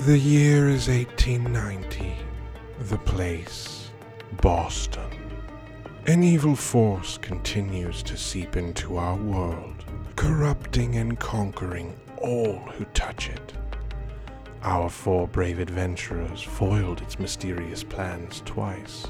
The 0.00 0.18
year 0.18 0.68
is 0.68 0.88
1890. 0.88 2.16
The 2.80 2.98
place, 2.98 3.90
Boston. 4.42 5.08
An 6.08 6.24
evil 6.24 6.56
force 6.56 7.16
continues 7.16 8.02
to 8.02 8.16
seep 8.16 8.56
into 8.56 8.96
our 8.98 9.14
world, 9.14 9.84
corrupting 10.16 10.96
and 10.96 11.18
conquering 11.18 11.98
all 12.20 12.58
who 12.58 12.84
touch 12.86 13.28
it. 13.28 13.54
Our 14.62 14.90
four 14.90 15.28
brave 15.28 15.60
adventurers 15.60 16.42
foiled 16.42 17.00
its 17.00 17.20
mysterious 17.20 17.84
plans 17.84 18.42
twice, 18.44 19.06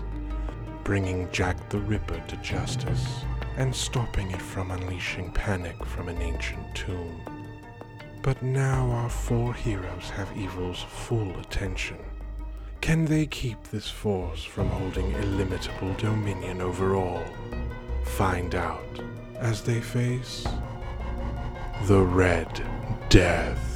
bringing 0.85 1.31
Jack 1.33 1.71
the 1.71 1.79
Ripper 1.79 2.23
to 2.29 2.37
justice 2.37 3.25
and 3.57 3.75
stopping 3.75 4.31
it 4.31 4.43
from 4.43 4.71
unleashing 4.71 5.33
panic 5.33 5.83
from 5.87 6.09
an 6.09 6.21
ancient 6.21 6.75
tomb. 6.75 7.34
But 8.25 8.43
now 8.43 8.91
our 8.91 9.11
four 9.11 9.53
heroes 9.53 10.09
have 10.17 10.35
evil's 10.35 10.83
full 10.83 11.39
attention. 11.41 11.99
Can 12.81 13.05
they 13.05 13.27
keep 13.27 13.63
this 13.65 13.91
force 13.91 14.43
from 14.43 14.71
holding 14.71 15.13
illimitable 15.13 15.93
dominion 15.99 16.63
over 16.63 16.97
all? 16.97 17.23
Find 18.05 18.55
out 18.55 18.99
as 19.37 19.61
they 19.61 19.79
face 19.79 20.47
the 21.83 22.01
Red 22.01 22.67
Death. 23.11 23.74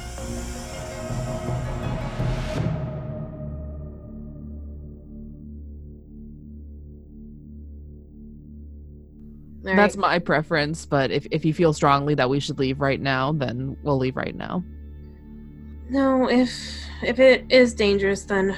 All 9.67 9.75
That's 9.75 9.95
right. 9.97 10.01
my 10.01 10.19
preference, 10.19 10.85
but 10.85 11.11
if, 11.11 11.27
if 11.31 11.43
you 11.43 11.53
feel 11.53 11.73
strongly 11.73 12.15
that 12.15 12.29
we 12.29 12.39
should 12.39 12.59
leave 12.59 12.79
right 12.79 12.99
now, 12.99 13.33
then 13.33 13.75
we'll 13.83 13.97
leave 13.97 14.15
right 14.15 14.35
now. 14.35 14.63
no. 15.89 16.29
If 16.29 16.49
if 17.03 17.19
it 17.19 17.45
is 17.49 17.73
dangerous, 17.73 18.23
then 18.23 18.55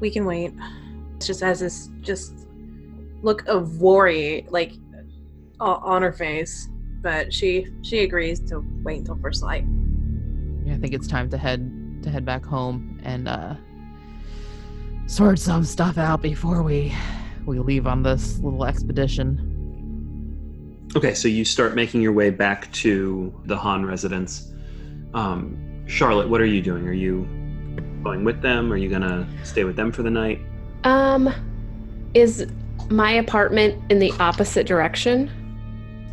we 0.00 0.10
can 0.10 0.24
wait. 0.24 0.52
It's 1.16 1.26
just 1.26 1.40
has 1.40 1.60
this 1.60 1.90
just 2.00 2.32
look 3.22 3.46
of 3.46 3.80
worry 3.80 4.46
like 4.50 4.72
on 5.60 6.02
her 6.02 6.12
face, 6.12 6.68
but 7.02 7.32
she 7.32 7.68
she 7.82 8.00
agrees 8.00 8.40
to 8.48 8.64
wait 8.82 8.98
until 8.98 9.16
first 9.22 9.42
light. 9.42 9.64
Yeah, 10.64 10.74
I 10.74 10.78
think 10.78 10.92
it's 10.94 11.06
time 11.06 11.30
to 11.30 11.38
head 11.38 12.00
to 12.02 12.10
head 12.10 12.24
back 12.24 12.44
home 12.44 13.00
and 13.04 13.28
uh 13.28 13.54
sort 15.06 15.38
some 15.38 15.64
stuff 15.64 15.98
out 15.98 16.20
before 16.20 16.62
we 16.62 16.92
we 17.46 17.58
leave 17.60 17.86
on 17.86 18.02
this 18.02 18.38
little 18.40 18.64
expedition. 18.64 19.47
Okay, 20.96 21.14
so 21.14 21.28
you 21.28 21.44
start 21.44 21.74
making 21.74 22.00
your 22.00 22.12
way 22.12 22.30
back 22.30 22.72
to 22.72 23.32
the 23.44 23.56
Han 23.56 23.84
residence. 23.84 24.50
Um, 25.14 25.84
Charlotte, 25.86 26.28
what 26.28 26.40
are 26.40 26.46
you 26.46 26.62
doing? 26.62 26.86
Are 26.88 26.92
you 26.92 27.26
going 28.02 28.24
with 28.24 28.40
them? 28.42 28.72
Are 28.72 28.76
you 28.76 28.88
gonna 28.88 29.28
stay 29.44 29.64
with 29.64 29.76
them 29.76 29.92
for 29.92 30.02
the 30.02 30.10
night? 30.10 30.40
Um, 30.84 31.32
is 32.14 32.46
my 32.90 33.12
apartment 33.12 33.82
in 33.90 33.98
the 33.98 34.12
opposite 34.18 34.66
direction? 34.66 35.30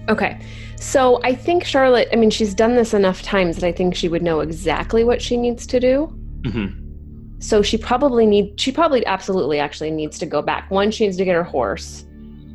Okay. 0.10 0.40
So 0.78 1.22
I 1.24 1.34
think 1.34 1.64
Charlotte, 1.64 2.10
I 2.12 2.16
mean, 2.18 2.30
she's 2.30 2.54
done 2.54 2.76
this 2.76 2.94
enough 2.94 3.22
times 3.22 3.58
that 3.58 3.66
I 3.66 3.72
think 3.72 3.96
she 3.96 4.10
would 4.10 4.22
know 4.22 4.42
exactly 4.42 5.04
what 5.04 5.22
she 5.22 5.38
needs 5.38 5.66
to 5.68 5.80
do. 5.80 6.14
Mm-hmm. 6.42 7.40
So 7.40 7.62
she 7.62 7.78
probably 7.78 8.26
need 8.26 8.60
she 8.60 8.72
probably 8.72 9.06
absolutely 9.06 9.60
actually 9.60 9.92
needs 9.92 10.20
to 10.20 10.26
go 10.26 10.42
back. 10.42 10.70
One, 10.70 10.92
she 10.92 11.06
needs 11.06 11.18
to 11.18 11.26
get 11.26 11.36
her 11.36 11.44
horse. 11.44 12.06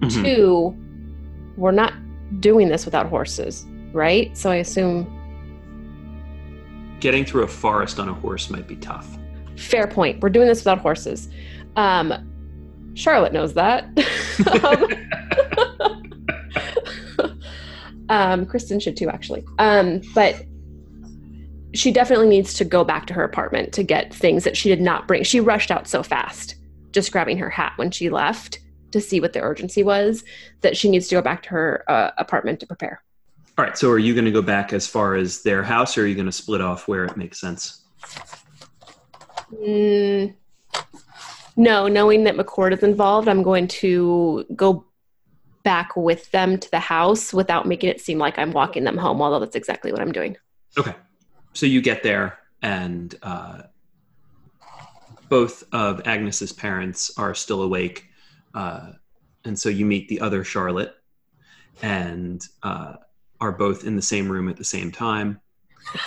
Mm-hmm. 0.01 0.23
Two, 0.23 0.77
we're 1.57 1.73
not 1.73 1.93
doing 2.39 2.69
this 2.69 2.85
without 2.85 3.07
horses, 3.09 3.67
right? 3.93 4.37
So 4.37 4.51
I 4.51 4.57
assume 4.57 5.17
Getting 7.01 7.25
through 7.25 7.45
a 7.45 7.49
forest 7.49 7.99
on 7.99 8.09
a 8.11 8.15
horse 8.15 8.51
might 8.51 8.69
be 8.69 8.77
tough. 8.77 9.19
fair 9.57 9.87
point. 9.87 10.21
We're 10.23 10.29
doing 10.31 10.47
this 10.49 10.61
without 10.61 10.79
horses. 10.79 11.29
Um 11.77 12.27
Charlotte 12.95 13.33
knows 13.33 13.55
that. 13.55 13.85
um, 14.51 14.85
um, 18.09 18.47
Kristin 18.47 18.83
should 18.83 18.97
too, 18.97 19.09
actually. 19.09 19.45
Um, 19.59 20.01
but 20.15 20.45
she 21.73 21.93
definitely 21.93 22.29
needs 22.29 22.53
to 22.55 22.65
go 22.65 22.83
back 22.85 23.07
to 23.07 23.15
her 23.15 23.23
apartment 23.23 23.73
to 23.75 23.83
get 23.85 24.13
things 24.13 24.43
that 24.45 24.57
she 24.57 24.69
did 24.69 24.81
not 24.81 25.07
bring. 25.07 25.23
She 25.23 25.39
rushed 25.41 25.71
out 25.71 25.87
so 25.87 26.03
fast, 26.03 26.57
just 26.91 27.13
grabbing 27.13 27.39
her 27.39 27.49
hat 27.49 27.73
when 27.77 27.91
she 27.93 28.11
left 28.11 28.59
to 28.93 29.01
see 29.01 29.21
what 29.21 29.33
the 29.33 29.41
urgency 29.41 29.83
was, 29.83 30.25
that 30.61 30.77
she 30.77 30.91
needs 30.91 31.09
to 31.09 31.15
go 31.15 31.23
back 31.23 31.43
to 31.45 31.49
her 31.51 31.85
uh, 31.89 32.11
apartment 32.19 32.61
to 32.61 32.67
prepare. 32.67 33.03
All 33.59 33.65
right, 33.65 33.77
so 33.77 33.91
are 33.91 33.99
you 33.99 34.15
going 34.15 34.25
to 34.25 34.31
go 34.31 34.43
back 34.43 34.73
as 34.73 34.87
far 34.87 35.15
as 35.15 35.43
their 35.43 35.63
house, 35.63 35.99
or 35.99 36.03
are 36.03 36.07
you 36.07 36.15
going 36.15 36.27
to 36.27 36.33
split 36.33 36.61
off 36.61 36.89
where 36.89 37.05
it 37.05 37.17
makes 37.17 37.41
sense? 37.41 37.83
Mm, 39.53 40.35
no, 41.57 41.89
knowing 41.89 42.25
that 42.25 42.37
McCord 42.37 42.73
is 42.73 42.83
involved, 42.83 43.29
I'm 43.29 43.43
going 43.43 43.69
to 43.69 44.47
go 44.57 44.87
back 45.63 45.95
with 45.95 46.31
them 46.31 46.59
to 46.59 46.71
the 46.71 46.79
house 46.79 47.35
without 47.35 47.67
making 47.67 47.91
it 47.91 48.01
seem 48.01 48.19
like 48.19 48.39
I'm 48.39 48.53
walking 48.53 48.85
them 48.85 48.97
home, 48.97 49.21
although 49.21 49.41
that's 49.41 49.57
exactly 49.57 49.93
what 49.93 50.01
I'm 50.01 50.13
doing. 50.13 50.37
Okay, 50.79 50.95
so 51.53 51.67
you 51.67 51.83
get 51.83 52.03
there, 52.03 52.39
and 52.63 53.15
uh, 53.23 53.63
both 55.29 55.65
of 55.73 56.07
Agnes's 56.07 56.53
parents 56.53 57.11
are 57.19 57.35
still 57.35 57.63
awake, 57.63 58.07
uh, 58.55 58.93
and 59.45 59.59
so 59.59 59.69
you 59.69 59.87
meet 59.87 60.09
the 60.09 60.21
other 60.21 60.45
Charlotte, 60.45 60.95
and 61.83 62.47
uh, 62.63 62.95
are 63.41 63.53
both 63.53 63.85
in 63.85 63.97
the 63.97 64.03
same 64.03 64.31
room 64.31 64.49
at 64.49 64.57
the 64.57 64.65
same 64.65 64.93
time. 64.93 65.41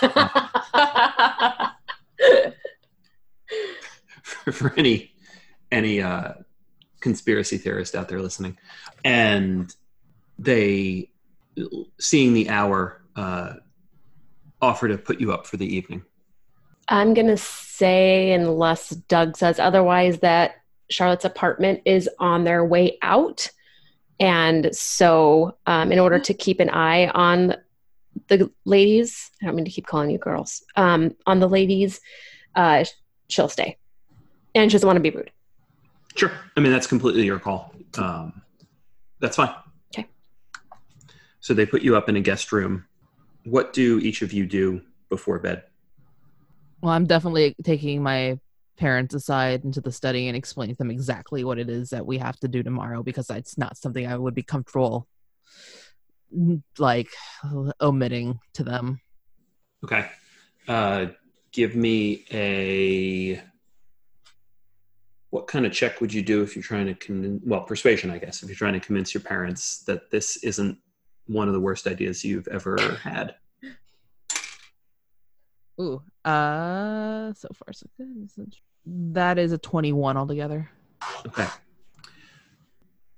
for 4.52 4.72
any 4.76 5.12
any 5.72 6.00
uh, 6.00 6.34
conspiracy 7.00 7.58
theorist 7.58 7.94
out 7.94 8.08
there 8.08 8.20
listening, 8.20 8.56
and 9.04 9.74
they, 10.38 11.10
seeing 11.98 12.32
the 12.34 12.48
hour, 12.48 13.02
uh, 13.16 13.54
offer 14.60 14.88
to 14.88 14.98
put 14.98 15.20
you 15.20 15.32
up 15.32 15.46
for 15.46 15.56
the 15.56 15.66
evening. 15.66 16.02
I'm 16.88 17.14
going 17.14 17.28
to 17.28 17.36
say, 17.36 18.32
unless 18.32 18.90
Doug 18.90 19.36
says 19.36 19.58
otherwise, 19.58 20.20
that 20.20 20.56
Charlotte's 20.90 21.24
apartment 21.24 21.82
is 21.84 22.08
on 22.18 22.44
their 22.44 22.64
way 22.64 22.98
out. 23.02 23.50
And 24.20 24.74
so, 24.74 25.56
um, 25.66 25.90
in 25.90 25.98
order 25.98 26.18
to 26.18 26.34
keep 26.34 26.60
an 26.60 26.70
eye 26.70 27.08
on 27.08 27.56
the 28.28 28.50
ladies, 28.64 29.30
I 29.42 29.46
don't 29.46 29.56
mean 29.56 29.64
to 29.64 29.70
keep 29.70 29.86
calling 29.86 30.10
you 30.10 30.18
girls, 30.18 30.62
um, 30.76 31.16
on 31.26 31.40
the 31.40 31.48
ladies, 31.48 32.00
uh, 32.54 32.84
she'll 33.28 33.48
stay. 33.48 33.76
And 34.54 34.70
she 34.70 34.76
doesn't 34.76 34.86
want 34.86 34.96
to 34.96 35.00
be 35.00 35.10
rude. 35.10 35.32
Sure, 36.14 36.30
I 36.56 36.60
mean 36.60 36.70
that's 36.70 36.86
completely 36.86 37.24
your 37.24 37.40
call. 37.40 37.74
Um, 37.98 38.42
that's 39.18 39.36
fine. 39.36 39.52
Okay. 39.92 40.06
So 41.40 41.54
they 41.54 41.66
put 41.66 41.82
you 41.82 41.96
up 41.96 42.08
in 42.08 42.14
a 42.16 42.20
guest 42.20 42.52
room. 42.52 42.84
What 43.44 43.72
do 43.72 43.98
each 43.98 44.22
of 44.22 44.32
you 44.32 44.46
do 44.46 44.80
before 45.08 45.40
bed? 45.40 45.64
Well, 46.80 46.92
I'm 46.92 47.06
definitely 47.06 47.56
taking 47.64 48.02
my 48.02 48.38
parents 48.76 49.14
aside 49.14 49.64
into 49.64 49.80
the 49.80 49.92
study 49.92 50.28
and 50.28 50.36
explain 50.36 50.70
to 50.70 50.74
them 50.76 50.90
exactly 50.90 51.44
what 51.44 51.58
it 51.58 51.70
is 51.70 51.90
that 51.90 52.06
we 52.06 52.18
have 52.18 52.38
to 52.40 52.48
do 52.48 52.62
tomorrow 52.62 53.02
because 53.02 53.30
it's 53.30 53.56
not 53.56 53.76
something 53.76 54.06
I 54.06 54.16
would 54.16 54.34
be 54.34 54.42
comfortable 54.42 55.06
like 56.78 57.08
omitting 57.80 58.40
to 58.54 58.64
them. 58.64 59.00
Okay. 59.84 60.06
Uh, 60.66 61.06
give 61.52 61.76
me 61.76 62.24
a. 62.32 63.40
What 65.30 65.46
kind 65.48 65.66
of 65.66 65.72
check 65.72 66.00
would 66.00 66.14
you 66.14 66.22
do 66.22 66.42
if 66.42 66.54
you're 66.54 66.62
trying 66.62 66.86
to 66.86 66.94
convince? 66.94 67.42
Well, 67.44 67.62
persuasion, 67.62 68.10
I 68.10 68.18
guess. 68.18 68.42
If 68.42 68.48
you're 68.48 68.56
trying 68.56 68.74
to 68.74 68.80
convince 68.80 69.12
your 69.12 69.22
parents 69.22 69.82
that 69.84 70.10
this 70.10 70.36
isn't 70.38 70.78
one 71.26 71.48
of 71.48 71.54
the 71.54 71.60
worst 71.60 71.86
ideas 71.86 72.24
you've 72.24 72.48
ever 72.48 72.78
had. 73.02 73.34
Ooh, 75.80 76.02
uh, 76.24 77.32
so 77.34 77.48
far 77.54 77.72
so 77.72 77.86
good. 77.96 78.56
That 78.86 79.38
is 79.38 79.52
a 79.52 79.58
21 79.58 80.16
altogether. 80.16 80.70
Okay. 81.26 81.46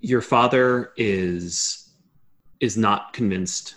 Your 0.01 0.21
father 0.21 0.93
is 0.97 1.83
is 2.61 2.77
not 2.77 3.13
convinced 3.13 3.77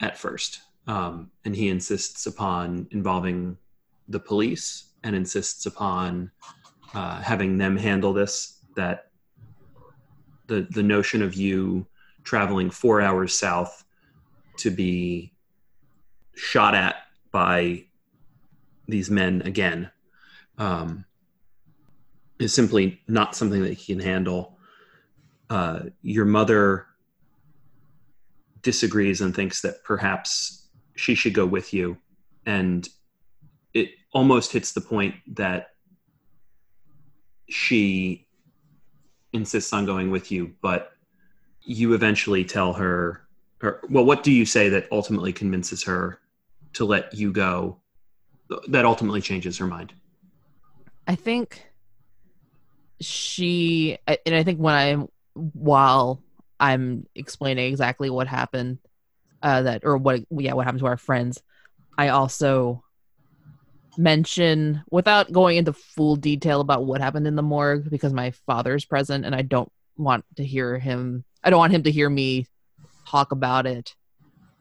at 0.00 0.16
first, 0.16 0.60
um, 0.86 1.30
and 1.44 1.54
he 1.54 1.68
insists 1.68 2.26
upon 2.26 2.86
involving 2.90 3.56
the 4.08 4.20
police 4.20 4.90
and 5.02 5.16
insists 5.16 5.66
upon 5.66 6.30
uh, 6.94 7.20
having 7.20 7.58
them 7.58 7.76
handle 7.76 8.12
this. 8.12 8.60
That 8.76 9.10
the 10.46 10.66
the 10.70 10.82
notion 10.82 11.22
of 11.22 11.34
you 11.34 11.86
traveling 12.24 12.70
four 12.70 13.00
hours 13.00 13.32
south 13.32 13.84
to 14.58 14.70
be 14.70 15.32
shot 16.34 16.74
at 16.74 16.96
by 17.30 17.84
these 18.88 19.10
men 19.10 19.42
again 19.44 19.90
um, 20.56 21.04
is 22.38 22.52
simply 22.54 23.00
not 23.06 23.36
something 23.36 23.62
that 23.62 23.74
he 23.74 23.94
can 23.94 24.02
handle. 24.02 24.58
Uh, 25.50 25.80
your 26.02 26.24
mother 26.24 26.86
disagrees 28.62 29.20
and 29.20 29.34
thinks 29.34 29.62
that 29.62 29.84
perhaps 29.84 30.68
she 30.96 31.14
should 31.14 31.34
go 31.34 31.46
with 31.46 31.72
you 31.72 31.96
and 32.44 32.88
it 33.74 33.90
almost 34.12 34.52
hits 34.52 34.72
the 34.72 34.80
point 34.80 35.14
that 35.26 35.68
she 37.48 38.26
insists 39.32 39.72
on 39.72 39.86
going 39.86 40.10
with 40.10 40.30
you, 40.32 40.54
but 40.62 40.92
you 41.62 41.92
eventually 41.92 42.44
tell 42.44 42.72
her, 42.72 43.26
or 43.62 43.80
well, 43.90 44.04
what 44.04 44.22
do 44.22 44.32
you 44.32 44.46
say 44.46 44.68
that 44.70 44.88
ultimately 44.90 45.32
convinces 45.32 45.84
her 45.84 46.20
to 46.72 46.84
let 46.84 47.12
you 47.14 47.32
go? 47.32 47.78
That 48.68 48.84
ultimately 48.84 49.20
changes 49.20 49.58
her 49.58 49.66
mind. 49.66 49.92
I 51.06 51.14
think 51.14 51.62
she, 53.00 53.98
and 54.06 54.34
I 54.34 54.42
think 54.42 54.58
when 54.58 54.74
I'm 54.74 55.08
while 55.34 56.22
I'm 56.58 57.06
explaining 57.14 57.70
exactly 57.70 58.10
what 58.10 58.26
happened, 58.26 58.78
uh, 59.42 59.62
that 59.62 59.82
or 59.84 59.96
what 59.96 60.20
yeah 60.30 60.54
what 60.54 60.64
happened 60.64 60.80
to 60.80 60.86
our 60.86 60.96
friends, 60.96 61.42
I 61.96 62.08
also 62.08 62.82
mention 63.96 64.82
without 64.90 65.32
going 65.32 65.56
into 65.56 65.72
full 65.72 66.16
detail 66.16 66.60
about 66.60 66.86
what 66.86 67.00
happened 67.00 67.26
in 67.26 67.34
the 67.34 67.42
morgue 67.42 67.90
because 67.90 68.12
my 68.12 68.30
father's 68.46 68.84
present 68.84 69.24
and 69.24 69.34
I 69.34 69.42
don't 69.42 69.70
want 69.96 70.24
to 70.36 70.44
hear 70.44 70.78
him 70.78 71.24
I 71.42 71.50
don't 71.50 71.58
want 71.58 71.72
him 71.72 71.82
to 71.82 71.90
hear 71.90 72.08
me 72.08 72.46
talk 73.08 73.32
about 73.32 73.66
it 73.66 73.94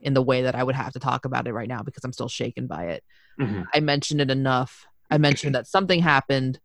in 0.02 0.14
the 0.14 0.22
way 0.22 0.44
that 0.44 0.56
I 0.56 0.64
would 0.64 0.76
have 0.76 0.94
to 0.94 1.00
talk 1.00 1.26
about 1.26 1.48
it 1.48 1.54
right 1.54 1.68
now 1.68 1.84
because 1.84 2.04
I'm 2.04 2.14
still 2.14 2.30
shaken 2.30 2.68
by 2.68 2.86
it. 2.86 3.04
Mhm. 3.40 3.66
I 3.74 3.80
mentioned 3.80 4.22
it 4.22 4.32
enough. 4.32 4.86
I 5.10 5.18
mentioned 5.18 5.56
that 5.56 5.68
something 5.68 6.02
happened 6.02 6.60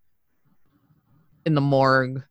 in 1.45 1.55
the 1.55 1.61
morgue 1.61 2.25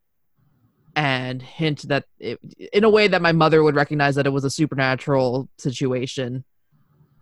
and 0.94 1.40
hint 1.40 1.82
that 1.88 2.04
it, 2.18 2.38
in 2.72 2.84
a 2.84 2.90
way 2.90 3.08
that 3.08 3.22
my 3.22 3.32
mother 3.32 3.62
would 3.62 3.74
recognize 3.74 4.16
that 4.16 4.26
it 4.26 4.30
was 4.32 4.44
a 4.44 4.50
supernatural 4.50 5.48
situation. 5.58 6.44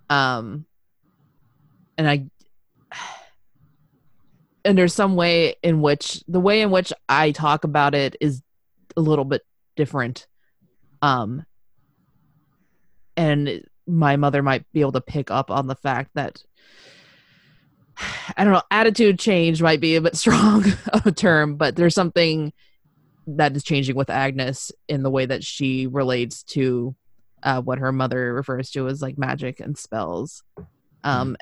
Um 0.08 0.66
and 1.96 2.08
I 2.08 2.26
and 4.64 4.76
there's 4.76 4.94
some 4.94 5.14
way 5.14 5.54
in 5.62 5.80
which 5.80 6.22
the 6.26 6.40
way 6.40 6.62
in 6.62 6.70
which 6.70 6.92
I 7.08 7.30
talk 7.30 7.64
about 7.64 7.94
it 7.94 8.16
is 8.20 8.42
a 8.96 9.00
little 9.00 9.24
bit 9.24 9.42
different. 9.76 10.26
Um 11.02 11.44
and 13.16 13.62
my 13.86 14.16
mother 14.16 14.42
might 14.42 14.64
be 14.72 14.80
able 14.80 14.92
to 14.92 15.00
pick 15.00 15.30
up 15.30 15.50
on 15.50 15.66
the 15.66 15.74
fact 15.74 16.10
that 16.14 16.42
I 18.36 18.44
don't 18.44 18.52
know, 18.52 18.62
attitude 18.70 19.18
change 19.18 19.60
might 19.62 19.80
be 19.80 19.96
a 19.96 20.00
bit 20.00 20.16
strong 20.24 20.64
of 20.92 21.06
a 21.06 21.12
term, 21.12 21.56
but 21.56 21.76
there's 21.76 21.94
something 21.94 22.52
that 23.26 23.54
is 23.54 23.62
changing 23.62 23.96
with 23.96 24.10
Agnes 24.10 24.72
in 24.88 25.02
the 25.02 25.10
way 25.10 25.26
that 25.26 25.44
she 25.44 25.86
relates 25.86 26.42
to 26.42 26.94
uh, 27.42 27.60
what 27.60 27.78
her 27.78 27.92
mother 27.92 28.34
refers 28.34 28.70
to 28.70 28.88
as 28.88 29.00
like 29.00 29.18
magic 29.18 29.60
and 29.60 29.76
spells. 29.78 30.42
Um, 31.04 31.36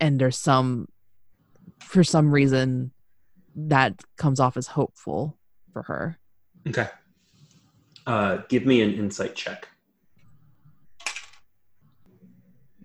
And 0.00 0.18
there's 0.20 0.36
some, 0.36 0.88
for 1.80 2.04
some 2.04 2.30
reason, 2.30 2.92
that 3.54 4.02
comes 4.16 4.40
off 4.40 4.56
as 4.56 4.66
hopeful 4.66 5.38
for 5.72 5.82
her. 5.84 6.18
Okay. 6.68 6.88
Uh, 8.06 8.38
give 8.48 8.66
me 8.66 8.82
an 8.82 8.92
insight 8.92 9.34
check. 9.34 9.68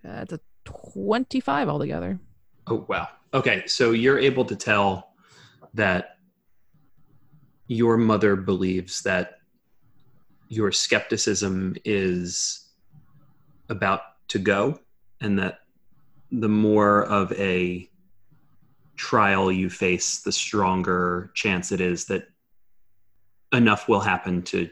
Uh, 0.07 0.25
a 0.31 0.39
25 0.93 1.69
altogether. 1.69 2.19
Oh 2.67 2.85
wow. 2.87 3.07
Okay, 3.33 3.63
so 3.65 3.91
you're 3.91 4.19
able 4.19 4.45
to 4.45 4.55
tell 4.55 5.13
that 5.73 6.17
your 7.67 7.97
mother 7.97 8.35
believes 8.35 9.01
that 9.03 9.39
your 10.49 10.71
skepticism 10.71 11.75
is 11.85 12.67
about 13.69 14.01
to 14.27 14.37
go 14.37 14.77
and 15.21 15.39
that 15.39 15.59
the 16.31 16.49
more 16.49 17.05
of 17.05 17.31
a 17.33 17.89
trial 18.97 19.51
you 19.51 19.69
face 19.69 20.19
the 20.19 20.31
stronger 20.31 21.31
chance 21.33 21.71
it 21.71 21.79
is 21.79 22.05
that 22.05 22.27
enough 23.53 23.87
will 23.87 24.01
happen 24.01 24.41
to 24.41 24.69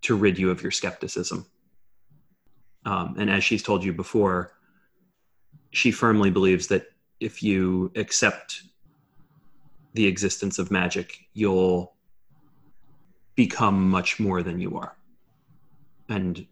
to 0.00 0.14
rid 0.14 0.38
you 0.38 0.50
of 0.50 0.62
your 0.62 0.70
skepticism 0.70 1.44
um, 2.86 3.16
and 3.18 3.28
as 3.28 3.42
she's 3.42 3.62
told 3.62 3.82
you 3.84 3.92
before 3.92 4.53
she 5.74 5.90
firmly 5.90 6.30
believes 6.30 6.68
that 6.68 6.86
if 7.18 7.42
you 7.42 7.90
accept 7.96 8.62
the 9.94 10.06
existence 10.06 10.58
of 10.60 10.70
magic, 10.70 11.18
you'll 11.32 11.94
become 13.34 13.90
much 13.90 14.20
more 14.20 14.42
than 14.42 14.60
you 14.60 14.76
are 14.78 14.96
and 16.08 16.46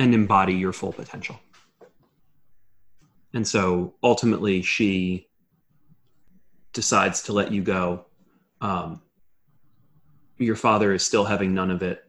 and 0.00 0.14
embody 0.14 0.54
your 0.54 0.72
full 0.72 0.92
potential. 0.92 1.38
And 3.34 3.46
so 3.46 3.94
ultimately 4.02 4.62
she 4.62 5.28
decides 6.72 7.22
to 7.24 7.32
let 7.32 7.52
you 7.52 7.62
go. 7.62 8.06
Um, 8.60 9.02
your 10.38 10.56
father 10.56 10.92
is 10.92 11.04
still 11.04 11.24
having 11.24 11.54
none 11.54 11.70
of 11.70 11.82
it, 11.82 12.02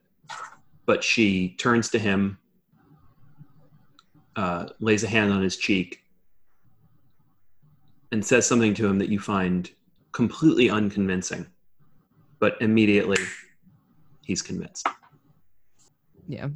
but 0.85 1.03
she 1.03 1.49
turns 1.57 1.89
to 1.89 1.99
him 1.99 2.39
uh, 4.35 4.67
lays 4.79 5.03
a 5.03 5.07
hand 5.07 5.31
on 5.31 5.41
his 5.41 5.57
cheek 5.57 6.01
and 8.11 8.25
says 8.25 8.45
something 8.45 8.73
to 8.75 8.87
him 8.87 8.99
that 8.99 9.09
you 9.09 9.19
find 9.19 9.69
completely 10.11 10.69
unconvincing, 10.69 11.47
but 12.39 12.61
immediately 12.61 13.17
he's 14.25 14.41
convinced. 14.41 14.87
Yeah. 16.27 16.49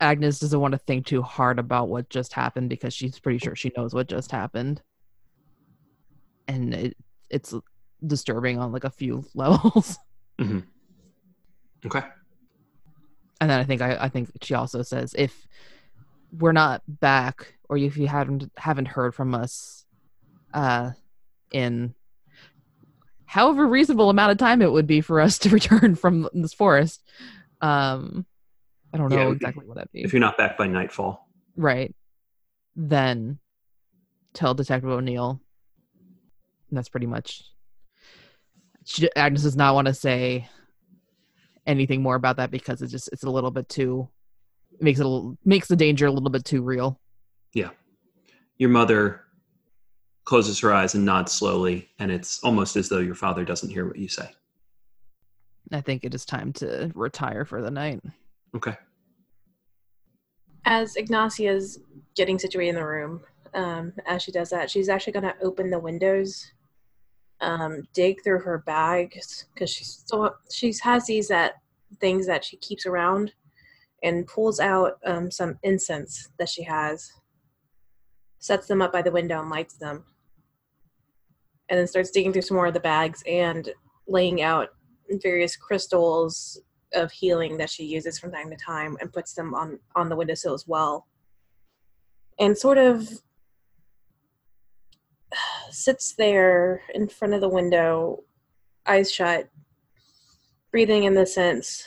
Agnes 0.00 0.38
doesn't 0.40 0.60
want 0.60 0.72
to 0.72 0.78
think 0.78 1.06
too 1.06 1.22
hard 1.22 1.58
about 1.58 1.88
what 1.88 2.10
just 2.10 2.32
happened 2.32 2.68
because 2.68 2.92
she's 2.92 3.18
pretty 3.18 3.38
sure 3.38 3.56
she 3.56 3.72
knows 3.76 3.94
what 3.94 4.08
just 4.08 4.30
happened. 4.30 4.82
And 6.48 6.74
it, 6.74 6.96
it's 7.30 7.54
disturbing 8.06 8.58
on 8.58 8.72
like 8.72 8.84
a 8.84 8.90
few 8.90 9.24
levels. 9.34 9.96
Okay. 10.40 12.02
And 13.40 13.50
then 13.50 13.60
I 13.60 13.64
think 13.64 13.82
I, 13.82 13.96
I 13.96 14.08
think 14.08 14.30
she 14.42 14.54
also 14.54 14.82
says 14.82 15.14
if 15.16 15.46
we're 16.32 16.52
not 16.52 16.82
back 16.86 17.54
or 17.68 17.76
if 17.76 17.96
you 17.96 18.06
haven't 18.06 18.50
haven't 18.56 18.86
heard 18.86 19.14
from 19.14 19.34
us 19.34 19.84
uh 20.54 20.90
in 21.52 21.94
however 23.24 23.66
reasonable 23.66 24.10
amount 24.10 24.32
of 24.32 24.38
time 24.38 24.62
it 24.62 24.70
would 24.72 24.86
be 24.86 25.00
for 25.00 25.20
us 25.20 25.38
to 25.38 25.48
return 25.58 25.94
from 25.94 26.28
this 26.32 26.54
forest 26.54 27.02
um 27.60 28.24
i 28.92 28.98
don't 28.98 29.10
know 29.10 29.28
Yeah, 29.28 29.32
exactly 29.32 29.64
what 29.66 29.76
that'd 29.76 29.92
be. 29.92 30.02
If 30.02 30.12
you're 30.12 30.20
not 30.20 30.36
back 30.38 30.56
by 30.56 30.66
nightfall. 30.66 31.26
right. 31.56 31.94
Then 32.78 33.38
tell 34.34 34.52
detective 34.54 34.90
o'neill. 34.90 35.40
That's 36.70 36.88
pretty 36.90 37.06
much 37.06 37.42
she, 38.84 39.08
agnes 39.16 39.42
does 39.42 39.56
not 39.56 39.74
want 39.74 39.86
to 39.86 39.94
say 39.94 40.48
anything 41.66 42.02
more 42.02 42.14
about 42.14 42.36
that 42.36 42.50
because 42.50 42.82
it's 42.82 42.92
just 42.92 43.08
it's 43.12 43.24
a 43.24 43.30
little 43.30 43.50
bit 43.50 43.68
too 43.68 44.08
makes 44.80 44.98
it 45.00 45.06
a 45.06 45.08
little, 45.08 45.36
makes 45.44 45.68
the 45.68 45.76
danger 45.76 46.06
a 46.06 46.10
little 46.12 46.30
bit 46.30 46.44
too 46.44 46.62
real 46.62 47.00
Yeah, 47.54 47.70
Your 48.58 48.70
mother 48.70 49.22
closes 50.24 50.58
her 50.60 50.72
eyes 50.72 50.94
and 50.94 51.04
nods 51.04 51.32
slowly, 51.32 51.88
and 51.98 52.10
it's 52.10 52.42
almost 52.42 52.76
as 52.76 52.88
though 52.88 52.98
your 52.98 53.14
father 53.14 53.44
doesn't 53.44 53.70
hear 53.70 53.86
what 53.86 53.96
you 53.96 54.08
say. 54.08 54.28
i 55.72 55.80
think 55.80 56.04
it 56.04 56.14
is 56.14 56.24
time 56.24 56.52
to 56.52 56.90
retire 56.94 57.44
for 57.44 57.62
the 57.62 57.70
night 57.70 58.00
Okay. 58.54 58.76
As 60.64 60.96
Ygnacia's 60.96 61.78
getting 62.16 62.38
situated 62.38 62.70
in 62.70 62.74
the 62.76 62.84
room, 62.86 63.20
um, 63.54 63.92
as 64.06 64.22
she 64.22 64.32
does 64.32 64.50
that, 64.50 64.70
she's 64.70 64.88
actually 64.88 65.12
going 65.12 65.24
to 65.24 65.34
open 65.42 65.70
the 65.70 65.78
windows, 65.78 66.50
um, 67.40 67.82
dig 67.92 68.22
through 68.24 68.40
her 68.40 68.58
bags 68.66 69.46
because 69.52 69.70
she's 69.70 69.88
still 69.88 70.34
she 70.50 70.72
has 70.82 71.06
these 71.06 71.28
that 71.28 71.54
things 72.00 72.26
that 72.26 72.44
she 72.44 72.56
keeps 72.56 72.86
around, 72.86 73.32
and 74.02 74.26
pulls 74.26 74.60
out 74.60 74.98
um, 75.04 75.30
some 75.30 75.58
incense 75.62 76.28
that 76.38 76.48
she 76.48 76.62
has, 76.62 77.10
sets 78.38 78.66
them 78.66 78.82
up 78.82 78.92
by 78.92 79.02
the 79.02 79.10
window 79.10 79.40
and 79.40 79.50
lights 79.50 79.76
them, 79.76 80.04
and 81.68 81.78
then 81.78 81.86
starts 81.86 82.10
digging 82.10 82.32
through 82.32 82.42
some 82.42 82.56
more 82.56 82.66
of 82.66 82.74
the 82.74 82.80
bags 82.80 83.22
and 83.26 83.70
laying 84.06 84.42
out 84.42 84.68
various 85.22 85.56
crystals 85.56 86.60
of 86.94 87.10
healing 87.10 87.56
that 87.56 87.70
she 87.70 87.84
uses 87.84 88.18
from 88.18 88.32
time 88.32 88.50
to 88.50 88.56
time 88.56 88.96
and 89.00 89.12
puts 89.12 89.34
them 89.34 89.54
on 89.54 89.78
on 89.94 90.08
the 90.08 90.16
windowsill 90.16 90.54
as 90.54 90.66
well. 90.66 91.06
And 92.38 92.56
sort 92.56 92.78
of 92.78 93.08
sits 95.70 96.14
there 96.14 96.82
in 96.94 97.08
front 97.08 97.34
of 97.34 97.40
the 97.40 97.48
window 97.48 98.22
eyes 98.86 99.12
shut 99.12 99.48
breathing 100.70 101.04
in 101.04 101.14
the 101.14 101.26
sense 101.26 101.84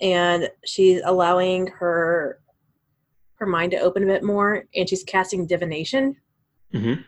and 0.00 0.48
she's 0.64 1.00
allowing 1.04 1.66
her 1.68 2.40
her 3.34 3.46
mind 3.46 3.70
to 3.72 3.78
open 3.78 4.02
a 4.02 4.06
bit 4.06 4.22
more 4.22 4.64
and 4.74 4.88
she's 4.88 5.02
casting 5.04 5.46
divination 5.46 6.16
Mm-hmm. 6.74 7.02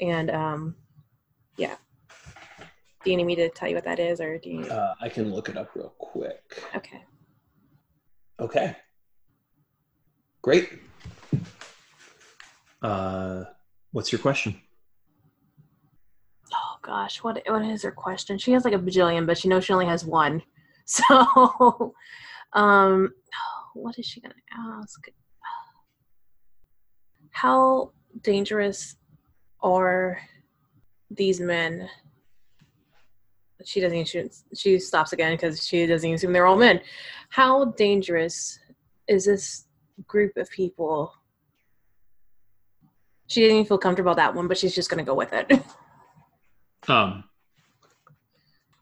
and 0.00 0.30
um 0.30 0.74
yeah 1.56 1.74
do 3.04 3.10
you 3.10 3.16
need 3.18 3.24
me 3.24 3.36
to 3.36 3.48
tell 3.50 3.68
you 3.68 3.74
what 3.74 3.84
that 3.84 3.98
is 3.98 4.18
or 4.20 4.38
do 4.38 4.48
you 4.50 4.62
Uh, 4.64 4.94
I 5.00 5.08
can 5.10 5.30
look 5.34 5.48
it 5.50 5.56
up 5.58 5.70
real 5.74 5.94
quick. 5.98 6.62
okay 6.74 7.02
Okay. 8.40 8.76
Great. 10.42 10.70
Uh, 12.80 13.44
what's 13.90 14.12
your 14.12 14.20
question? 14.20 14.60
Oh 16.54 16.76
gosh, 16.82 17.22
what 17.24 17.42
what 17.48 17.62
is 17.64 17.82
her 17.82 17.90
question? 17.90 18.38
She 18.38 18.52
has 18.52 18.64
like 18.64 18.74
a 18.74 18.78
bajillion, 18.78 19.26
but 19.26 19.36
she 19.38 19.48
knows 19.48 19.64
she 19.64 19.72
only 19.72 19.86
has 19.86 20.04
one. 20.04 20.42
So, 20.88 21.94
um, 22.54 23.12
what 23.74 23.98
is 23.98 24.06
she 24.06 24.20
gonna 24.20 24.34
ask? 24.80 25.06
How 27.30 27.92
dangerous 28.22 28.96
are 29.60 30.18
these 31.10 31.40
men? 31.40 31.88
She 33.64 33.80
doesn't. 33.80 33.96
Even, 33.96 34.30
she 34.56 34.78
stops 34.78 35.12
again 35.12 35.34
because 35.34 35.66
she 35.66 35.86
doesn't 35.86 36.14
assume 36.14 36.32
they're 36.32 36.46
all 36.46 36.56
men. 36.56 36.80
How 37.28 37.66
dangerous 37.66 38.58
is 39.06 39.26
this 39.26 39.66
group 40.06 40.36
of 40.38 40.48
people? 40.50 41.12
She 43.26 43.42
didn't 43.42 43.56
even 43.56 43.66
feel 43.66 43.78
comfortable 43.78 44.14
that 44.14 44.34
one, 44.34 44.48
but 44.48 44.56
she's 44.56 44.74
just 44.74 44.88
gonna 44.88 45.04
go 45.04 45.14
with 45.14 45.32
it. 45.32 45.62
Um, 46.86 47.24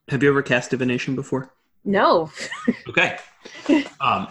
have 0.08 0.22
you 0.22 0.28
ever 0.28 0.42
cast 0.42 0.70
divination 0.70 1.16
before? 1.16 1.55
No, 1.86 2.30
Okay. 2.88 3.18
Um, 4.00 4.28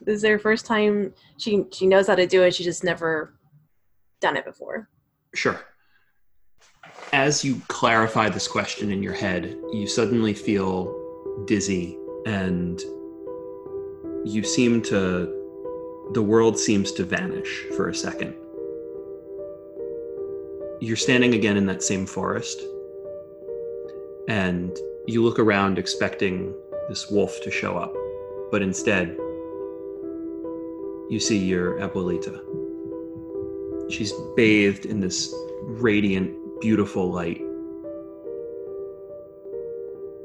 this 0.00 0.16
is 0.16 0.24
her 0.24 0.38
first 0.38 0.66
time. 0.66 1.14
She 1.36 1.64
she 1.70 1.86
knows 1.86 2.08
how 2.08 2.14
to 2.14 2.26
do 2.26 2.42
it. 2.42 2.54
She 2.54 2.64
just 2.64 2.82
never 2.82 3.34
done 4.20 4.36
it 4.36 4.44
before. 4.44 4.88
Sure. 5.34 5.60
As 7.12 7.44
you 7.44 7.60
clarify 7.68 8.28
this 8.28 8.48
question 8.48 8.90
in 8.90 9.02
your 9.02 9.12
head, 9.12 9.56
you 9.72 9.86
suddenly 9.86 10.32
feel 10.34 10.98
dizzy 11.46 11.96
and 12.26 12.80
you 14.24 14.42
seem 14.42 14.80
to, 14.82 16.10
the 16.12 16.22
world 16.22 16.58
seems 16.58 16.92
to 16.92 17.04
vanish 17.04 17.64
for 17.76 17.88
a 17.88 17.94
second. 17.94 18.34
You're 20.80 20.96
standing 20.96 21.34
again 21.34 21.56
in 21.56 21.66
that 21.66 21.82
same 21.82 22.06
forest 22.06 22.60
and 24.28 24.76
you 25.06 25.22
look 25.22 25.38
around 25.38 25.78
expecting 25.78 26.54
this 26.88 27.10
wolf 27.10 27.40
to 27.42 27.50
show 27.50 27.76
up, 27.76 27.94
but 28.50 28.62
instead, 28.62 29.16
you 31.10 31.18
see 31.18 31.38
your 31.38 31.78
abuelita. 31.80 32.40
She's 33.90 34.12
bathed 34.36 34.86
in 34.86 35.00
this 35.00 35.34
radiant, 35.62 36.60
beautiful 36.60 37.10
light. 37.10 37.40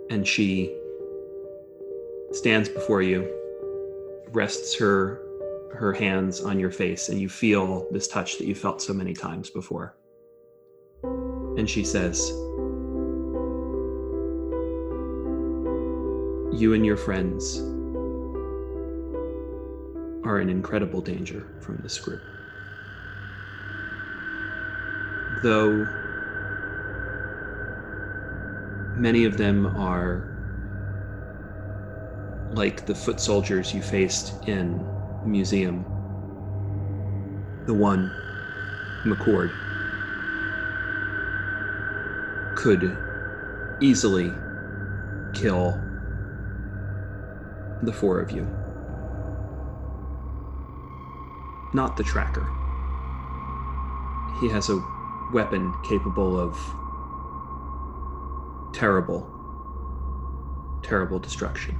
And 0.09 0.25
she 0.25 0.73
stands 2.31 2.69
before 2.69 3.01
you, 3.01 3.27
rests 4.31 4.77
her 4.77 5.23
her 5.73 5.93
hands 5.93 6.41
on 6.41 6.59
your 6.59 6.71
face, 6.71 7.09
and 7.09 7.19
you 7.19 7.29
feel 7.29 7.87
this 7.91 8.07
touch 8.07 8.37
that 8.37 8.47
you 8.47 8.55
felt 8.55 8.81
so 8.81 8.93
many 8.93 9.13
times 9.13 9.49
before. 9.49 9.95
And 11.03 11.69
she 11.69 11.83
says, 11.83 12.31
You 16.57 16.73
and 16.73 16.83
your 16.83 16.97
friends 16.97 17.59
are 20.27 20.39
in 20.39 20.49
incredible 20.49 21.01
danger 21.01 21.45
from 21.61 21.77
this 21.83 21.99
group. 21.99 22.23
Though 25.43 25.85
many 28.95 29.25
of 29.25 29.37
them 29.37 29.67
are 29.77 30.23
like 32.49 32.87
the 32.87 32.95
foot 32.95 33.19
soldiers 33.19 33.71
you 33.75 33.83
faced 33.83 34.47
in 34.47 34.79
the 35.21 35.29
museum, 35.29 35.85
the 37.67 37.75
one, 37.75 38.11
McCord, 39.05 39.51
could 42.55 42.97
easily 43.79 44.33
kill 45.33 45.86
the 47.83 47.93
four 47.93 48.19
of 48.19 48.31
you. 48.31 48.43
Not 51.73 51.97
the 51.97 52.03
tracker. 52.03 52.49
He 54.39 54.49
has 54.49 54.69
a 54.69 54.83
weapon 55.33 55.73
capable 55.83 56.39
of 56.39 56.57
terrible, 58.73 59.29
terrible 60.83 61.19
destruction. 61.19 61.77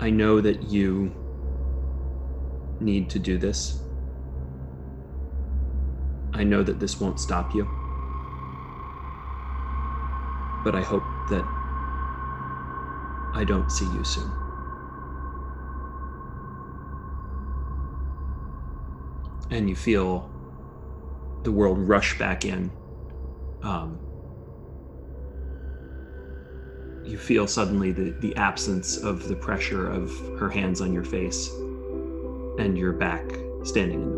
I 0.00 0.10
know 0.10 0.40
that 0.40 0.64
you 0.64 1.14
need 2.80 3.10
to 3.10 3.18
do 3.18 3.38
this. 3.38 3.80
I 6.32 6.44
know 6.44 6.62
that 6.62 6.78
this 6.78 7.00
won't 7.00 7.18
stop 7.18 7.54
you. 7.54 7.64
But 10.64 10.74
I 10.74 10.82
hope 10.82 11.02
that 11.28 11.44
I 13.34 13.44
don't 13.44 13.70
see 13.70 13.86
you 13.86 14.04
soon. 14.04 14.32
And 19.50 19.68
you 19.68 19.76
feel 19.76 20.30
the 21.44 21.52
world 21.52 21.78
rush 21.78 22.18
back 22.18 22.44
in. 22.44 22.70
Um, 23.62 23.98
you 27.04 27.16
feel 27.16 27.46
suddenly 27.46 27.92
the, 27.92 28.10
the 28.20 28.36
absence 28.36 28.98
of 28.98 29.28
the 29.28 29.36
pressure 29.36 29.90
of 29.90 30.10
her 30.38 30.50
hands 30.50 30.80
on 30.80 30.92
your 30.92 31.04
face 31.04 31.48
and 32.58 32.76
you're 32.76 32.92
back 32.92 33.24
standing 33.64 34.02
in 34.02 34.12
the 34.12 34.17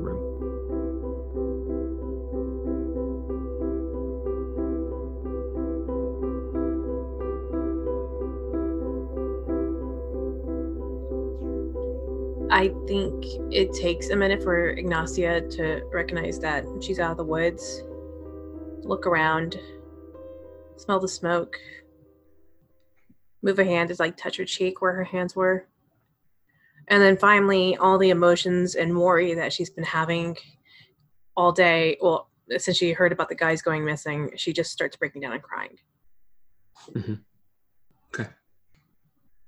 I 12.61 12.69
think 12.87 13.25
it 13.51 13.73
takes 13.73 14.11
a 14.11 14.17
minute 14.17 14.43
for 14.43 14.77
Ygnacia 14.77 15.51
to 15.57 15.83
recognize 15.91 16.39
that 16.41 16.67
she's 16.83 16.99
out 16.99 17.13
of 17.13 17.17
the 17.17 17.25
woods, 17.25 17.83
look 18.83 19.07
around, 19.07 19.59
smell 20.77 21.01
the 21.01 21.09
smoke, 21.09 21.57
move 23.41 23.59
a 23.59 23.65
hand 23.65 23.89
to 23.89 23.97
like 23.99 24.19
touch 24.19 24.37
her 24.37 24.45
cheek 24.45 24.83
where 24.83 24.93
her 24.93 25.05
hands 25.05 25.35
were. 25.35 25.69
And 26.89 27.03
then 27.03 27.17
finally, 27.17 27.79
all 27.79 27.97
the 27.97 28.11
emotions 28.11 28.75
and 28.75 28.95
worry 28.95 29.33
that 29.33 29.55
she's 29.55 29.71
been 29.71 29.85
having 29.85 30.37
all 31.39 31.53
day. 31.53 31.97
Well, 32.03 32.29
since 32.59 32.77
she 32.77 32.93
heard 32.93 33.13
about 33.13 33.31
the 33.31 33.37
guys 33.37 33.63
going 33.63 33.87
missing, 33.87 34.33
she 34.37 34.53
just 34.53 34.71
starts 34.71 34.99
breaking 34.99 35.23
down 35.23 35.33
and 35.33 35.43
crying. 35.43 35.79
Okay. 38.13 38.29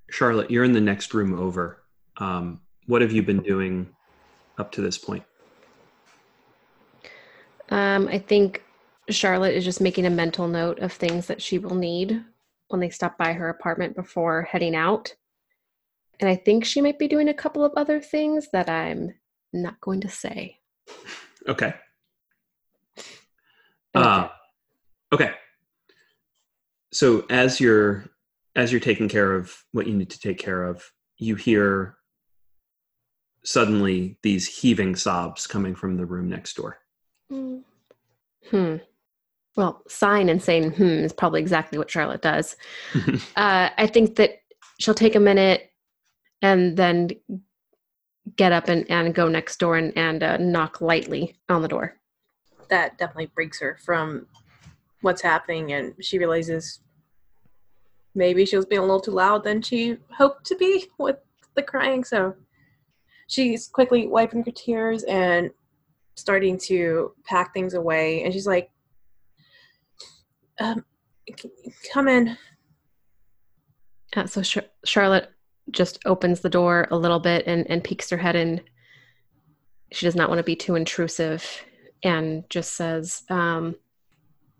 Charlotte, 0.09 0.51
you're 0.51 0.65
in 0.65 0.73
the 0.73 0.81
next 0.81 1.13
room 1.13 1.39
over. 1.39 1.83
Um, 2.17 2.63
what 2.87 3.03
have 3.03 3.13
you 3.13 3.23
been 3.23 3.43
doing 3.43 3.89
up 4.59 4.73
to 4.73 4.81
this 4.81 4.99
point? 4.99 5.25
Um, 7.71 8.09
I 8.09 8.19
think 8.19 8.63
Charlotte 9.09 9.55
is 9.55 9.65
just 9.65 9.81
making 9.81 10.07
a 10.07 10.11
mental 10.11 10.49
note 10.49 10.79
of 10.81 10.93
things 10.93 11.27
that 11.27 11.41
she 11.41 11.59
will 11.59 11.75
need 11.75 12.23
when 12.69 12.81
they 12.81 12.91
stop 12.91 13.17
by 13.19 13.33
her 13.33 13.49
apartment 13.49 13.97
before 13.97 14.43
heading 14.43 14.75
out. 14.75 15.15
And 16.21 16.29
I 16.29 16.37
think 16.37 16.65
she 16.65 16.81
might 16.81 16.99
be 16.99 17.09
doing 17.09 17.29
a 17.29 17.35
couple 17.35 17.65
of 17.65 17.73
other 17.77 18.01
things 18.01 18.49
that 18.53 18.69
I'm 18.69 19.15
not 19.53 19.81
going 19.81 20.01
to 20.03 20.09
say. 20.09 20.59
Okay. 21.49 21.75
Uh, 23.95 24.29
okay. 25.13 25.33
So 26.93 27.27
as 27.29 27.59
you're 27.59 28.07
as 28.55 28.71
you're 28.71 28.81
taking 28.81 29.09
care 29.09 29.35
of 29.35 29.65
what 29.73 29.87
you 29.87 29.97
need 29.97 30.11
to 30.11 30.19
take 30.19 30.39
care 30.39 30.63
of, 30.65 30.93
you 31.19 31.37
hear 31.37 31.97
suddenly 33.45 34.19
these 34.23 34.47
heaving 34.47 34.97
sobs 34.97 35.47
coming 35.47 35.75
from 35.75 35.97
the 35.97 36.07
room 36.07 36.29
next 36.29 36.57
door. 36.57 36.79
it. 37.31 37.59
Hmm. 38.51 38.77
Well, 39.57 39.83
sighing 39.89 40.31
and 40.31 40.43
saying 40.43 40.73
hmm 40.73 40.83
is 40.83 41.13
probably 41.13 41.41
exactly 41.41 41.79
what 41.79 41.91
Charlotte 41.91 42.23
does. 42.23 42.57
Uh, 43.35 43.71
I 43.79 43.87
think 43.87 44.17
that 44.17 44.43
she'll 44.79 44.93
take 44.93 45.15
a 45.15 45.21
minute 45.21 45.73
and 46.43 46.77
then 46.77 47.09
get 48.37 48.53
up 48.53 48.69
and, 48.69 48.89
and 48.91 49.15
go 49.15 49.27
next 49.27 49.59
door 49.59 49.77
and, 49.77 49.97
and 49.97 50.23
uh, 50.23 50.37
knock 50.37 50.83
lightly 50.83 51.39
on 51.49 51.63
the 51.63 51.69
door. 51.69 51.97
That 52.69 52.99
definitely 52.99 53.31
breaks 53.35 53.59
her 53.61 53.79
from 53.83 54.27
what's 55.01 55.23
happening, 55.23 55.73
and 55.73 55.95
she 56.01 56.19
realizes 56.19 56.81
maybe 58.15 58.45
she 58.45 58.57
was 58.57 58.67
being 58.67 58.81
a 58.81 58.85
little 58.85 59.01
too 59.01 59.13
loud 59.13 59.45
than 59.45 59.63
she 59.63 59.97
hoped 60.17 60.45
to 60.47 60.57
be 60.57 60.91
with 60.99 61.17
the 61.55 61.63
crying. 61.63 62.05
So 62.05 62.35
she's 63.33 63.69
quickly 63.69 64.07
wiping 64.07 64.45
her 64.45 64.51
tears 64.51 65.05
and 65.05 65.51
starting 66.17 66.59
to 66.59 67.13
pack 67.25 67.55
things 67.55 67.73
away. 67.73 68.25
And 68.25 68.33
she's 68.33 68.47
like, 68.47 68.71
um, 70.61 70.85
"Come 71.93 72.09
in." 72.09 72.37
Uh, 74.15 74.27
so 74.27 74.43
Char- 74.43 74.71
Charlotte 74.85 75.31
just 75.71 75.99
opens 76.05 76.41
the 76.41 76.51
door 76.51 76.89
a 76.91 76.97
little 76.97 77.21
bit 77.21 77.47
and, 77.47 77.69
and 77.71 77.83
peeks 77.83 78.11
her 78.11 78.19
head 78.19 78.37
in. 78.37 78.61
She 79.93 80.05
does 80.05 80.15
not 80.15 80.29
want 80.29 80.39
to 80.39 80.45
be 80.45 80.57
too 80.57 80.75
intrusive 80.75 81.65
and 82.03 82.45
just 82.51 82.75
says, 82.75 83.23
um, 83.31 83.77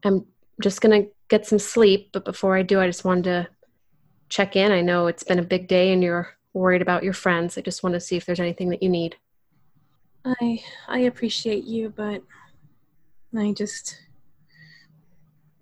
I'm 0.05 0.25
just 0.63 0.81
going 0.81 1.03
to 1.03 1.11
get 1.29 1.45
some 1.45 1.59
sleep. 1.59 2.11
But 2.13 2.25
before 2.25 2.57
I 2.57 2.63
do, 2.63 2.81
I 2.81 2.87
just 2.87 3.05
wanted 3.05 3.25
to 3.25 3.49
check 4.31 4.57
in. 4.57 4.73
I 4.73 4.81
know 4.81 5.09
it's 5.09 5.25
been 5.25 5.39
a 5.39 5.45
big 5.45 5.69
day 5.69 5.93
and 5.93 6.03
you're 6.03 6.31
worried 6.55 6.83
about 6.83 7.03
your 7.03 7.13
friends. 7.13 7.57
I 7.57 7.61
just 7.63 7.83
want 7.83 7.95
to 7.95 8.01
see 8.01 8.17
if 8.17 8.27
there's 8.27 8.41
anything 8.41 8.71
that 8.71 8.83
you 8.83 8.89
need. 8.89 9.17
I 10.25 10.63
I 10.89 10.99
appreciate 11.01 11.65
you, 11.65 11.91
but 11.91 12.23
I 13.37 13.53
just 13.53 14.01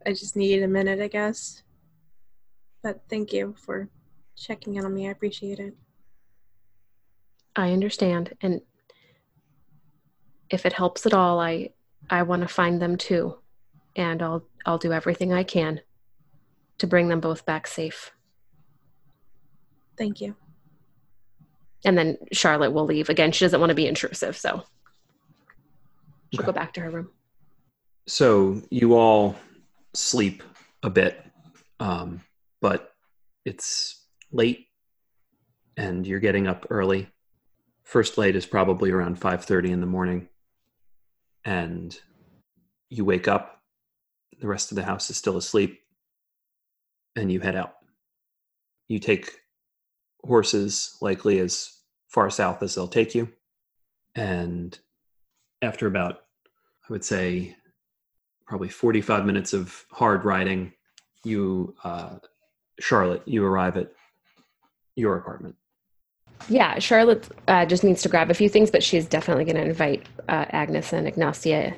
I 0.06 0.10
just 0.12 0.36
needed 0.36 0.62
a 0.62 0.68
minute, 0.68 1.00
I 1.00 1.08
guess. 1.08 1.62
But 2.82 3.02
thank 3.08 3.32
you 3.32 3.54
for 3.58 3.88
checking 4.36 4.76
in 4.76 4.84
on 4.84 4.94
me. 4.94 5.08
I 5.08 5.12
appreciate 5.12 5.58
it. 5.58 5.74
I 7.56 7.72
understand. 7.72 8.34
And 8.40 8.60
if 10.50 10.66
it 10.66 10.72
helps 10.72 11.06
at 11.06 11.14
all, 11.14 11.40
I 11.40 11.70
I 12.08 12.22
want 12.22 12.42
to 12.42 12.48
find 12.48 12.80
them 12.80 12.96
too. 12.96 13.36
And 13.96 14.22
I'll 14.22 14.44
I'll 14.66 14.78
do 14.78 14.92
everything 14.92 15.32
I 15.32 15.42
can 15.42 15.80
to 16.78 16.86
bring 16.86 17.08
them 17.08 17.20
both 17.20 17.44
back 17.44 17.66
safe. 17.66 18.12
Thank 19.96 20.20
you. 20.20 20.34
And 21.84 21.96
then 21.96 22.18
Charlotte 22.32 22.72
will 22.72 22.84
leave. 22.84 23.08
Again, 23.08 23.32
she 23.32 23.44
doesn't 23.44 23.60
want 23.60 23.70
to 23.70 23.74
be 23.74 23.86
intrusive, 23.86 24.36
so 24.36 24.64
she'll 26.32 26.40
Okay. 26.42 26.46
go 26.46 26.52
back 26.52 26.74
to 26.74 26.80
her 26.80 26.90
room. 26.90 27.10
So 28.06 28.62
you 28.70 28.94
all 28.94 29.36
sleep 29.94 30.42
a 30.82 30.90
bit, 30.90 31.24
um, 31.78 32.22
but 32.60 32.92
it's 33.44 34.04
late, 34.30 34.66
and 35.76 36.06
you're 36.06 36.20
getting 36.20 36.46
up 36.46 36.66
early. 36.70 37.08
First 37.84 38.18
light 38.18 38.36
is 38.36 38.46
probably 38.46 38.90
around 38.90 39.18
five 39.18 39.44
thirty 39.44 39.70
in 39.70 39.80
the 39.80 39.86
morning, 39.86 40.28
and 41.44 41.98
you 42.88 43.04
wake 43.04 43.28
up. 43.28 43.62
The 44.40 44.48
rest 44.48 44.70
of 44.72 44.76
the 44.76 44.84
house 44.84 45.10
is 45.10 45.16
still 45.16 45.36
asleep, 45.36 45.80
and 47.16 47.30
you 47.30 47.40
head 47.40 47.56
out. 47.56 47.74
You 48.88 48.98
take 48.98 49.38
horses, 50.24 50.96
likely 51.00 51.38
as 51.38 51.78
far 52.08 52.30
south 52.30 52.62
as 52.62 52.74
they'll 52.74 52.88
take 52.88 53.14
you, 53.14 53.28
and 54.14 54.78
after 55.62 55.86
about, 55.86 56.22
I 56.88 56.92
would 56.92 57.04
say, 57.04 57.56
probably 58.46 58.68
45 58.68 59.24
minutes 59.24 59.52
of 59.52 59.84
hard 59.90 60.24
riding, 60.24 60.72
you, 61.24 61.74
uh, 61.84 62.16
Charlotte, 62.80 63.22
you 63.26 63.44
arrive 63.44 63.76
at 63.76 63.92
your 64.96 65.16
apartment. 65.16 65.54
Yeah, 66.48 66.78
Charlotte 66.78 67.28
uh, 67.48 67.66
just 67.66 67.84
needs 67.84 68.02
to 68.02 68.08
grab 68.08 68.30
a 68.30 68.34
few 68.34 68.48
things, 68.48 68.70
but 68.70 68.82
she's 68.82 69.06
definitely 69.06 69.44
going 69.44 69.56
to 69.56 69.64
invite 69.64 70.06
uh, 70.28 70.46
Agnes 70.50 70.92
and 70.92 71.06
Ygnacia. 71.06 71.76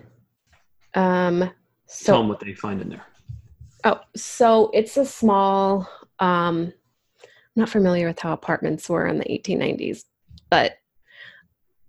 Um, 0.95 1.41
Tell 1.41 1.53
so 1.87 2.19
them 2.19 2.29
what 2.29 2.41
they 2.41 2.55
find 2.55 2.81
in 2.81 2.89
there. 2.89 3.05
Oh, 3.85 4.01
so 4.15 4.71
it's 4.73 4.97
a 4.97 5.05
small. 5.05 5.89
Um, 6.21 6.73
not 7.57 7.69
familiar 7.69 8.07
with 8.07 8.19
how 8.19 8.33
apartments 8.33 8.89
were 8.89 9.07
in 9.07 9.19
the 9.19 9.25
1890s, 9.25 10.05
but 10.51 10.73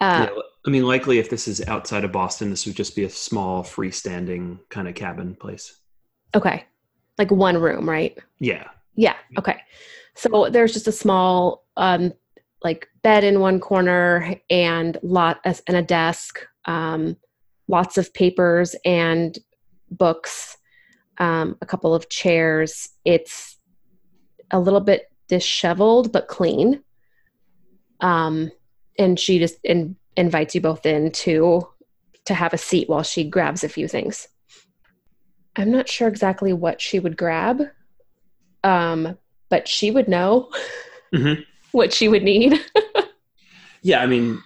uh, 0.01 0.27
yeah, 0.29 0.41
I 0.65 0.69
mean, 0.69 0.83
likely 0.83 1.19
if 1.19 1.29
this 1.29 1.47
is 1.47 1.65
outside 1.67 2.03
of 2.03 2.11
Boston, 2.11 2.49
this 2.49 2.65
would 2.65 2.75
just 2.75 2.95
be 2.95 3.05
a 3.05 3.09
small 3.09 3.63
freestanding 3.63 4.59
kind 4.69 4.87
of 4.87 4.95
cabin 4.95 5.35
place. 5.35 5.79
okay, 6.35 6.65
like 7.17 7.31
one 7.31 7.57
room, 7.57 7.89
right? 7.89 8.17
Yeah. 8.39 8.67
Yeah. 8.95 9.15
Okay. 9.37 9.59
So 10.15 10.49
there's 10.49 10.73
just 10.73 10.87
a 10.87 10.91
small, 10.91 11.65
um, 11.77 12.13
like 12.63 12.87
bed 13.01 13.23
in 13.23 13.39
one 13.39 13.59
corner 13.59 14.35
and 14.49 14.97
lot 15.03 15.39
and 15.45 15.77
a 15.77 15.81
desk, 15.81 16.39
um, 16.65 17.17
lots 17.67 17.97
of 17.97 18.13
papers 18.13 18.75
and 18.85 19.37
books, 19.91 20.57
um, 21.17 21.57
a 21.61 21.65
couple 21.65 21.93
of 21.93 22.09
chairs. 22.09 22.89
It's 23.05 23.57
a 24.51 24.59
little 24.59 24.79
bit 24.79 25.11
disheveled 25.27 26.11
but 26.11 26.27
clean. 26.27 26.83
Um, 27.99 28.51
and 28.99 29.19
she 29.19 29.39
just 29.39 29.57
in, 29.63 29.95
invites 30.15 30.55
you 30.55 30.61
both 30.61 30.85
in 30.85 31.11
to 31.11 31.67
to 32.25 32.33
have 32.33 32.53
a 32.53 32.57
seat 32.57 32.87
while 32.87 33.03
she 33.03 33.29
grabs 33.29 33.63
a 33.63 33.69
few 33.69 33.87
things. 33.87 34.27
I'm 35.57 35.71
not 35.71 35.89
sure 35.89 36.07
exactly 36.07 36.53
what 36.53 36.79
she 36.79 36.99
would 36.99 37.17
grab 37.17 37.63
um, 38.63 39.17
but 39.49 39.67
she 39.67 39.91
would 39.91 40.07
know 40.07 40.49
Mhm. 41.13 41.45
what 41.71 41.93
she 41.93 42.07
would 42.07 42.23
need. 42.23 42.59
Yeah. 43.85 44.01
I 44.01 44.05
mean, 44.05 44.41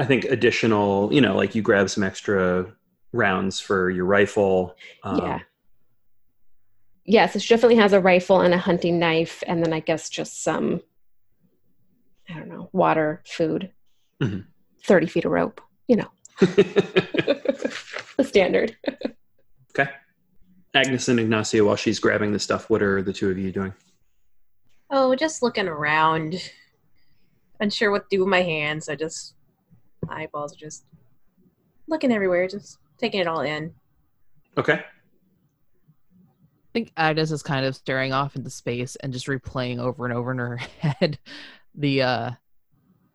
I 0.00 0.04
think 0.04 0.24
additional, 0.24 1.12
you 1.12 1.20
know, 1.20 1.36
like 1.36 1.54
you 1.54 1.62
grab 1.62 1.88
some 1.88 2.02
extra 2.02 2.66
rounds 3.12 3.60
for 3.60 3.88
your 3.88 4.04
rifle. 4.04 4.74
Um, 5.04 5.18
yeah. 5.18 5.38
Yes, 7.10 7.34
it 7.34 7.40
definitely 7.48 7.74
has 7.74 7.92
a 7.92 7.98
rifle 7.98 8.40
and 8.40 8.54
a 8.54 8.58
hunting 8.58 9.00
knife, 9.00 9.42
and 9.48 9.64
then 9.64 9.72
I 9.72 9.80
guess 9.80 10.08
just 10.08 10.44
some, 10.44 10.80
I 12.28 12.34
don't 12.34 12.48
know, 12.48 12.70
water, 12.72 13.20
food, 13.26 13.72
Mhm. 14.22 14.46
30 14.84 15.08
feet 15.08 15.24
of 15.24 15.32
rope, 15.32 15.60
you 15.88 15.96
know, 15.96 16.08
the 16.38 18.22
standard. 18.22 18.76
okay. 19.76 19.90
Agnes 20.72 21.08
and 21.08 21.18
Ignacio, 21.18 21.64
while 21.66 21.74
she's 21.74 21.98
grabbing 21.98 22.30
the 22.30 22.38
stuff, 22.38 22.70
what 22.70 22.80
are 22.80 23.02
the 23.02 23.12
two 23.12 23.28
of 23.28 23.36
you 23.36 23.50
doing? 23.50 23.74
Oh, 24.88 25.16
just 25.16 25.42
looking 25.42 25.66
around. 25.66 26.36
Unsure 27.58 27.90
what 27.90 28.08
to 28.08 28.16
do 28.16 28.20
with 28.20 28.28
my 28.30 28.42
hands, 28.42 28.88
I 28.88 28.94
just 28.94 29.34
my 30.06 30.22
eyeballs 30.22 30.52
are 30.52 30.56
just 30.60 30.84
looking 31.88 32.12
everywhere, 32.12 32.46
just 32.46 32.78
taking 32.98 33.18
it 33.20 33.26
all 33.26 33.40
in. 33.40 33.74
Okay. 34.56 34.84
I 36.70 36.72
think 36.72 36.92
Agnes 36.96 37.32
is 37.32 37.42
kind 37.42 37.66
of 37.66 37.74
staring 37.74 38.12
off 38.12 38.36
into 38.36 38.48
space 38.48 38.94
and 38.96 39.12
just 39.12 39.26
replaying 39.26 39.80
over 39.80 40.04
and 40.04 40.14
over 40.14 40.30
in 40.30 40.38
her 40.38 40.56
head 40.78 41.18
the 41.74 42.02
uh, 42.02 42.30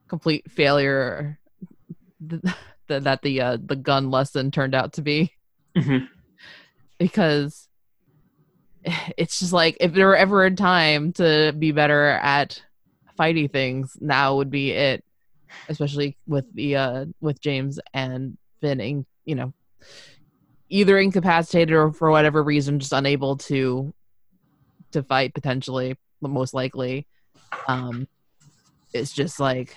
complete 0.10 0.52
failure 0.52 1.39
th- 2.30 2.41
th- 2.89 3.04
that 3.04 3.22
the 3.22 3.39
uh, 3.41 3.58
the 3.63 3.78
gun 3.78 4.12
lesson 4.12 4.52
turned 4.52 4.76
out 4.76 4.94
to 4.94 5.02
be. 5.02 5.32
Mhm. 5.78 6.08
because 7.00 7.68
it's 9.18 9.39
just 9.39 9.54
like 9.54 9.78
if 9.80 9.94
there 9.94 10.08
were 10.08 10.18
ever 10.18 10.44
a 10.44 10.52
time 10.54 11.13
to 11.13 11.54
be 11.58 11.72
better 11.72 12.08
at 12.10 12.62
fighting 13.15 13.48
things, 13.48 13.98
now 14.02 14.36
would 14.36 14.52
be 14.52 14.72
it. 14.72 15.04
Especially 15.70 16.18
with 16.28 16.46
the 16.54 16.76
uh 16.76 17.06
with 17.22 17.39
James 17.39 17.80
and 17.94 18.38
Finn, 18.60 18.82
in- 18.82 19.06
you 19.24 19.36
know, 19.36 19.54
either 20.69 20.97
incapacitated 20.97 21.73
or 21.73 21.91
for 21.91 22.10
whatever 22.12 22.43
reason 22.43 22.80
just 22.80 22.93
unable 22.93 23.38
to 23.38 23.93
to 24.91 25.04
fight 25.04 25.34
potentially, 25.34 25.95
the 26.21 26.28
most 26.28 26.54
likely. 26.54 27.08
Um, 27.67 28.08
it's 28.93 29.12
just 29.13 29.39
like 29.39 29.75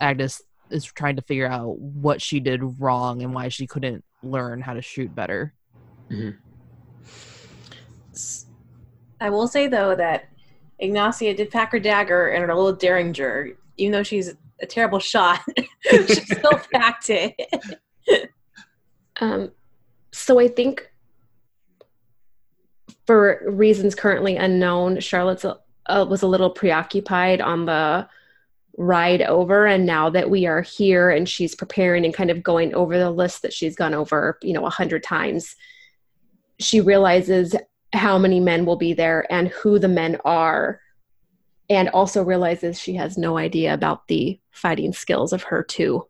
Agnes 0.00 0.42
is 0.70 0.84
trying 0.84 1.16
to 1.16 1.22
figure 1.22 1.46
out 1.46 1.78
what 1.78 2.20
she 2.22 2.38
did 2.40 2.80
wrong 2.80 3.22
and 3.22 3.34
why 3.34 3.48
she 3.48 3.66
couldn't 3.66 4.04
learn 4.22 4.60
how 4.60 4.74
to 4.74 4.82
shoot 4.82 5.14
better. 5.14 5.54
I 9.20 9.30
will 9.30 9.48
say 9.48 9.66
though 9.68 9.94
that 9.96 10.28
Ygnacia 10.82 11.36
did 11.36 11.50
pack 11.50 11.72
her 11.72 11.80
dagger 11.80 12.28
and 12.28 12.42
her 12.44 12.54
little 12.54 12.72
derringer, 12.72 13.50
even 13.76 13.92
though 13.92 14.02
she's 14.02 14.34
a 14.60 14.66
terrible 14.66 14.98
shot. 14.98 15.40
she 15.90 16.04
still 16.06 16.60
packed 16.72 17.10
it. 17.10 17.34
Um, 19.20 19.50
so 20.12 20.38
I 20.38 20.48
think 20.48 20.90
for 23.06 23.42
reasons 23.46 23.94
currently 23.94 24.36
unknown, 24.36 25.00
Charlotte's 25.00 25.44
uh, 25.44 26.06
was 26.08 26.22
a 26.22 26.26
little 26.26 26.50
preoccupied 26.50 27.40
on 27.40 27.66
the 27.66 28.08
ride 28.76 29.22
over, 29.22 29.66
and 29.66 29.84
now 29.84 30.10
that 30.10 30.30
we 30.30 30.46
are 30.46 30.62
here 30.62 31.10
and 31.10 31.28
she's 31.28 31.54
preparing 31.54 32.04
and 32.04 32.14
kind 32.14 32.30
of 32.30 32.42
going 32.42 32.74
over 32.74 32.98
the 32.98 33.10
list 33.10 33.42
that 33.42 33.52
she's 33.52 33.76
gone 33.76 33.94
over, 33.94 34.38
you 34.42 34.52
know, 34.52 34.64
a 34.64 34.70
hundred 34.70 35.02
times, 35.02 35.56
she 36.58 36.80
realizes 36.80 37.54
how 37.92 38.18
many 38.18 38.38
men 38.38 38.64
will 38.64 38.76
be 38.76 38.92
there 38.92 39.26
and 39.32 39.48
who 39.48 39.78
the 39.78 39.88
men 39.88 40.16
are, 40.24 40.80
and 41.68 41.88
also 41.88 42.22
realizes 42.22 42.78
she 42.78 42.94
has 42.94 43.18
no 43.18 43.36
idea 43.36 43.74
about 43.74 44.06
the 44.08 44.40
fighting 44.50 44.92
skills 44.92 45.32
of 45.32 45.42
her 45.44 45.62
two 45.62 46.06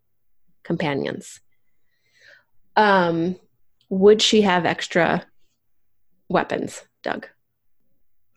companions. 0.62 1.40
Um, 2.76 3.36
would 3.90 4.22
she 4.22 4.40
have 4.42 4.64
extra 4.64 5.26
weapons, 6.28 6.84
Doug? 7.02 7.26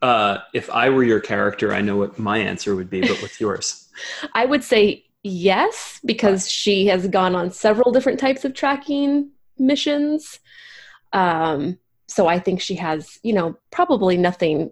Uh, 0.01 0.39
if 0.53 0.69
I 0.69 0.89
were 0.89 1.03
your 1.03 1.21
character, 1.21 1.73
I 1.73 1.79
know 1.79 1.95
what 1.95 2.19
my 2.19 2.37
answer 2.39 2.75
would 2.75 2.89
be, 2.89 3.01
but 3.01 3.21
what's 3.21 3.39
yours? 3.39 3.89
I 4.33 4.45
would 4.45 4.63
say 4.63 5.05
yes, 5.23 6.01
because 6.03 6.49
she 6.49 6.87
has 6.87 7.07
gone 7.07 7.35
on 7.35 7.51
several 7.51 7.91
different 7.93 8.19
types 8.19 8.43
of 8.43 8.53
tracking 8.53 9.29
missions. 9.57 10.39
Um, 11.13 11.77
so 12.07 12.27
I 12.27 12.39
think 12.39 12.59
she 12.59 12.75
has, 12.75 13.17
you 13.23 13.31
know, 13.33 13.57
probably 13.71 14.17
nothing 14.17 14.71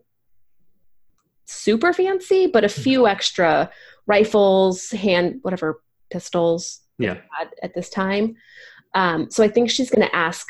super 1.46 1.94
fancy, 1.94 2.48
but 2.48 2.64
a 2.66 2.70
few 2.70 3.08
extra 3.08 3.70
rifles, 4.08 4.90
hand, 4.92 5.40
whatever 5.44 5.82
pistols 6.10 6.82
Yeah. 6.98 7.18
had 7.38 7.50
at 7.64 7.74
this 7.74 7.90
time. 7.90 8.36
Um, 8.94 9.30
so 9.32 9.44
I 9.44 9.48
think 9.48 9.70
she's 9.70 9.90
going 9.90 10.06
to 10.06 10.14
ask 10.16 10.50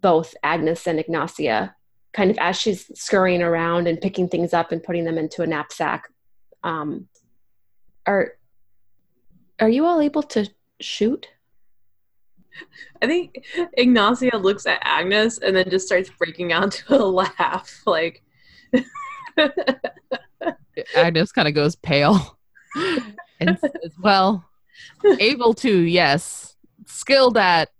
both 0.00 0.34
Agnes 0.42 0.86
and 0.86 0.98
Ygnacia, 0.98 1.74
kind 2.12 2.30
of 2.30 2.38
as 2.38 2.58
she's 2.58 2.90
scurrying 2.98 3.42
around 3.42 3.86
and 3.86 4.00
picking 4.00 4.28
things 4.28 4.52
up 4.54 4.72
and 4.72 4.82
putting 4.82 5.04
them 5.04 5.18
into 5.18 5.42
a 5.42 5.46
knapsack. 5.46 6.08
Um, 6.62 7.08
are 8.06 8.34
are 9.60 9.68
you 9.68 9.84
all 9.84 10.00
able 10.00 10.22
to 10.22 10.48
shoot? 10.80 11.28
I 13.02 13.06
think 13.06 13.44
Ygnacia 13.78 14.40
looks 14.40 14.66
at 14.66 14.80
Agnes 14.82 15.38
and 15.38 15.54
then 15.54 15.70
just 15.70 15.86
starts 15.86 16.10
breaking 16.10 16.52
out 16.52 16.64
into 16.64 16.94
a 16.94 17.04
laugh. 17.04 17.82
Like, 17.86 18.22
Agnes 20.96 21.32
kind 21.32 21.48
of 21.48 21.54
goes 21.54 21.76
pale 21.76 22.38
and 23.40 23.58
says, 23.58 23.92
Well, 24.00 24.44
able 25.20 25.54
to, 25.54 25.80
yes. 25.80 26.56
Skilled 26.86 27.36
at, 27.36 27.70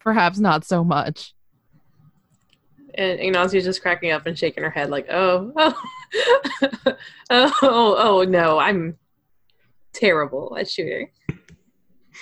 perhaps 0.00 0.38
not 0.38 0.64
so 0.64 0.82
much. 0.84 1.34
And 2.94 3.20
Ygnacia's 3.20 3.64
just 3.64 3.82
cracking 3.82 4.10
up 4.12 4.26
and 4.26 4.38
shaking 4.38 4.62
her 4.62 4.70
head, 4.70 4.90
like, 4.90 5.06
oh, 5.10 5.52
oh, 5.56 5.74
oh, 7.30 7.52
oh, 7.62 7.96
oh, 7.98 8.24
no, 8.24 8.58
I'm 8.58 8.96
terrible 9.92 10.56
at 10.58 10.68
shooting. 10.68 11.10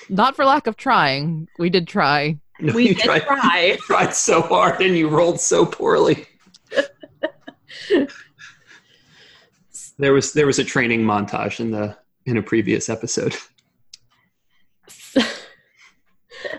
Not 0.09 0.37
for 0.37 0.45
lack 0.45 0.67
of 0.67 0.77
trying. 0.77 1.49
We 1.59 1.71
did 1.71 1.89
try. 1.89 2.39
No, 2.61 2.73
We 2.77 2.89
you 2.89 2.95
did 2.95 3.05
tried, 3.05 3.23
try. 3.23 3.65
you 3.73 3.77
tried 3.79 4.15
so 4.15 4.43
hard 4.43 4.81
and 4.81 4.97
you 4.97 5.09
rolled 5.09 5.41
so 5.41 5.67
poorly. 5.67 6.27
there 9.99 10.13
was 10.13 10.33
there 10.33 10.47
was 10.47 10.59
a 10.59 10.65
training 10.65 11.03
montage 11.03 11.61
in 11.61 11.71
the 11.71 11.97
in 12.27 12.37
a 12.37 12.43
previous 12.43 12.89
episode. 12.89 13.37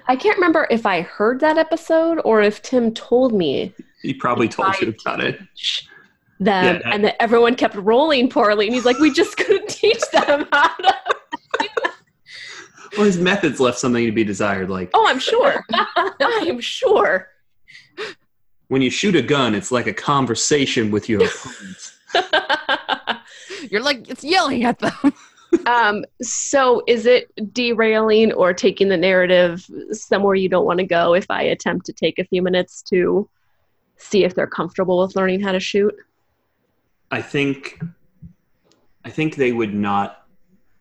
I 0.08 0.16
can't 0.16 0.38
remember 0.38 0.68
if 0.70 0.86
I 0.86 1.02
heard 1.02 1.40
that 1.42 1.58
episode 1.58 2.20
or 2.26 2.42
if 2.42 2.62
Tim 2.62 2.94
told 2.94 3.34
me 3.34 3.74
He 4.02 4.14
probably 4.14 4.48
told 4.48 4.76
you 4.82 4.94
about 5.04 5.22
it. 5.22 5.40
them 6.40 6.66
Yeah, 6.66 6.74
that- 6.74 6.86
and 6.94 7.04
that 7.06 7.22
everyone 7.22 7.56
kept 7.56 7.76
rolling 7.76 8.30
poorly 8.30 8.68
and 8.68 8.76
he's 8.76 8.86
like 8.86 8.98
we 9.00 9.12
just 9.12 9.38
couldn't 9.38 9.70
teach 9.70 10.02
them 10.12 10.48
how 10.52 10.68
to 10.76 10.96
Well, 12.98 13.06
his 13.06 13.20
methods 13.20 13.60
left 13.60 13.78
something 13.78 14.06
to 14.06 14.12
be 14.12 14.24
desired. 14.24 14.70
Like 14.70 14.90
oh 14.94 15.06
i'm 15.08 15.20
sure 15.20 15.64
i'm 16.20 16.60
sure 16.60 17.28
when 18.70 18.82
you 18.84 18.92
shoot 18.92 19.16
a 19.16 19.22
gun, 19.24 19.56
it's 19.56 19.72
like 19.72 19.88
a 19.88 19.94
conversation 19.94 20.92
with 20.92 21.10
your 21.10 21.24
opponent. 21.24 21.94
You're 23.72 23.82
like, 23.82 24.08
it's 24.08 24.24
yelling 24.24 24.64
at 24.64 24.78
them. 24.78 24.94
Um 25.66 26.06
so 26.22 26.84
is 26.88 27.06
it 27.06 27.32
derailing 27.54 28.32
or 28.34 28.54
taking 28.54 28.90
the 28.90 28.98
narrative 28.98 29.66
somewhere 29.92 30.36
you 30.36 30.50
don't 30.50 30.66
want 30.66 30.80
to 30.80 30.86
go 30.86 31.14
if 31.16 31.26
i 31.30 31.42
attempt 31.42 31.86
to 31.86 31.94
take 31.94 32.20
a 32.20 32.24
few 32.24 32.42
minutes 32.42 32.82
to 32.82 33.28
see 34.00 34.24
if 34.24 34.34
they're 34.34 34.48
comfortable 34.48 35.00
with 35.00 35.16
learning 35.16 35.42
how 35.42 35.52
to 35.52 35.60
shoot? 35.60 35.94
I 37.12 37.22
think 37.22 37.82
I 39.06 39.10
think 39.10 39.36
they 39.36 39.52
would 39.52 39.74
not 39.74 40.26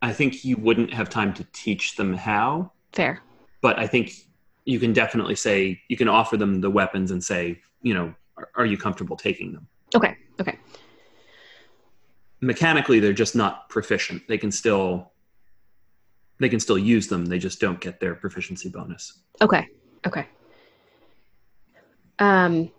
I 0.01 0.13
think 0.13 0.45
you 0.45 0.55
wouldn't 0.57 0.93
have 0.93 1.09
time 1.09 1.33
to 1.33 1.43
teach 1.51 1.97
them 1.97 2.13
how, 2.13 2.71
fair. 2.93 3.21
But 3.61 3.77
I 3.77 3.85
think 3.85 4.13
you 4.63 4.79
can 4.79 4.93
definitely 4.93 5.35
say 5.35 5.81
you 5.89 5.97
can 5.97 6.07
offer 6.07 6.37
them 6.37 6.61
the 6.61 6.69
weapons 6.69 7.11
and 7.11 7.21
say, 7.21 7.61
you 7.81 7.93
know, 7.93 8.13
are, 8.37 8.49
are 8.55 8.65
you 8.65 8.77
comfortable 8.77 9.17
taking 9.17 9.51
them? 9.53 9.67
okay 9.95 10.15
okay 10.39 10.59
Mechanically 12.41 12.99
they're 12.99 13.13
just 13.13 13.35
not 13.35 13.69
proficient. 13.69 14.27
They 14.27 14.37
can 14.37 14.51
still 14.51 15.11
they 16.39 16.49
can 16.49 16.59
still 16.59 16.77
use 16.77 17.07
them. 17.07 17.25
They 17.25 17.39
just 17.39 17.59
don't 17.59 17.79
get 17.79 17.99
their 17.99 18.15
proficiency 18.15 18.69
bonus. 18.69 19.19
Okay. 19.41 19.67
Okay. 20.07 20.25
Um, 22.19 22.71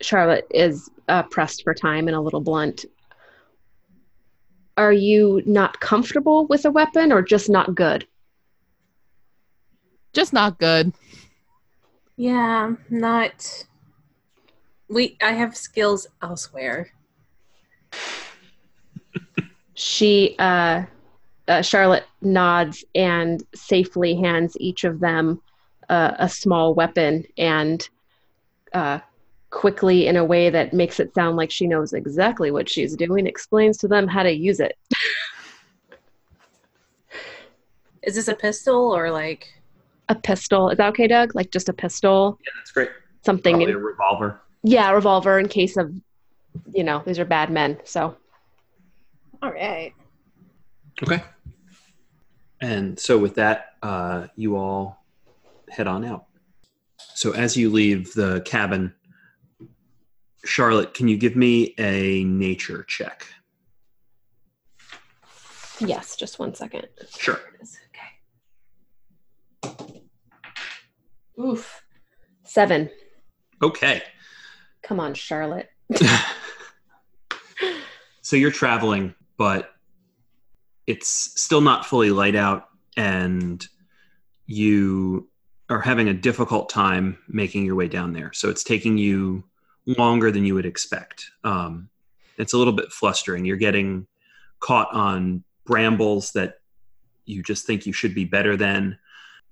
Charlotte 0.00 0.46
is 0.50 0.88
uh, 1.08 1.24
pressed 1.24 1.64
for 1.64 1.74
time 1.74 2.06
and 2.06 2.16
a 2.16 2.20
little 2.20 2.40
blunt. 2.40 2.84
Are 4.76 4.92
you 4.92 5.42
not 5.44 5.80
comfortable 5.80 6.46
with 6.46 6.64
a 6.64 6.70
weapon 6.70 7.12
or 7.12 7.22
just 7.22 7.50
not 7.50 7.74
good? 7.74 8.06
Just 10.12 10.32
not 10.32 10.58
good. 10.58 10.92
Yeah, 12.16 12.74
not. 12.88 13.66
We. 14.88 15.16
I 15.20 15.32
have 15.32 15.56
skills 15.56 16.06
elsewhere. 16.22 16.90
She, 19.78 20.34
uh, 20.40 20.82
uh, 21.46 21.62
Charlotte 21.62 22.04
nods 22.20 22.84
and 22.96 23.40
safely 23.54 24.16
hands 24.16 24.56
each 24.58 24.82
of 24.82 24.98
them 24.98 25.40
uh, 25.88 26.14
a 26.18 26.28
small 26.28 26.74
weapon 26.74 27.24
and 27.38 27.88
uh, 28.74 28.98
quickly, 29.50 30.08
in 30.08 30.16
a 30.16 30.24
way 30.24 30.50
that 30.50 30.72
makes 30.72 30.98
it 30.98 31.14
sound 31.14 31.36
like 31.36 31.52
she 31.52 31.68
knows 31.68 31.92
exactly 31.92 32.50
what 32.50 32.68
she's 32.68 32.96
doing, 32.96 33.28
explains 33.28 33.78
to 33.78 33.86
them 33.86 34.08
how 34.08 34.24
to 34.24 34.32
use 34.32 34.58
it. 34.58 34.76
Is 38.02 38.16
this 38.16 38.26
a 38.26 38.34
pistol 38.34 38.92
or 38.92 39.12
like? 39.12 39.46
a 40.08 40.16
pistol. 40.16 40.70
Is 40.70 40.78
that 40.78 40.88
okay, 40.88 41.06
Doug? 41.06 41.36
Like 41.36 41.52
just 41.52 41.68
a 41.68 41.72
pistol, 41.72 42.36
Yeah, 42.44 42.50
that's 42.58 42.72
great. 42.72 42.90
something. 43.24 43.54
Probably 43.54 43.74
a 43.74 43.78
revolver. 43.78 44.40
yeah, 44.64 44.90
a 44.90 44.94
revolver 44.96 45.38
in 45.38 45.46
case 45.48 45.76
of, 45.76 45.94
you 46.72 46.82
know, 46.82 47.00
these 47.06 47.20
are 47.20 47.24
bad 47.24 47.50
men. 47.50 47.78
So 47.84 48.16
All 49.42 49.52
right. 49.52 49.92
Okay. 51.02 51.22
And 52.60 52.98
so 52.98 53.18
with 53.18 53.36
that, 53.36 53.74
uh, 53.82 54.26
you 54.34 54.56
all 54.56 55.04
head 55.70 55.86
on 55.86 56.04
out. 56.04 56.26
So 57.14 57.32
as 57.32 57.56
you 57.56 57.70
leave 57.70 58.12
the 58.14 58.40
cabin, 58.40 58.94
Charlotte, 60.44 60.94
can 60.94 61.08
you 61.08 61.16
give 61.16 61.36
me 61.36 61.74
a 61.78 62.24
nature 62.24 62.84
check? 62.84 63.26
yes, 65.80 66.16
just 66.16 66.38
one 66.38 66.54
second. 66.54 66.88
Sure. 67.16 67.38
Okay. 69.64 70.02
Oof. 71.40 71.82
Seven. 72.44 72.90
Okay. 73.62 74.02
Come 74.82 75.00
on, 75.00 75.14
Charlotte. 75.14 75.68
so 78.22 78.36
you're 78.36 78.50
traveling, 78.50 79.14
but 79.38 79.70
it's 80.86 81.08
still 81.40 81.60
not 81.60 81.86
fully 81.86 82.10
light 82.10 82.36
out, 82.36 82.68
and 82.96 83.66
you 84.46 85.28
are 85.70 85.80
having 85.80 86.08
a 86.08 86.14
difficult 86.14 86.68
time 86.68 87.18
making 87.28 87.64
your 87.64 87.74
way 87.74 87.88
down 87.88 88.12
there. 88.12 88.32
So 88.32 88.48
it's 88.50 88.64
taking 88.64 88.98
you 88.98 89.44
longer 89.86 90.30
than 90.30 90.44
you 90.44 90.54
would 90.54 90.66
expect. 90.66 91.30
Um, 91.44 91.88
it's 92.36 92.52
a 92.52 92.58
little 92.58 92.72
bit 92.72 92.92
flustering. 92.92 93.44
You're 93.44 93.56
getting 93.56 94.06
caught 94.60 94.92
on 94.92 95.44
brambles 95.64 96.32
that 96.32 96.60
you 97.26 97.42
just 97.42 97.66
think 97.66 97.86
you 97.86 97.92
should 97.92 98.14
be 98.14 98.24
better 98.24 98.56
than. 98.56 98.98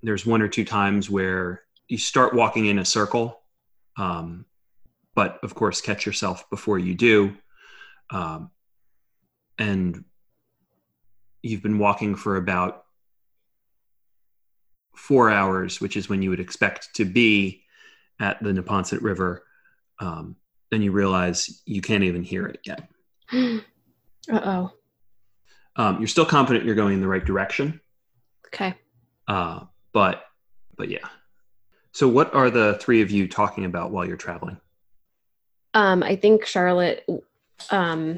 There's 0.03 0.25
one 0.25 0.41
or 0.41 0.47
two 0.47 0.65
times 0.65 1.09
where 1.09 1.63
you 1.87 1.97
start 1.97 2.33
walking 2.33 2.65
in 2.65 2.79
a 2.79 2.85
circle, 2.85 3.41
um, 3.97 4.45
but 5.15 5.39
of 5.43 5.55
course, 5.55 5.81
catch 5.81 6.05
yourself 6.05 6.49
before 6.49 6.79
you 6.79 6.95
do. 6.95 7.35
Um, 8.09 8.51
and 9.57 10.03
you've 11.41 11.63
been 11.63 11.79
walking 11.79 12.15
for 12.15 12.37
about 12.37 12.83
four 14.95 15.29
hours, 15.29 15.79
which 15.79 15.95
is 15.95 16.09
when 16.09 16.21
you 16.21 16.29
would 16.29 16.39
expect 16.39 16.95
to 16.95 17.05
be 17.05 17.63
at 18.19 18.41
the 18.43 18.51
Neponset 18.51 19.01
River. 19.01 19.43
Um, 19.99 20.35
then 20.71 20.81
you 20.81 20.91
realize 20.91 21.61
you 21.65 21.81
can't 21.81 22.03
even 22.03 22.23
hear 22.23 22.45
it 22.47 22.59
yet. 22.65 22.89
uh 23.33 23.59
oh. 24.31 24.71
Um, 25.75 25.99
you're 25.99 26.07
still 26.07 26.25
confident 26.25 26.65
you're 26.65 26.75
going 26.75 26.95
in 26.95 27.01
the 27.01 27.07
right 27.07 27.23
direction, 27.23 27.79
Okay. 28.47 28.73
uh, 29.27 29.61
but 29.93 30.25
but 30.75 30.89
yeah. 30.89 31.07
So, 31.91 32.07
what 32.07 32.33
are 32.33 32.49
the 32.49 32.75
three 32.81 33.01
of 33.03 33.11
you 33.11 33.27
talking 33.27 33.63
about 33.63 33.91
while 33.91 34.03
you're 34.05 34.17
traveling? 34.17 34.57
Um, 35.75 36.01
I 36.01 36.15
think 36.15 36.45
Charlotte 36.47 37.05
um, 37.69 38.17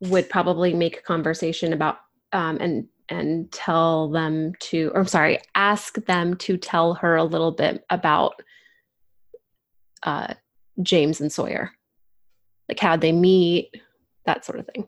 would 0.00 0.28
probably 0.28 0.74
make 0.74 0.98
a 0.98 1.02
conversation 1.02 1.72
about 1.72 1.98
um, 2.32 2.58
and 2.60 2.88
and 3.08 3.50
tell 3.50 4.10
them 4.10 4.52
to, 4.60 4.90
or 4.94 5.00
I'm 5.00 5.06
sorry, 5.06 5.38
ask 5.54 5.94
them 6.04 6.36
to 6.36 6.58
tell 6.58 6.94
her 6.94 7.16
a 7.16 7.24
little 7.24 7.52
bit 7.52 7.84
about 7.88 8.42
uh, 10.02 10.34
James 10.82 11.20
and 11.20 11.32
Sawyer, 11.32 11.72
like 12.68 12.78
how 12.78 12.96
they 12.96 13.12
meet, 13.12 13.70
that 14.26 14.44
sort 14.44 14.58
of 14.58 14.66
thing. 14.66 14.86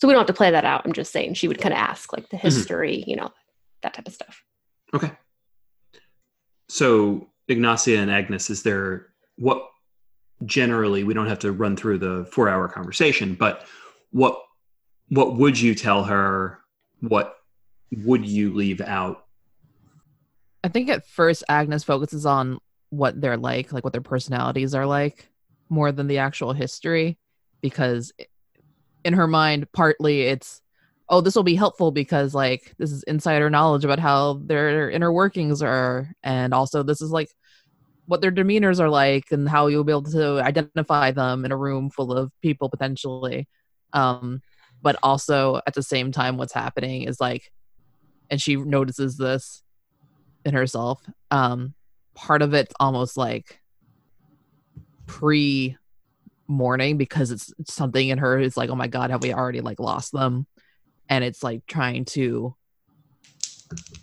So 0.00 0.08
we 0.08 0.14
don't 0.14 0.20
have 0.20 0.26
to 0.28 0.32
play 0.32 0.50
that 0.50 0.64
out. 0.64 0.82
I'm 0.84 0.94
just 0.94 1.12
saying 1.12 1.34
she 1.34 1.46
would 1.46 1.60
kind 1.60 1.74
of 1.74 1.78
ask 1.78 2.12
like 2.12 2.30
the 2.30 2.38
history, 2.38 3.04
you 3.06 3.16
know, 3.16 3.30
that 3.82 3.94
type 3.94 4.08
of 4.08 4.14
stuff. 4.14 4.42
Okay. 4.94 5.12
So, 6.68 7.28
Ygnacia 7.50 7.98
and 7.98 8.10
Agnes, 8.10 8.48
is 8.48 8.62
there 8.62 9.08
what 9.36 9.68
generally 10.46 11.04
we 11.04 11.14
don't 11.14 11.28
have 11.28 11.38
to 11.40 11.52
run 11.52 11.76
through 11.76 11.98
the 11.98 12.26
four 12.32 12.48
hour 12.48 12.66
conversation 12.66 13.34
but 13.34 13.66
what 14.12 14.38
what 15.08 15.36
would 15.36 15.60
you 15.60 15.74
tell 15.74 16.04
her? 16.04 16.60
What 17.00 17.34
would 17.90 18.26
you 18.26 18.54
leave 18.54 18.80
out? 18.80 19.24
I 20.64 20.68
think 20.68 20.88
at 20.88 21.06
first 21.06 21.44
Agnes 21.48 21.84
focuses 21.84 22.24
on 22.24 22.58
what 22.90 23.20
they're 23.20 23.36
like, 23.36 23.72
like 23.72 23.84
what 23.84 23.92
their 23.92 24.00
personalities 24.00 24.74
are 24.74 24.86
like, 24.86 25.28
more 25.68 25.92
than 25.92 26.06
the 26.06 26.18
actual 26.18 26.52
history, 26.52 27.18
because 27.60 28.12
in 29.04 29.14
her 29.14 29.26
mind, 29.26 29.66
partly 29.72 30.22
it's, 30.22 30.62
oh, 31.08 31.20
this 31.20 31.34
will 31.34 31.42
be 31.42 31.56
helpful 31.56 31.90
because 31.90 32.34
like 32.34 32.72
this 32.78 32.92
is 32.92 33.02
insider 33.02 33.50
knowledge 33.50 33.84
about 33.84 33.98
how 33.98 34.40
their 34.44 34.88
inner 34.88 35.12
workings 35.12 35.62
are, 35.62 36.12
and 36.22 36.54
also 36.54 36.82
this 36.82 37.02
is 37.02 37.10
like 37.10 37.28
what 38.06 38.20
their 38.20 38.30
demeanors 38.30 38.80
are 38.80 38.90
like 38.90 39.30
and 39.30 39.48
how 39.48 39.66
you'll 39.66 39.84
be 39.84 39.92
able 39.92 40.02
to 40.02 40.40
identify 40.40 41.10
them 41.10 41.44
in 41.44 41.52
a 41.52 41.56
room 41.56 41.90
full 41.90 42.12
of 42.12 42.30
people 42.40 42.68
potentially. 42.68 43.48
Um, 43.92 44.42
but 44.82 44.96
also 45.02 45.60
at 45.66 45.74
the 45.74 45.82
same 45.82 46.12
time, 46.12 46.36
what's 46.36 46.52
happening 46.52 47.02
is 47.02 47.20
like, 47.20 47.52
and 48.30 48.40
she 48.40 48.56
notices 48.56 49.16
this 49.16 49.62
in 50.44 50.54
herself. 50.54 51.00
Um, 51.30 51.74
part 52.14 52.42
of 52.42 52.54
it's 52.54 52.74
almost 52.80 53.16
like 53.16 53.60
pre 55.06 55.76
mourning 56.48 56.96
because 56.96 57.30
it's 57.30 57.52
something 57.66 58.08
in 58.08 58.18
her 58.18 58.38
is 58.38 58.56
like, 58.56 58.70
oh 58.70 58.74
my 58.74 58.88
god, 58.88 59.10
have 59.10 59.22
we 59.22 59.32
already 59.32 59.60
like 59.60 59.80
lost 59.80 60.12
them? 60.12 60.46
And 61.08 61.24
it's 61.24 61.42
like 61.42 61.66
trying 61.66 62.04
to 62.06 62.54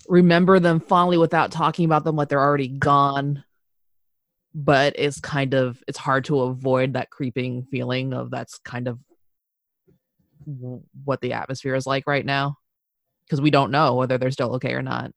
remember 0.08 0.60
them 0.60 0.80
fondly 0.80 1.18
without 1.18 1.52
talking 1.52 1.86
about 1.86 2.04
them 2.04 2.16
like 2.16 2.30
they're 2.30 2.40
already 2.40 2.68
gone. 2.68 3.44
But 4.56 4.96
it's 4.98 5.20
kind 5.20 5.54
of 5.54 5.84
it's 5.88 5.98
hard 5.98 6.26
to 6.26 6.42
avoid 6.42 6.94
that 6.94 7.12
creeping 7.12 7.64
feeling 7.64 8.14
of 8.14 8.32
that's 8.32 8.58
kind 8.60 8.88
of 8.88 9.00
what 11.04 11.22
the 11.22 11.34
atmosphere 11.34 11.76
is 11.76 11.86
like 11.86 12.06
right 12.08 12.26
now 12.26 12.56
because 13.26 13.42
we 13.42 13.52
don't 13.52 13.72
know 13.72 13.96
whether 13.96 14.18
they're 14.18 14.32
still 14.32 14.56
okay 14.56 14.74
or 14.74 14.82
not. 14.82 15.12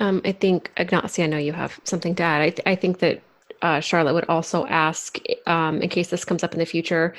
Um, 0.00 0.20
I 0.24 0.32
think 0.32 0.72
Ignacy, 0.76 1.22
I 1.22 1.26
know 1.26 1.38
you 1.38 1.52
have 1.52 1.78
something 1.84 2.14
to 2.16 2.22
add. 2.22 2.40
I, 2.40 2.50
th- 2.50 2.66
I 2.66 2.74
think 2.74 2.98
that 3.00 3.22
uh, 3.62 3.80
Charlotte 3.80 4.14
would 4.14 4.28
also 4.28 4.66
ask, 4.66 5.18
um, 5.46 5.82
in 5.82 5.88
case 5.88 6.08
this 6.08 6.24
comes 6.24 6.42
up 6.42 6.54
in 6.54 6.58
the 6.58 6.66
future, 6.66 7.14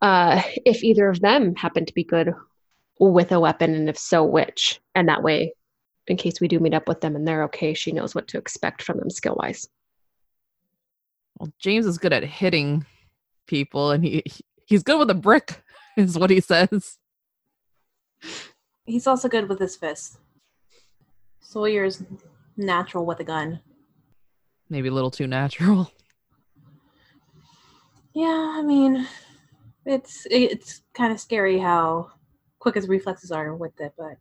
uh, 0.00 0.42
if 0.64 0.82
either 0.82 1.08
of 1.08 1.20
them 1.20 1.54
happen 1.56 1.84
to 1.84 1.94
be 1.94 2.04
good 2.04 2.34
with 2.98 3.32
a 3.32 3.40
weapon, 3.40 3.74
and 3.74 3.88
if 3.88 3.98
so, 3.98 4.24
which. 4.24 4.80
And 4.94 5.08
that 5.08 5.22
way, 5.22 5.54
in 6.06 6.16
case 6.16 6.40
we 6.40 6.48
do 6.48 6.60
meet 6.60 6.74
up 6.74 6.88
with 6.88 7.00
them 7.00 7.16
and 7.16 7.26
they're 7.26 7.44
okay, 7.44 7.74
she 7.74 7.92
knows 7.92 8.14
what 8.14 8.28
to 8.28 8.38
expect 8.38 8.82
from 8.82 8.98
them 8.98 9.10
skill 9.10 9.36
wise. 9.38 9.68
Well, 11.38 11.52
James 11.58 11.86
is 11.86 11.98
good 11.98 12.12
at 12.12 12.24
hitting 12.24 12.86
people, 13.46 13.90
and 13.90 14.04
he 14.04 14.22
he's 14.72 14.82
good 14.82 14.98
with 14.98 15.10
a 15.10 15.14
brick, 15.14 15.62
is 15.96 16.18
what 16.18 16.30
he 16.30 16.40
says. 16.40 16.98
He's 18.86 19.06
also 19.06 19.28
good 19.28 19.48
with 19.48 19.60
his 19.60 19.76
fists. 19.76 20.18
Sawyer's 21.40 22.02
natural 22.56 23.04
with 23.04 23.20
a 23.20 23.24
gun. 23.24 23.60
Maybe 24.68 24.88
a 24.88 24.92
little 24.92 25.10
too 25.10 25.26
natural. 25.28 25.92
Yeah, 28.14 28.56
I 28.58 28.60
mean, 28.60 29.08
it's 29.86 30.26
it's 30.30 30.82
kind 30.92 31.10
of 31.14 31.18
scary 31.18 31.58
how 31.58 32.10
quick 32.58 32.74
his 32.74 32.86
reflexes 32.86 33.32
are 33.32 33.54
with 33.56 33.80
it, 33.80 33.94
but 33.96 34.18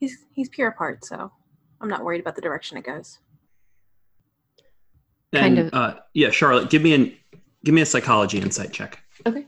he's 0.00 0.26
he's 0.34 0.50
pure 0.50 0.70
part, 0.70 1.02
so 1.02 1.32
I'm 1.80 1.88
not 1.88 2.04
worried 2.04 2.20
about 2.20 2.34
the 2.34 2.42
direction 2.42 2.76
it 2.76 2.84
goes. 2.84 3.20
Kind 5.32 5.58
of- 5.58 5.72
uh, 5.72 5.94
yeah 6.12 6.28
charlotte 6.28 6.68
give 6.68 6.82
me 6.82 6.92
an 6.92 7.16
give 7.66 7.74
me 7.74 7.82
a 7.82 7.86
psychology 7.86 8.38
insight 8.38 8.72
check 8.72 9.02
Okay. 9.26 9.44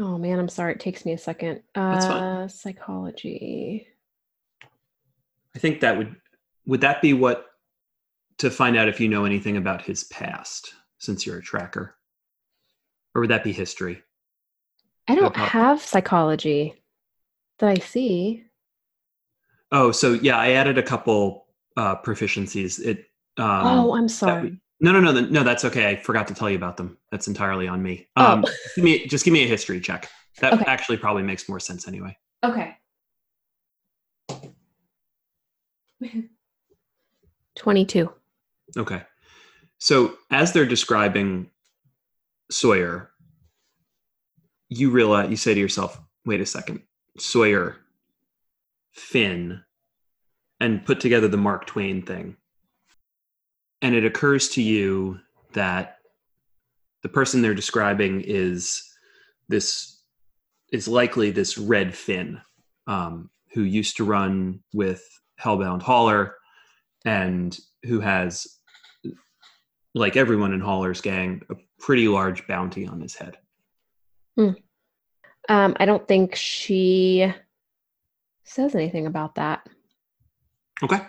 Oh 0.00 0.16
man, 0.16 0.38
I'm 0.38 0.48
sorry. 0.48 0.74
It 0.74 0.78
takes 0.80 1.04
me 1.04 1.12
a 1.12 1.18
second. 1.18 1.62
Uh, 1.74 1.90
That's 1.90 2.06
fine. 2.06 2.48
Psychology. 2.48 3.88
i 5.56 5.58
think 5.58 5.80
that 5.80 5.98
would 5.98 6.14
would 6.66 6.80
that 6.82 7.02
be 7.02 7.12
what 7.12 7.46
to 8.38 8.48
find 8.50 8.76
out 8.76 8.88
if 8.88 9.00
you 9.00 9.08
know 9.08 9.24
anything 9.24 9.56
about 9.56 9.82
his 9.82 10.04
past 10.04 10.72
since 10.98 11.26
you're 11.26 11.38
a 11.38 11.42
tracker 11.42 11.96
or 13.14 13.22
would 13.22 13.30
that 13.30 13.42
be 13.42 13.52
history 13.52 14.00
I 15.08 15.14
don't 15.16 15.34
pop- 15.34 15.48
have 15.48 15.82
psychology 15.82 16.74
that 17.58 17.70
I 17.70 17.78
see. 17.80 18.44
oh 19.72 19.90
so 19.90 20.12
yeah 20.12 20.38
i 20.38 20.50
added 20.52 20.78
a 20.78 20.82
couple 20.82 21.46
uh 21.76 21.96
proficiencies 21.96 22.78
it 22.84 22.98
um 23.38 23.66
oh, 23.66 23.94
I'm 23.96 24.08
sorry. 24.08 24.60
Would- 24.80 24.84
no 24.92 24.92
no 24.92 25.00
no 25.00 25.18
th- 25.20 25.30
no 25.30 25.42
that's 25.42 25.64
okay 25.64 25.88
i 25.88 25.96
forgot 25.96 26.28
to 26.28 26.34
tell 26.34 26.48
you 26.50 26.56
about 26.56 26.76
them 26.76 26.96
that's 27.10 27.28
entirely 27.28 27.66
on 27.68 27.82
me 27.82 28.08
Oh. 28.16 28.24
um 28.32 28.44
give 28.76 28.84
me 28.84 29.06
just 29.06 29.24
give 29.24 29.32
me 29.32 29.42
a 29.44 29.46
history 29.48 29.80
check 29.80 30.08
that 30.40 30.52
Okay. 30.54 30.64
actually 30.66 30.96
probably 30.98 31.22
makes 31.22 31.48
more 31.48 31.60
sense 31.60 31.88
anyway 31.88 32.16
Okay. 32.44 32.76
22. 37.56 38.12
Okay. 38.76 39.02
So 39.78 40.14
as 40.30 40.52
they're 40.52 40.66
describing 40.66 41.50
Sawyer, 42.50 43.10
you 44.68 44.90
realize 44.90 45.30
you 45.30 45.36
say 45.36 45.54
to 45.54 45.60
yourself, 45.60 46.00
wait 46.24 46.40
a 46.40 46.46
second, 46.46 46.82
Sawyer, 47.18 47.76
Finn, 48.92 49.62
and 50.60 50.84
put 50.84 51.00
together 51.00 51.28
the 51.28 51.36
Mark 51.36 51.66
Twain 51.66 52.02
thing. 52.02 52.36
And 53.82 53.94
it 53.94 54.04
occurs 54.04 54.48
to 54.50 54.62
you 54.62 55.20
that 55.52 55.98
the 57.02 57.08
person 57.08 57.42
they're 57.42 57.54
describing 57.54 58.22
is 58.22 58.82
this 59.48 60.02
is 60.72 60.88
likely 60.88 61.30
this 61.30 61.56
red 61.56 61.94
Finn, 61.94 62.40
um, 62.86 63.30
who 63.52 63.62
used 63.62 63.96
to 63.96 64.04
run 64.04 64.60
with 64.74 65.02
Hellbound 65.40 65.82
Hauler 65.82 66.34
and 67.04 67.58
who 67.84 68.00
has 68.00 68.58
like 69.94 70.16
everyone 70.16 70.52
in 70.52 70.60
Hauler's 70.60 71.00
gang, 71.00 71.40
a 71.50 71.54
pretty 71.78 72.08
large 72.08 72.46
bounty 72.46 72.86
on 72.86 73.00
his 73.00 73.14
head. 73.14 73.38
Um, 75.48 75.76
I 75.80 75.86
don't 75.86 76.06
think 76.06 76.34
she 76.34 77.32
says 78.44 78.74
anything 78.74 79.06
about 79.06 79.36
that. 79.36 79.66
Okay. 80.82 81.00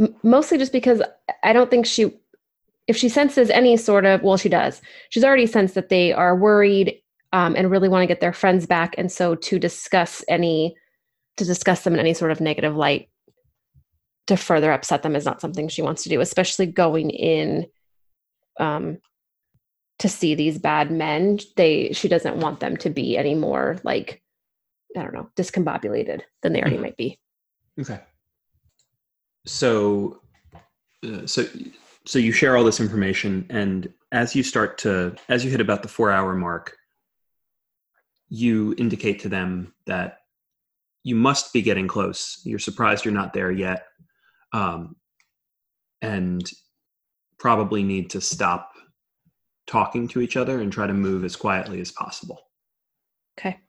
M- 0.00 0.14
mostly 0.22 0.58
just 0.58 0.72
because 0.72 1.02
I 1.42 1.52
don't 1.52 1.70
think 1.70 1.86
she, 1.86 2.16
if 2.86 2.96
she 2.96 3.08
senses 3.08 3.50
any 3.50 3.76
sort 3.76 4.04
of, 4.04 4.22
well, 4.22 4.36
she 4.36 4.48
does. 4.48 4.80
She's 5.10 5.24
already 5.24 5.46
sensed 5.46 5.74
that 5.74 5.88
they 5.88 6.12
are 6.12 6.36
worried 6.36 7.00
um, 7.32 7.54
and 7.56 7.70
really 7.70 7.88
want 7.88 8.02
to 8.02 8.06
get 8.06 8.20
their 8.20 8.32
friends 8.32 8.66
back, 8.66 8.94
and 8.96 9.10
so 9.12 9.34
to 9.34 9.58
discuss 9.58 10.24
any, 10.28 10.74
to 11.36 11.44
discuss 11.44 11.82
them 11.82 11.94
in 11.94 12.00
any 12.00 12.14
sort 12.14 12.30
of 12.30 12.40
negative 12.40 12.74
light, 12.74 13.08
to 14.28 14.36
further 14.36 14.72
upset 14.72 15.02
them 15.02 15.14
is 15.16 15.24
not 15.24 15.40
something 15.40 15.68
she 15.68 15.82
wants 15.82 16.02
to 16.04 16.08
do, 16.08 16.20
especially 16.20 16.66
going 16.66 17.10
in, 17.10 17.66
um, 18.58 18.98
to 19.98 20.08
see 20.08 20.34
these 20.34 20.58
bad 20.58 20.90
men. 20.90 21.38
They 21.56 21.92
she 21.92 22.08
doesn't 22.08 22.38
want 22.38 22.60
them 22.60 22.76
to 22.78 22.90
be 22.90 23.18
any 23.18 23.34
more 23.34 23.78
like, 23.82 24.22
I 24.96 25.02
don't 25.02 25.12
know, 25.14 25.28
discombobulated 25.36 26.22
than 26.42 26.52
they 26.52 26.60
already 26.60 26.76
Mhm. 26.76 26.82
might 26.82 26.96
be. 26.96 27.18
Okay. 27.80 28.00
So, 29.48 30.20
uh, 31.02 31.26
so, 31.26 31.46
so 32.04 32.18
you 32.18 32.32
share 32.32 32.54
all 32.56 32.64
this 32.64 32.80
information, 32.80 33.46
and 33.48 33.90
as 34.12 34.36
you 34.36 34.42
start 34.42 34.76
to, 34.78 35.16
as 35.30 35.42
you 35.42 35.50
hit 35.50 35.62
about 35.62 35.82
the 35.82 35.88
four-hour 35.88 36.34
mark, 36.34 36.76
you 38.28 38.74
indicate 38.76 39.20
to 39.20 39.30
them 39.30 39.72
that 39.86 40.18
you 41.02 41.14
must 41.14 41.54
be 41.54 41.62
getting 41.62 41.88
close. 41.88 42.42
You're 42.44 42.58
surprised 42.58 43.06
you're 43.06 43.14
not 43.14 43.32
there 43.32 43.50
yet, 43.50 43.86
um, 44.52 44.96
and 46.02 46.46
probably 47.38 47.82
need 47.82 48.10
to 48.10 48.20
stop 48.20 48.72
talking 49.66 50.08
to 50.08 50.20
each 50.20 50.36
other 50.36 50.60
and 50.60 50.70
try 50.70 50.86
to 50.86 50.92
move 50.92 51.24
as 51.24 51.36
quietly 51.36 51.80
as 51.80 51.90
possible. 51.90 52.38
Okay. 53.38 53.60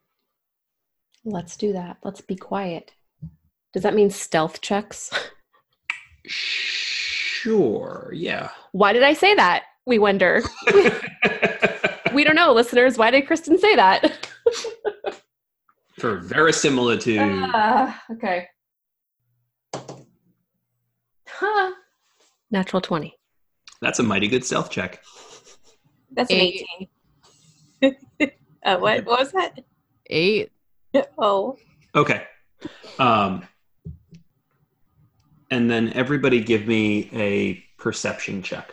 Let's 1.24 1.56
do 1.56 1.72
that. 1.72 1.96
Let's 2.04 2.20
be 2.20 2.36
quiet. 2.36 2.92
Does 3.72 3.82
that 3.84 3.94
mean 3.94 4.10
stealth 4.10 4.60
checks? 4.60 5.10
Sure. 6.30 8.10
Yeah. 8.14 8.50
Why 8.72 8.92
did 8.92 9.02
I 9.02 9.14
say 9.14 9.34
that? 9.34 9.64
We 9.86 9.98
wonder. 9.98 10.42
we 12.14 12.22
don't 12.24 12.36
know, 12.36 12.52
listeners. 12.52 12.96
Why 12.96 13.10
did 13.10 13.26
Kristin 13.26 13.58
say 13.58 13.74
that? 13.76 14.28
For 15.98 16.18
verisimilitude. 16.18 17.20
Ah, 17.20 18.02
okay. 18.12 18.46
Huh. 21.26 21.72
Natural 22.50 22.80
20. 22.80 23.16
That's 23.82 23.98
a 23.98 24.02
mighty 24.02 24.28
good 24.28 24.44
stealth 24.44 24.70
check. 24.70 25.02
That's 26.12 26.30
an 26.30 26.36
18. 26.36 26.66
uh, 28.64 28.76
what? 28.78 29.04
What 29.04 29.18
was 29.20 29.32
that? 29.32 29.58
Eight. 30.06 30.50
Oh, 31.18 31.56
Okay. 31.94 32.24
Um, 32.98 33.46
and 35.50 35.70
then 35.70 35.92
everybody 35.94 36.40
give 36.40 36.66
me 36.66 37.10
a 37.12 37.64
perception 37.80 38.42
check. 38.42 38.72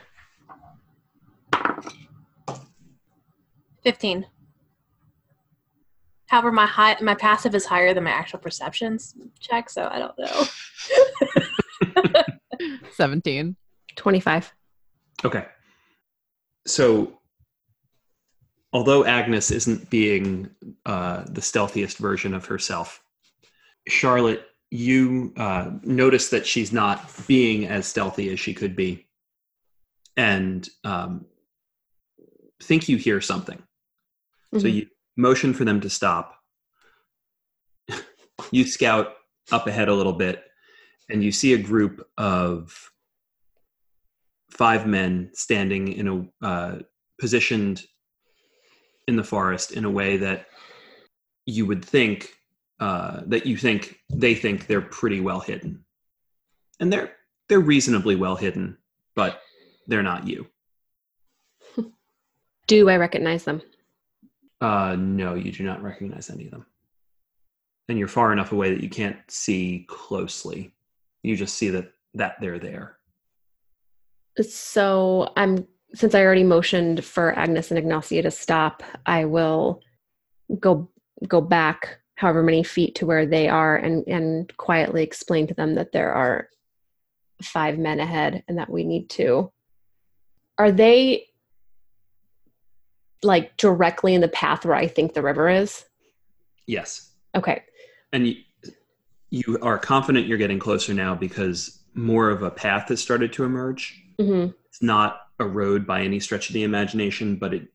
15. 3.84 4.26
However, 6.28 6.52
my 6.52 6.66
high 6.66 6.98
my 7.02 7.16
passive 7.16 7.56
is 7.56 7.66
higher 7.66 7.94
than 7.94 8.04
my 8.04 8.12
actual 8.12 8.40
perceptions 8.40 9.16
check, 9.40 9.70
so 9.70 9.88
I 9.90 10.00
don't 10.00 10.18
know. 10.20 10.46
17. 12.92 13.56
25. 13.96 14.54
Okay. 15.24 15.46
So, 16.66 17.20
although 18.74 19.06
Agnes 19.06 19.52
isn't 19.52 19.90
being 19.90 20.50
uh, 20.86 21.24
the 21.30 21.42
stealthiest 21.42 21.98
version 21.98 22.34
of 22.34 22.46
herself, 22.46 23.02
Charlotte, 23.88 24.46
you 24.70 25.34
uh, 25.38 25.72
notice 25.84 26.30
that 26.30 26.46
she's 26.46 26.74
not 26.74 27.10
being 27.28 27.68
as 27.68 27.88
stealthy 27.88 28.30
as 28.32 28.40
she 28.40 28.54
could 28.54 28.76
be, 28.76 29.08
and 30.16 30.68
um, 30.84 31.26
think 32.62 32.90
you 32.90 32.98
hear 32.98 33.22
something. 33.22 33.62
So 34.54 34.68
Mhm. 34.68 34.74
you 34.74 34.88
motion 35.16 35.54
for 35.54 35.66
them 35.66 35.82
to 35.82 35.90
stop. 35.90 36.42
you 38.52 38.66
scout 38.66 39.16
up 39.52 39.68
ahead 39.68 39.88
a 39.90 39.94
little 39.94 40.14
bit, 40.14 40.44
and 41.10 41.24
you 41.24 41.32
see 41.32 41.54
a 41.54 41.58
group 41.58 42.08
of 42.18 42.92
five 44.52 44.88
men 44.88 45.30
standing 45.34 45.90
in 45.90 46.08
a 46.08 46.46
uh, 46.46 46.80
positioned 47.20 47.86
in 49.08 49.16
the 49.16 49.24
forest 49.24 49.72
in 49.72 49.86
a 49.86 49.90
way 49.90 50.18
that 50.18 50.48
you 51.46 51.66
would 51.66 51.84
think 51.84 52.37
uh, 52.80 53.22
that 53.26 53.46
you 53.46 53.58
think 53.58 54.00
they 54.10 54.36
think 54.36 54.68
they're 54.68 54.82
pretty 54.82 55.20
well 55.20 55.40
hidden, 55.40 55.84
and 56.80 56.92
they're 56.92 57.14
they're 57.50 57.60
reasonably 57.60 58.16
well 58.16 58.36
hidden, 58.36 58.78
but 59.16 59.42
they're 59.88 60.04
not 60.04 60.28
you. 60.28 60.48
Do 62.68 62.90
I 62.90 62.98
recognize 62.98 63.44
them? 63.44 63.62
Uh, 64.60 64.96
no, 64.98 65.36
you 65.36 65.52
do 65.52 65.64
not 65.64 65.84
recognize 65.84 66.30
any 66.30 66.46
of 66.46 66.52
them. 66.52 66.66
And 67.90 68.00
you're 68.00 68.08
far 68.08 68.34
enough 68.34 68.52
away 68.52 68.74
that 68.74 68.82
you 68.82 68.90
can't 68.90 69.18
see 69.28 69.86
closely. 69.88 70.74
You 71.24 71.36
just 71.36 71.56
see 71.56 71.70
that 71.70 71.92
that 72.16 72.36
they're 72.42 72.60
there. 72.60 72.98
So 74.42 75.32
I'm 75.38 75.68
since 75.94 76.14
I 76.14 76.22
already 76.22 76.44
motioned 76.44 77.04
for 77.04 77.38
Agnes 77.38 77.72
and 77.72 77.80
Ygnacia 77.80 78.24
to 78.24 78.32
stop, 78.32 78.84
I 79.06 79.26
will 79.26 79.82
go 80.60 80.90
go 81.28 81.40
back 81.40 82.00
however 82.18 82.44
many 82.44 82.64
feet 82.64 82.96
to 82.96 83.06
where 83.06 83.26
they 83.26 83.48
are 83.48 83.78
and 83.78 84.06
and 84.08 84.56
quietly 84.58 85.04
explain 85.04 85.48
to 85.48 85.54
them 85.54 85.76
that 85.76 85.92
there 85.92 86.12
are 86.12 86.50
five 87.42 87.78
men 87.78 88.00
ahead 88.00 88.44
and 88.48 88.58
that 88.58 88.70
we 88.70 88.84
need 88.84 89.10
to 89.10 89.52
are 90.58 90.72
they 90.72 91.28
like 93.24 93.56
directly 93.58 94.14
in 94.14 94.22
the 94.22 94.28
path 94.28 94.66
where 94.66 94.76
I 94.76 94.88
think 94.88 95.14
the 95.14 95.22
river 95.22 95.50
is? 95.50 95.86
Yes. 96.66 97.12
Okay. 97.36 97.64
And 98.12 98.28
you, 98.28 98.36
you 99.30 99.60
are 99.62 99.78
confident 99.78 100.28
you're 100.28 100.38
getting 100.38 100.60
closer 100.60 100.94
now 100.94 101.16
because 101.16 101.84
more 101.94 102.30
of 102.30 102.44
a 102.44 102.52
path 102.52 102.90
has 102.90 103.02
started 103.02 103.34
to 103.34 103.44
emerge. 103.44 104.02
hmm 104.20 104.48
It's 104.68 104.82
not 104.82 105.22
a 105.40 105.46
road 105.46 105.86
by 105.86 106.02
any 106.02 106.20
stretch 106.20 106.50
of 106.50 106.54
the 106.54 106.64
imagination, 106.64 107.36
but 107.36 107.54
it 107.54 107.68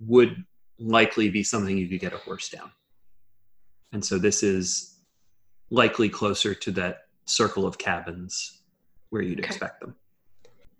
would 0.00 0.44
likely 0.78 1.28
be 1.28 1.42
something 1.42 1.76
you 1.76 1.88
could 1.88 2.00
get 2.00 2.12
a 2.12 2.18
horse 2.18 2.48
down. 2.48 2.70
And 3.92 4.04
so 4.04 4.18
this 4.18 4.42
is 4.42 4.98
likely 5.70 6.08
closer 6.08 6.54
to 6.54 6.70
that 6.72 7.06
circle 7.24 7.66
of 7.66 7.78
cabins 7.78 8.62
where 9.10 9.22
you'd 9.22 9.40
Okay. 9.40 9.48
expect 9.48 9.80
them. 9.80 9.94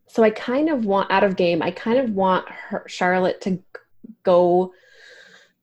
So 0.08 0.22
I 0.22 0.30
kind 0.30 0.68
of 0.68 0.84
want 0.84 1.10
out 1.10 1.24
of 1.24 1.36
game. 1.36 1.62
I 1.62 1.70
kind 1.70 1.98
of 1.98 2.10
want 2.10 2.48
her, 2.48 2.84
Charlotte 2.88 3.40
to 3.42 3.62
go 4.22 4.72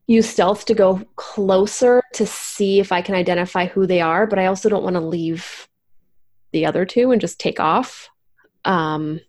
use 0.06 0.30
stealth 0.30 0.66
to 0.66 0.74
go 0.74 1.02
closer 1.16 2.02
to 2.14 2.26
see 2.26 2.80
if 2.80 2.92
I 2.92 3.02
can 3.02 3.16
identify 3.16 3.68
who 3.68 3.88
they 3.88 4.02
are, 4.02 4.28
but 4.28 4.38
I 4.38 4.48
also 4.48 4.68
don't 4.68 4.84
want 4.84 4.96
to 4.96 5.00
leave 5.00 5.68
the 6.52 6.66
other 6.66 6.86
two 6.86 7.12
and 7.12 7.22
just 7.22 7.40
take 7.40 7.60
off. 7.60 8.10
Um, 8.66 9.22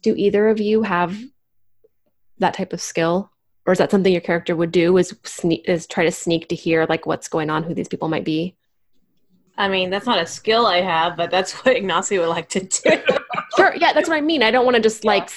do 0.00 0.14
either 0.16 0.48
of 0.48 0.58
you 0.60 0.82
have 0.82 1.18
that 2.38 2.54
type 2.54 2.72
of 2.72 2.80
skill, 2.80 3.30
or 3.66 3.72
is 3.72 3.78
that 3.78 3.90
something 3.90 4.12
your 4.12 4.20
character 4.20 4.54
would 4.54 4.72
do? 4.72 4.96
Is 4.96 5.16
sneak, 5.24 5.68
is 5.68 5.86
try 5.86 6.04
to 6.04 6.10
sneak 6.10 6.48
to 6.48 6.54
hear 6.54 6.86
like 6.88 7.06
what's 7.06 7.28
going 7.28 7.50
on, 7.50 7.62
who 7.62 7.74
these 7.74 7.88
people 7.88 8.08
might 8.08 8.24
be? 8.24 8.56
I 9.56 9.68
mean, 9.68 9.90
that's 9.90 10.06
not 10.06 10.18
a 10.18 10.26
skill 10.26 10.66
I 10.66 10.80
have, 10.80 11.16
but 11.16 11.30
that's 11.30 11.52
what 11.64 11.76
Ygnacia 11.76 12.18
would 12.18 12.28
like 12.28 12.48
to 12.50 12.60
do. 12.60 12.90
Sure, 13.56 13.72
yeah, 13.76 13.92
that's 13.92 14.08
what 14.08 14.16
I 14.16 14.20
mean. 14.20 14.42
I 14.42 14.50
don't 14.50 14.64
want 14.64 14.74
to 14.76 14.82
just 14.82 15.04
like, 15.04 15.30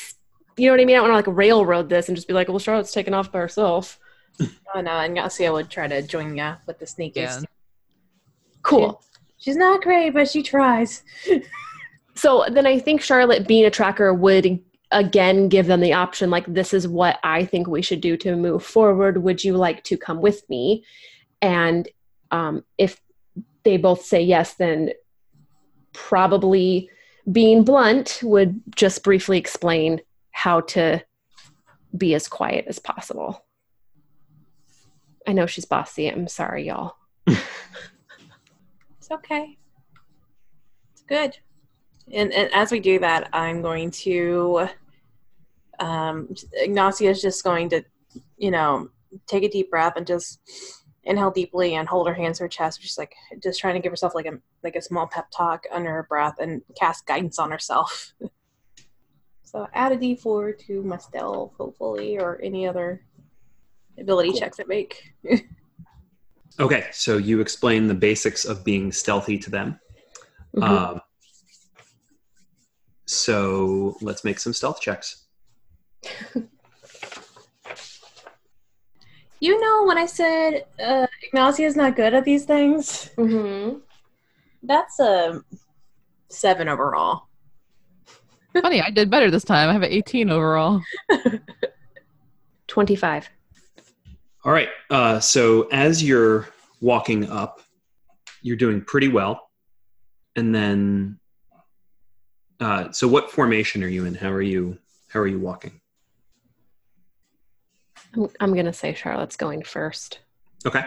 you 0.56 0.66
know 0.66 0.74
what 0.74 0.82
I 0.82 0.86
mean. 0.86 0.98
I 0.98 1.02
want 1.02 1.12
to 1.12 1.16
like 1.16 1.38
railroad 1.38 1.88
this 1.88 2.08
and 2.08 2.16
just 2.16 2.28
be 2.28 2.34
like, 2.34 2.48
well, 2.48 2.58
Charlotte's 2.58 2.92
taken 2.92 3.14
off 3.14 3.32
by 3.32 3.38
herself. 3.38 4.00
oh 4.42 4.82
no, 4.82 4.92
Ygnacia 4.92 5.52
would 5.52 5.70
try 5.70 5.88
to 5.88 6.02
join 6.02 6.36
ya 6.36 6.56
with 6.66 6.80
the 6.80 6.88
sneakers. 6.88 7.24
Yeah. 7.24 7.42
Cool. 8.64 9.04
She's 9.38 9.56
not 9.56 9.84
great, 9.84 10.12
but 10.12 10.28
she 10.28 10.42
tries. 10.42 11.04
So 12.16 12.46
then 12.50 12.66
I 12.66 12.80
think 12.80 13.02
Charlotte 13.02 13.48
being 13.48 13.66
a 13.66 13.70
tracker 13.70 14.12
would 14.14 14.60
again 14.92 15.50
give 15.50 15.68
them 15.68 15.82
the 15.82 15.94
option 15.94 16.30
like, 16.30 16.46
this 16.46 16.74
is 16.74 16.88
what 16.88 17.20
I 17.24 17.46
think 17.46 17.68
we 17.68 17.82
should 17.82 18.02
do 18.02 18.18
to 18.18 18.36
move 18.36 18.64
forward. 18.64 19.24
Would 19.24 19.44
you 19.44 19.58
like 19.58 19.84
to 19.86 19.98
come 19.98 20.22
with 20.22 20.48
me? 20.50 20.86
And 21.42 21.88
um, 22.32 22.64
if 22.78 23.00
they 23.64 23.78
both 23.78 24.04
say 24.04 24.22
yes, 24.22 24.54
then 24.56 24.92
probably 25.94 26.90
being 27.32 27.64
blunt 27.64 28.20
would 28.24 28.62
just 28.76 29.04
briefly 29.04 29.38
explain 29.38 30.02
how 30.32 30.62
to 30.62 31.04
be 31.98 32.14
as 32.14 32.28
quiet 32.28 32.66
as 32.68 32.80
possible. 32.80 33.44
I 35.28 35.34
know 35.34 35.46
she's 35.46 35.66
bossy. 35.66 36.08
I'm 36.08 36.28
sorry, 36.28 36.68
y'all. 36.68 36.96
It's 39.08 39.14
okay. 39.14 39.58
It's 40.92 41.02
good. 41.04 41.38
And, 42.14 42.32
and 42.32 42.54
as 42.54 42.72
we 42.72 42.80
do 42.80 43.00
that, 43.00 43.30
I'm 43.34 43.62
going 43.62 43.92
to. 43.92 44.70
Um, 45.80 46.30
Ygnacia 46.64 47.10
is 47.10 47.22
just 47.22 47.44
going 47.44 47.70
to, 47.70 47.84
you 48.38 48.50
know, 48.50 48.90
take 49.28 49.44
a 49.44 49.50
deep 49.50 49.70
breath 49.70 49.94
and 49.96 50.08
just 50.08 50.40
inhale 51.04 51.32
deeply 51.32 51.76
and 51.76 51.88
hold 51.88 52.08
her 52.08 52.14
hands 52.14 52.38
to 52.38 52.46
her 52.46 52.48
chest, 52.48 52.82
just 52.82 52.98
like 52.98 53.14
just 53.42 53.60
trying 53.60 53.76
to 53.76 53.80
give 53.80 53.92
herself 53.92 54.16
like 54.16 54.26
a 54.26 54.40
like 54.64 54.76
a 54.76 54.82
small 54.82 55.08
pep 55.08 55.28
talk 55.36 55.66
under 55.72 55.92
her 55.92 56.04
breath 56.04 56.36
and 56.40 56.62
cast 56.80 57.06
guidance 57.06 57.40
on 57.40 57.52
herself. 57.52 58.14
so 59.44 59.68
add 59.74 59.92
a 59.92 59.98
D4 59.98 60.58
to 60.68 60.82
my 60.84 60.98
stealth, 60.98 61.54
hopefully, 61.58 62.18
or 62.18 62.40
any 62.42 62.68
other 62.68 63.04
ability 64.00 64.32
Cool. 64.32 64.40
checks 64.40 64.60
I 64.60 64.64
make. 64.64 65.14
Okay, 66.60 66.88
so 66.92 67.18
you 67.18 67.40
explain 67.40 67.88
the 67.88 67.94
basics 67.94 68.44
of 68.44 68.64
being 68.64 68.92
stealthy 68.92 69.38
to 69.38 69.50
them. 69.52 69.80
Mhm. 70.56 70.64
Um, 70.64 71.02
so 73.08 73.98
let's 74.02 74.24
make 74.24 74.40
some 74.40 74.54
stealth 74.54 74.80
checks. 74.82 75.26
You 79.40 79.60
know 79.60 79.86
when 79.86 79.98
I 79.98 80.06
said 80.08 80.66
uh, 80.84 81.06
Ygnacia's 81.24 81.76
not 81.76 81.96
good 81.96 82.14
at 82.14 82.26
these 82.26 82.46
things? 82.46 83.12
Mhm. 83.18 83.82
That's 84.64 85.00
a 85.00 85.42
seven 86.30 86.68
overall. 86.68 87.28
Funny, 88.62 88.82
I 88.82 88.90
did 88.90 89.12
better 89.12 89.30
this 89.30 89.44
time. 89.44 89.70
I 89.70 89.74
have 89.74 89.84
an 89.84 89.92
18 89.92 90.32
overall. 90.32 90.82
25. 92.68 93.30
All 94.44 94.52
right. 94.52 94.70
Uh, 94.90 95.20
so 95.20 95.68
as 95.72 96.04
you're 96.04 96.48
walking 96.82 97.30
up, 97.30 97.62
you're 98.42 98.58
doing 98.58 98.82
pretty 98.82 99.08
well. 99.08 99.50
And 100.36 100.54
then, 100.54 101.20
uh, 102.60 102.92
so 102.92 103.08
what 103.08 103.32
formation 103.32 103.84
are 103.84 103.88
you 103.88 104.06
in? 104.06 104.16
How 104.16 104.30
are 104.30 104.42
you? 104.42 104.78
How 105.10 105.20
are 105.20 105.28
you 105.28 105.40
walking? 105.40 105.80
I'm, 108.16 108.30
I'm 108.40 108.54
going 108.54 108.66
to 108.66 108.74
say 108.74 108.94
Charlotte's 108.94 109.38
going 109.38 109.64
first. 109.64 110.20
Okay. 110.66 110.86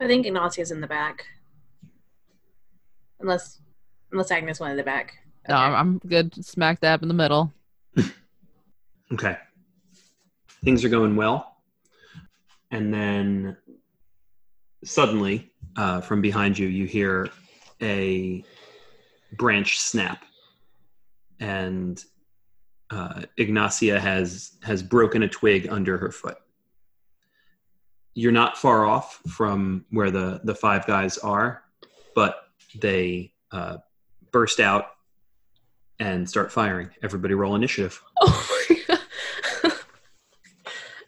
I 0.00 0.06
think 0.06 0.26
Ygnacia's 0.26 0.70
in 0.70 0.80
the 0.80 0.86
back. 0.86 1.24
Unless 3.20 3.60
unless 4.12 4.30
Agnes 4.30 4.60
went 4.60 4.72
in 4.72 4.76
the 4.76 4.82
back. 4.82 5.14
No, 5.48 5.54
I'm, 5.54 5.74
I'm 5.74 5.98
good. 5.98 6.44
Smack 6.44 6.80
dab 6.80 7.02
in 7.02 7.08
the 7.08 7.14
middle. 7.14 7.52
Okay. 9.12 9.36
Things 10.64 10.84
are 10.84 10.88
going 10.88 11.14
well. 11.14 11.58
And 12.72 12.92
then 12.92 13.56
suddenly, 14.84 15.52
uh, 15.76 16.00
from 16.00 16.20
behind 16.20 16.58
you, 16.58 16.66
you 16.66 16.86
hear 16.86 17.28
a 17.80 18.42
branch 19.32 19.78
snap. 19.78 20.24
And 21.40 22.02
uh, 22.90 23.22
Ygnacia 23.38 23.98
has 23.98 24.52
has 24.62 24.82
broken 24.82 25.22
a 25.22 25.28
twig 25.28 25.68
under 25.68 25.98
her 25.98 26.10
foot. 26.10 26.38
You're 28.14 28.32
not 28.32 28.56
far 28.56 28.86
off 28.86 29.20
from 29.28 29.84
where 29.90 30.10
the, 30.10 30.40
the 30.44 30.54
five 30.54 30.86
guys 30.86 31.18
are, 31.18 31.62
but 32.14 32.36
they 32.80 33.32
uh, 33.52 33.78
burst 34.32 34.58
out 34.58 34.86
and 35.98 36.28
start 36.28 36.50
firing. 36.50 36.88
Everybody 37.02 37.34
roll 37.34 37.54
initiative. 37.54 38.02
Oh 38.22 38.66
my 38.70 38.76
god. 38.86 39.00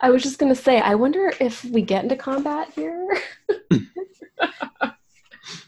I 0.01 0.11
was 0.11 0.23
just 0.23 0.39
gonna 0.39 0.55
say, 0.55 0.81
I 0.81 0.95
wonder 0.95 1.33
if 1.41 1.65
we 1.65 1.83
get 1.83 2.03
into 2.03 2.17
combat 2.17 2.71
here. 2.75 3.09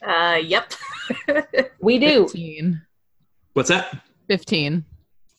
Uh, 0.03 0.41
yep. 0.43 0.73
We 1.81 1.99
do. 1.99 2.25
15. 2.25 2.83
What's 3.55 3.71
that? 3.71 4.03
15. 4.29 4.85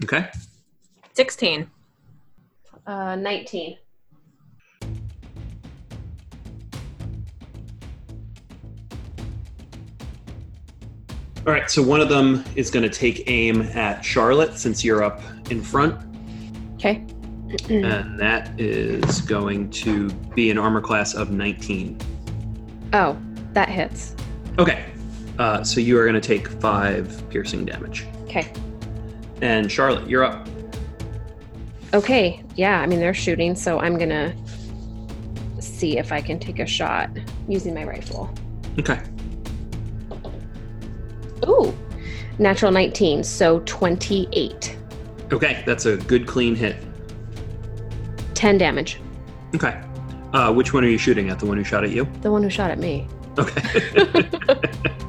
Okay. 0.04 0.28
16. 1.14 1.70
Uh, 2.88 3.16
19. 3.16 3.78
All 11.48 11.54
right. 11.54 11.70
So 11.70 11.82
one 11.82 12.02
of 12.02 12.10
them 12.10 12.44
is 12.56 12.70
going 12.70 12.84
to 12.84 12.90
take 12.90 13.28
aim 13.30 13.62
at 13.62 14.04
Charlotte 14.06 14.58
since 14.58 14.84
you're 14.84 15.04
up 15.04 15.22
in 15.50 15.62
front, 15.62 16.00
Okay. 16.76 17.04
and 17.70 18.20
that 18.20 18.60
is 18.60 19.22
going 19.22 19.70
to 19.72 20.10
be 20.36 20.50
an 20.52 20.58
armor 20.58 20.82
class 20.82 21.14
of 21.14 21.32
19. 21.32 21.98
oh, 22.94 23.18
that 23.54 23.68
hits. 23.70 24.16
Okay. 24.58 24.86
Uh, 25.42 25.64
so 25.64 25.80
you 25.80 25.98
are 25.98 26.04
going 26.04 26.14
to 26.14 26.22
take 26.22 26.48
five 26.48 27.28
piercing 27.32 27.66
damage. 27.66 28.06
Okay. 28.26 28.54
And 29.42 29.72
Charlotte, 29.72 30.08
you're 30.08 30.24
up. 30.24 30.48
Okay. 31.96 32.44
Yeah, 32.56 32.80
I 32.80 32.86
mean, 32.86 33.00
they're 33.00 33.12
shooting, 33.16 33.56
so 33.56 33.80
I'm 33.80 33.98
gonna 33.98 34.36
see 35.60 35.98
if 35.98 36.12
I 36.12 36.22
can 36.22 36.38
take 36.38 36.60
a 36.60 36.68
shot 36.68 37.10
using 37.48 37.74
my 37.74 37.84
rifle. 37.84 38.32
Okay. 38.78 39.02
Ooh. 41.48 41.76
Natural 42.38 42.72
19, 42.72 43.24
so 43.24 43.62
28. 43.62 44.78
Okay. 45.34 45.64
That's 45.66 45.88
a 45.88 45.98
good 45.98 46.28
clean 46.28 46.54
hit. 46.54 46.76
10 48.36 48.60
damage. 48.60 49.00
Okay. 49.56 49.82
Uh, 50.34 50.54
which 50.54 50.72
one 50.72 50.86
are 50.86 50.88
you 50.88 51.00
shooting 51.00 51.32
at? 51.32 51.40
The 51.40 51.48
one 51.48 51.58
who 51.58 51.64
shot 51.64 51.84
at 51.84 51.90
you? 51.90 52.08
The 52.22 52.32
one 52.32 52.44
who 52.44 52.50
shot 52.52 52.70
at 52.70 52.78
me. 52.78 53.08
Okay. 53.40 54.30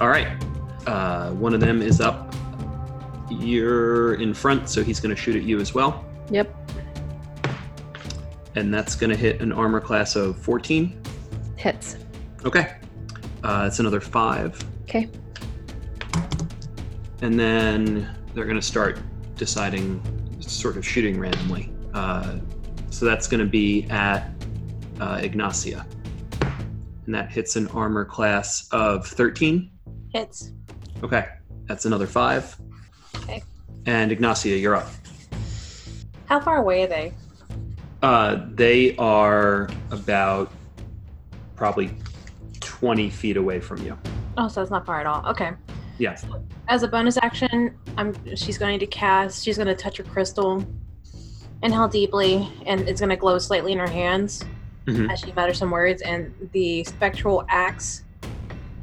All 0.00 0.08
right. 0.08 0.28
Uh, 0.86 1.30
one 1.32 1.54
of 1.54 1.60
them 1.60 1.80
is 1.80 2.00
up. 2.00 2.34
You're 3.30 4.14
in 4.14 4.34
front, 4.34 4.68
so 4.68 4.82
he's 4.82 5.00
going 5.00 5.14
to 5.14 5.20
shoot 5.20 5.36
at 5.36 5.42
you 5.42 5.60
as 5.60 5.72
well. 5.72 6.04
Yep. 6.30 6.54
And 8.56 8.72
that's 8.72 8.94
going 8.94 9.10
to 9.10 9.16
hit 9.16 9.40
an 9.40 9.52
armor 9.52 9.80
class 9.80 10.16
of 10.16 10.38
14. 10.38 11.00
Hits. 11.56 11.96
Okay. 12.44 12.76
Uh, 13.42 13.64
that's 13.64 13.78
another 13.78 14.00
five. 14.00 14.62
Okay. 14.82 15.08
And 17.22 17.38
then 17.38 18.14
they're 18.34 18.44
going 18.44 18.56
to 18.56 18.62
start 18.62 19.00
deciding, 19.36 20.02
sort 20.40 20.76
of 20.76 20.86
shooting 20.86 21.18
randomly. 21.18 21.72
Uh, 21.94 22.38
so 22.90 23.04
that's 23.06 23.26
going 23.26 23.40
to 23.40 23.50
be 23.50 23.84
at 23.90 24.30
uh, 25.00 25.18
Ygnacia. 25.18 25.86
And 27.06 27.14
that 27.14 27.30
hits 27.30 27.56
an 27.56 27.68
armor 27.68 28.04
class 28.04 28.68
of 28.70 29.06
13. 29.06 29.70
Hits. 30.14 30.52
Okay, 31.02 31.26
that's 31.66 31.86
another 31.86 32.06
five. 32.06 32.56
Okay. 33.16 33.42
And 33.84 34.12
Ygnacia, 34.12 34.56
you're 34.60 34.76
up. 34.76 34.88
How 36.26 36.38
far 36.40 36.58
away 36.58 36.84
are 36.84 36.86
they? 36.86 37.12
Uh, 38.00 38.46
they 38.50 38.94
are 38.96 39.68
about 39.90 40.52
probably 41.56 41.90
20 42.60 43.10
feet 43.10 43.36
away 43.36 43.58
from 43.58 43.84
you. 43.84 43.98
Oh, 44.38 44.46
so 44.46 44.62
it's 44.62 44.70
not 44.70 44.86
far 44.86 45.00
at 45.00 45.06
all. 45.06 45.26
Okay. 45.26 45.50
Yeah. 45.98 46.16
As 46.68 46.84
a 46.84 46.88
bonus 46.88 47.16
action, 47.20 47.76
I'm 47.96 48.14
she's 48.36 48.56
going 48.58 48.78
to 48.78 48.86
cast 48.86 49.44
she's 49.44 49.56
going 49.56 49.68
to 49.68 49.74
touch 49.76 49.96
her 49.98 50.04
crystal 50.04 50.64
inhale 51.62 51.88
deeply 51.88 52.48
and 52.66 52.80
it's 52.88 53.00
going 53.00 53.10
to 53.10 53.16
glow 53.16 53.38
slightly 53.38 53.72
in 53.72 53.78
her 53.78 53.88
hands 53.88 54.44
Mhm. 54.86 55.10
as 55.12 55.20
she 55.20 55.32
mutters 55.32 55.58
some 55.58 55.70
words 55.70 56.02
and 56.02 56.34
the 56.52 56.84
spectral 56.84 57.44
axe 57.48 58.02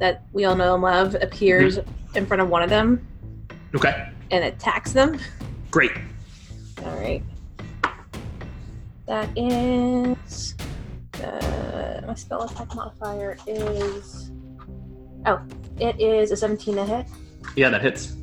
that 0.02 0.24
we 0.32 0.44
all 0.44 0.56
know 0.56 0.74
and 0.74 0.82
love 0.82 1.14
appears 1.22 1.78
in 2.16 2.26
front 2.26 2.42
of 2.42 2.48
one 2.48 2.60
of 2.60 2.68
them 2.68 3.06
Okay, 3.72 4.08
and 4.32 4.44
attacks 4.44 4.92
them. 4.92 5.16
great. 5.70 5.92
All 6.84 6.96
right. 6.96 7.22
That 9.06 9.28
is 9.36 10.56
uh, 11.22 12.00
my 12.04 12.14
spell 12.16 12.42
attack 12.42 12.74
modifier 12.74 13.38
is 13.46 14.32
oh, 15.24 15.40
it 15.78 16.00
is 16.00 16.32
a 16.32 16.36
17 16.36 16.74
to 16.74 16.84
hit. 16.84 17.06
Yeah, 17.54 17.68
that 17.70 17.80
hits. 17.82 18.16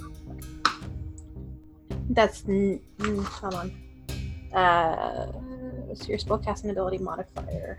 That's 2.10 2.44
n- 2.50 2.82
mm, 2.98 3.24
hold 3.24 3.54
on. 3.54 3.72
Uh, 4.54 5.28
what's 5.88 6.10
your 6.10 6.18
spellcasting 6.18 6.72
ability 6.72 6.98
modifier? 6.98 7.78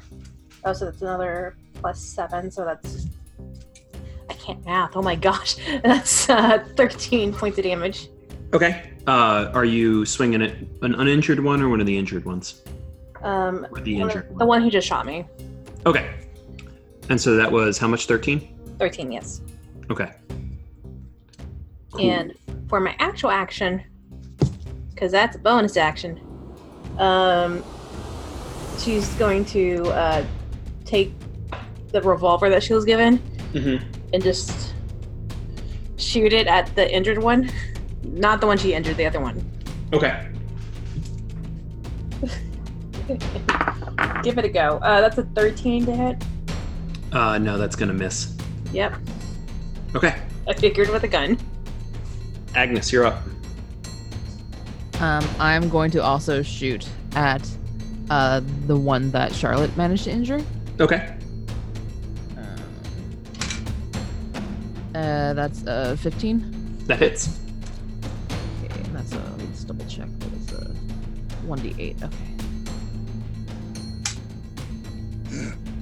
Oh, 0.65 0.73
so 0.73 0.87
that's 0.87 1.03
another 1.03 1.55
plus 1.75 2.01
seven. 2.01 2.51
So 2.51 2.65
that's 2.65 3.07
I 4.31 4.35
can't 4.35 4.64
math. 4.64 4.97
Oh 4.97 5.03
my 5.03 5.16
gosh, 5.16 5.57
that's 5.83 6.31
uh, 6.31 6.64
13 6.76 7.33
points 7.35 7.59
of 7.59 7.64
damage. 7.64 8.09
Okay. 8.55 8.93
Uh, 9.07 9.51
are 9.55 9.64
you 9.64 10.07
swinging 10.07 10.41
at 10.43 10.53
an 10.83 10.95
uninjured 10.95 11.41
one 11.43 11.61
or 11.61 11.68
one 11.68 11.81
of 11.81 11.87
the 11.87 11.97
injured 11.99 12.24
ones? 12.24 12.62
Um, 13.22 13.66
Or 13.72 13.81
the 13.81 13.95
one 13.99 14.03
of- 14.11 14.16
injured 14.16 14.28
the 14.31 14.35
one? 14.35 14.47
one 14.49 14.62
who 14.62 14.70
just 14.70 14.87
shot 14.87 15.05
me. 15.05 15.26
Okay. 15.85 16.14
And 17.09 17.20
so 17.20 17.35
that 17.37 17.51
was 17.51 17.76
how 17.76 17.89
much? 17.89 18.07
13? 18.07 18.57
13, 18.78 19.11
yes. 19.12 19.41
Okay. 19.91 20.12
Cool. 21.93 22.01
And 22.09 22.35
for 22.68 22.78
my 22.78 22.95
actual 23.01 23.31
action, 23.31 23.83
because 24.95 25.11
that's 25.11 25.35
a 25.35 25.39
bonus 25.41 25.76
action, 25.76 26.20
um, 26.99 27.64
she's 28.78 29.09
going 29.14 29.45
to 29.47 29.83
uh, 29.89 30.24
take 30.85 31.12
the 31.89 32.01
revolver 32.03 32.49
that 32.49 32.62
she 32.62 32.72
was 32.74 32.85
given 32.85 33.18
Mhm. 33.53 33.83
And 34.13 34.23
just 34.23 34.75
shoot 35.97 36.33
it 36.33 36.47
at 36.47 36.75
the 36.75 36.93
injured 36.93 37.19
one. 37.19 37.51
Not 38.03 38.41
the 38.41 38.47
one 38.47 38.59
she 38.59 38.75
injured, 38.75 38.97
the 38.97 39.07
other 39.07 39.21
one. 39.21 39.45
Okay. 39.93 40.29
Give 44.23 44.39
it 44.39 44.45
a 44.45 44.49
go. 44.49 44.79
Uh, 44.83 45.01
that's 45.01 45.19
a 45.19 45.25
13 45.25 45.87
to 45.87 45.93
hit. 45.93 46.25
Uh, 47.13 47.39
no, 47.39 47.59
that's 47.59 47.77
going 47.77 47.89
to 47.89 47.95
miss. 47.95 48.37
Yep. 48.73 48.95
Okay. 49.95 50.15
I 50.47 50.55
figured 50.55 50.89
with 50.91 51.03
a 51.03 51.09
gun. 51.09 51.39
Agnes, 52.55 52.93
you're 52.93 53.05
up. 53.05 53.23
Um, 55.01 55.27
I'm 55.39 55.69
going 55.69 55.91
to 55.93 56.03
also 56.03 56.43
shoot 56.43 56.89
at 57.15 57.49
uh, 58.11 58.41
the 58.67 58.77
one 58.77 59.11
that 59.13 59.35
Charlotte 59.35 59.75
managed 59.77 60.05
to 60.05 60.11
injure. 60.11 60.45
Okay. 60.79 61.17
Uh, 64.95 65.32
that's 65.34 65.66
uh, 65.66 65.97
15. 66.01 66.84
That 66.86 66.99
hits. 66.99 67.38
Okay, 68.64 68.80
and 68.82 68.97
that's 68.97 69.12
a 69.12 69.34
let's 69.38 69.64
double 69.64 69.84
check. 69.86 70.09
That 70.18 70.32
is 70.32 70.53
a 70.53 70.74
1d8. 71.47 72.03
Okay. 72.03 72.16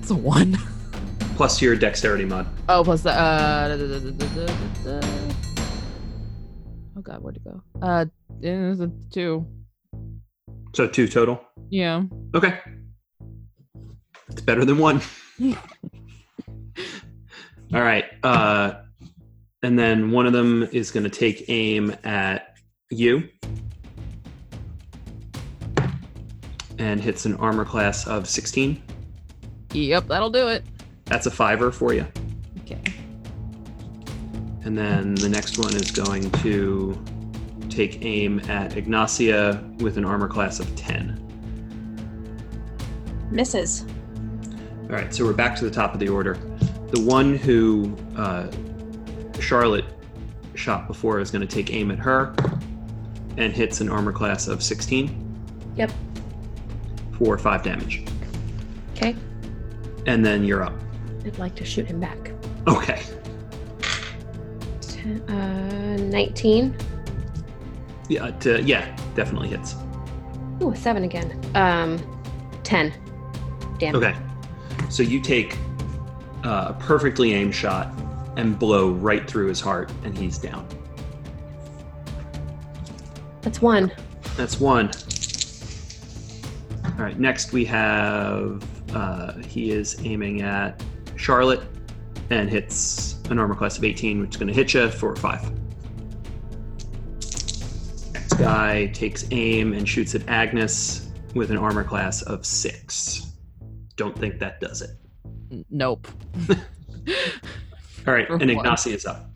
It's 0.01 0.11
a 0.11 0.15
one. 0.15 0.57
Plus 1.37 1.63
your 1.63 1.77
dexterity 1.77 2.25
mod. 2.25 2.47
Oh, 2.69 2.83
plus 2.83 3.03
the 3.03 3.13
uh. 3.13 3.69
da- 3.69 3.77
da- 3.77 4.11
da-. 4.99 5.35
Oh 6.97 7.01
God, 7.01 7.23
where'd 7.23 7.37
it 7.37 7.45
go? 7.45 7.63
Uh, 7.81 8.07
it's 8.43 8.81
a 8.81 8.91
two. 9.13 9.47
So 10.75 10.89
two 10.89 11.07
total. 11.07 11.41
Yeah. 11.71 12.03
Okay. 12.35 12.59
It's 14.31 14.41
better 14.41 14.65
than 14.65 14.79
one. 14.79 15.01
All 15.41 15.55
right. 17.83 18.05
Uh, 18.25 18.83
and 19.63 19.79
then 19.79 20.11
one 20.11 20.27
of 20.27 20.33
them 20.33 20.69
is 20.73 20.91
going 20.91 21.05
to 21.05 21.11
take 21.11 21.49
aim 21.49 21.95
at 22.05 22.57
you 22.91 23.29
and 26.79 27.01
hits 27.01 27.27
an 27.27 27.35
armor 27.37 27.65
class 27.65 28.07
of 28.07 28.29
16. 28.29 28.81
Yep, 29.73 30.07
that'll 30.07 30.31
do 30.31 30.49
it. 30.49 30.65
That's 31.07 31.27
a 31.27 31.31
fiver 31.31 31.73
for 31.73 31.93
you. 31.93 32.07
Okay. 32.61 32.81
And 34.65 34.79
then 34.79 35.15
the 35.17 35.29
next 35.29 35.59
one 35.59 35.75
is 35.75 35.91
going 35.91 36.31
to 36.31 37.03
take 37.69 38.05
aim 38.05 38.41
at 38.49 38.77
Ygnacia 38.77 39.81
with 39.81 39.97
an 39.97 40.05
armor 40.05 40.29
class 40.29 40.61
of 40.61 40.75
10. 40.77 41.25
Misses. 43.31 43.85
All 44.83 44.89
right, 44.95 45.13
so 45.13 45.25
we're 45.25 45.33
back 45.33 45.57
to 45.57 45.65
the 45.65 45.71
top 45.71 45.95
of 45.95 46.01
the 46.01 46.09
order. 46.09 46.35
The 46.93 47.01
one 47.01 47.37
who 47.37 47.97
uh, 48.17 48.51
Charlotte 49.41 49.85
shot 50.55 50.87
before 50.87 51.21
is 51.21 51.31
going 51.31 51.47
to 51.47 51.53
take 51.53 51.73
aim 51.73 51.91
at 51.91 51.99
her 51.99 52.35
and 53.37 53.53
hits 53.53 53.81
an 53.81 53.89
armor 53.89 54.13
class 54.13 54.49
of 54.49 54.63
16 54.63 55.25
Yep. 55.77 55.93
for 57.19 57.39
5 57.39 57.63
damage. 57.63 58.05
Okay. 58.97 59.15
And 60.07 60.25
then 60.25 60.43
you're 60.45 60.65
up. 60.65 60.75
I'd 61.25 61.39
like 61.39 61.55
to 61.57 61.65
shoot 61.65 61.87
him 61.87 62.01
back. 62.01 62.33
Okay. 62.67 63.01
Ten, 64.81 65.21
uh, 65.31 65.97
19. 65.99 66.77
Yeah, 68.09 68.31
to, 68.31 68.63
yeah, 68.63 68.97
definitely 69.15 69.49
hits. 69.49 69.75
Ooh, 70.63 70.75
seven 70.75 71.05
again. 71.05 71.39
Um, 71.55 71.99
10. 72.65 72.93
Damn. 73.79 73.95
Okay. 73.95 74.17
So 74.91 75.03
you 75.03 75.21
take 75.21 75.57
uh, 76.45 76.73
a 76.75 76.77
perfectly 76.81 77.35
aimed 77.35 77.55
shot 77.55 77.93
and 78.39 78.57
blow 78.57 78.93
right 78.93 79.29
through 79.29 79.49
his 79.49 79.61
heart, 79.61 79.93
and 80.05 80.17
he's 80.17 80.39
down. 80.39 80.67
That's 83.43 83.61
one. 83.61 83.93
That's 84.37 84.61
one. 84.61 84.91
All 86.85 87.05
right. 87.05 87.19
Next 87.19 87.53
we 87.53 87.65
have 87.65 88.65
uh, 88.95 89.33
he 89.39 89.73
is 89.73 90.01
aiming 90.05 90.43
at 90.43 90.83
Charlotte 91.17 91.63
and 92.31 92.49
hits 92.49 93.21
an 93.29 93.39
armor 93.39 93.57
class 93.57 93.77
of 93.77 93.85
18, 93.85 94.21
which 94.21 94.31
is 94.31 94.37
going 94.37 94.49
to 94.49 94.55
hit 94.55 94.73
you 94.73 94.89
for 94.89 95.17
five. 95.17 95.51
Next 98.13 98.35
guy 98.35 98.87
takes 98.87 99.27
aim 99.33 99.73
and 99.73 99.89
shoots 99.89 100.15
at 100.15 100.27
Agnes 100.29 101.11
with 101.35 101.51
an 101.51 101.57
armor 101.57 101.85
class 101.85 102.23
of 102.23 102.47
six. 102.47 103.33
Don't 103.97 104.17
think 104.17 104.39
that 104.39 104.61
does 104.61 104.83
it. 104.83 104.91
Nope. 105.71 106.07
All 108.09 108.15
right, 108.15 108.27
and 108.31 108.41
one. 108.57 108.65
Ignacy 108.65 108.95
is 108.95 109.05
up. 109.05 109.29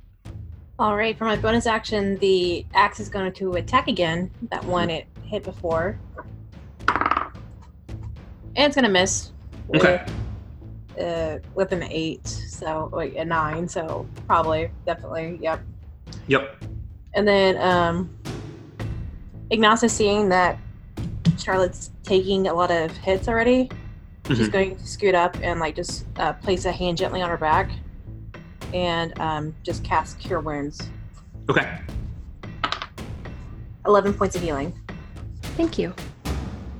All 0.78 0.96
right, 0.96 1.16
for 1.18 1.26
my 1.26 1.36
bonus 1.36 1.66
action, 1.66 2.16
the 2.20 2.64
axe 2.72 3.00
is 3.00 3.10
going 3.10 3.30
to 3.34 3.52
attack 3.52 3.86
again. 3.86 4.30
That 4.50 4.64
one 4.64 4.88
it 4.88 5.06
hit 5.24 5.44
before, 5.44 5.98
and 6.88 7.34
it's 8.56 8.74
going 8.74 8.84
to 8.86 8.90
miss. 8.90 9.30
with, 9.68 9.84
Okay. 9.84 10.04
Uh, 10.98 11.38
with 11.54 11.72
an 11.72 11.82
eight, 11.84 12.26
so 12.26 12.88
wait, 12.94 13.14
a 13.16 13.24
nine, 13.26 13.68
so 13.68 14.06
probably, 14.26 14.70
definitely, 14.86 15.38
yep. 15.42 15.60
Yep. 16.28 16.64
And 17.14 17.28
then 17.28 17.58
um, 17.58 18.16
Ignace 19.50 19.90
seeing 19.92 20.30
that 20.30 20.58
Charlotte's 21.38 21.90
taking 22.04 22.48
a 22.48 22.54
lot 22.54 22.70
of 22.70 22.90
hits 22.96 23.28
already, 23.28 23.70
she's 24.26 24.48
Mhm. 24.48 24.52
going 24.52 24.76
to 24.76 24.86
scoot 24.86 25.14
up 25.14 25.36
and 25.42 25.60
like 25.60 25.76
just 25.76 26.06
uh, 26.18 26.32
place 26.34 26.64
a 26.64 26.72
hand 26.72 26.96
gently 26.98 27.20
on 27.22 27.28
her 27.30 27.36
back, 27.38 27.70
and 28.72 29.18
um, 29.20 29.54
just 29.62 29.84
cast 29.84 30.18
Cure 30.18 30.40
Wounds. 30.40 30.88
Okay. 31.48 31.80
Eleven 33.86 34.14
points 34.14 34.36
of 34.36 34.42
healing. 34.42 34.72
Thank 35.56 35.78
you. 35.78 35.94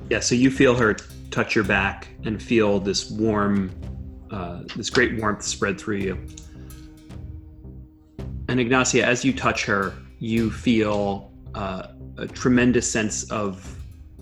Yeah, 0.09 0.19
so 0.19 0.35
you 0.35 0.49
feel 0.49 0.75
her 0.75 0.95
touch 1.31 1.55
your 1.55 1.63
back 1.63 2.07
and 2.23 2.41
feel 2.41 2.79
this 2.79 3.09
warm, 3.09 3.71
uh, 4.31 4.63
this 4.75 4.89
great 4.89 5.19
warmth 5.19 5.43
spread 5.43 5.79
through 5.79 5.97
you. 5.97 6.27
And 8.47 8.59
Ygnacia, 8.59 9.03
as 9.03 9.25
you 9.25 9.33
touch 9.33 9.65
her, 9.65 9.93
you 10.19 10.51
feel 10.51 11.31
uh, 11.55 11.87
a 12.17 12.27
tremendous 12.27 12.89
sense 12.89 13.29
of 13.31 13.77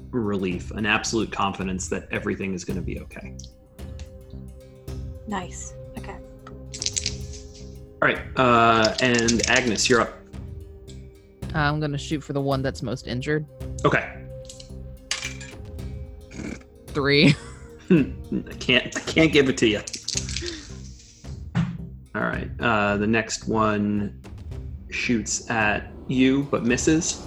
relief, 0.09 0.72
an 0.72 0.86
absolute 0.86 1.32
confidence 1.32 1.88
that 1.89 2.07
everything 2.11 2.53
is 2.53 2.63
going 2.63 2.78
to 2.78 2.82
be 2.82 2.99
okay. 2.99 3.36
Nice. 5.28 5.74
All 8.02 8.08
right, 8.08 8.20
uh, 8.36 8.95
and 9.02 9.47
Agnes, 9.47 9.88
you're 9.88 10.02
up. 10.02 10.18
I'm 11.54 11.80
gonna 11.80 11.99
shoot 11.99 12.22
for 12.24 12.34
the 12.34 12.41
one 12.41 12.64
that's 12.64 12.82
most 12.82 13.06
injured. 13.06 13.45
Okay. 13.86 14.26
Three. 16.88 17.36
I 17.91 18.54
can't. 18.60 18.97
I 18.97 19.02
can't 19.02 19.32
give 19.32 19.49
it 19.49 19.58
to 19.60 19.68
you. 19.68 19.82
All 22.16 22.24
right. 22.24 22.49
Uh, 22.60 22.97
the 22.97 23.06
next 23.06 23.47
one 23.47 24.20
shoots 24.89 25.47
at 25.52 25.91
you 26.08 26.43
but 26.49 26.64
misses, 26.64 27.20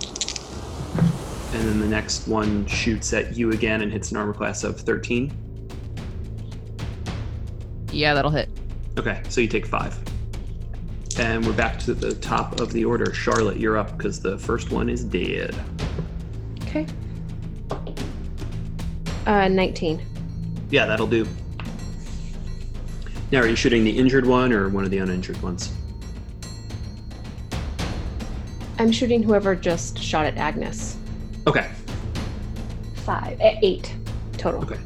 and 1.53 1.69
then 1.69 1.79
the 1.79 1.87
next 1.87 2.27
one 2.27 2.67
shoots 2.67 3.13
at 3.13 3.37
you 3.37 3.53
again 3.53 3.81
and 3.83 3.93
hits 3.93 4.11
an 4.11 4.17
armor 4.17 4.35
class 4.35 4.65
of 4.65 4.81
thirteen. 4.81 5.33
Yeah, 7.93 8.15
that'll 8.15 8.33
hit. 8.33 8.49
Okay, 8.99 9.23
so 9.29 9.41
you 9.41 9.47
take 9.47 9.67
five. 9.67 9.97
And 11.19 11.47
we're 11.47 11.53
back 11.53 11.79
to 11.81 11.95
the 11.95 12.15
top 12.15 12.61
of 12.61 12.73
the 12.73 12.85
order. 12.85 13.15
Charlotte, 13.15 13.59
you're 13.59 13.77
up 13.79 13.97
because 13.97 14.21
the 14.21 14.37
first 14.37 14.71
one 14.71 14.89
is 14.89 15.05
dead. 15.05 15.55
Okay. 16.63 16.87
Uh, 19.27 19.49
19. 19.49 20.03
Yeah, 20.71 20.87
that'll 20.87 21.07
do. 21.07 21.27
Now, 23.31 23.41
are 23.41 23.47
you 23.47 23.55
shooting 23.57 23.85
the 23.85 23.97
injured 23.97 24.27
one 24.27 24.53
or 24.53 24.69
one 24.69 24.85
of 24.85 24.91
the 24.91 24.99
uninjured 24.99 25.41
ones? 25.41 25.73
I'm 28.79 28.91
shooting 28.91 29.23
whoever 29.23 29.55
just 29.55 29.99
shot 29.99 30.27
at 30.27 30.37
Agnes. 30.37 30.97
Okay. 31.47 31.71
Five. 33.05 33.41
eh, 33.41 33.59
Eight 33.63 33.95
total. 34.37 34.63
Okay. 34.63 34.79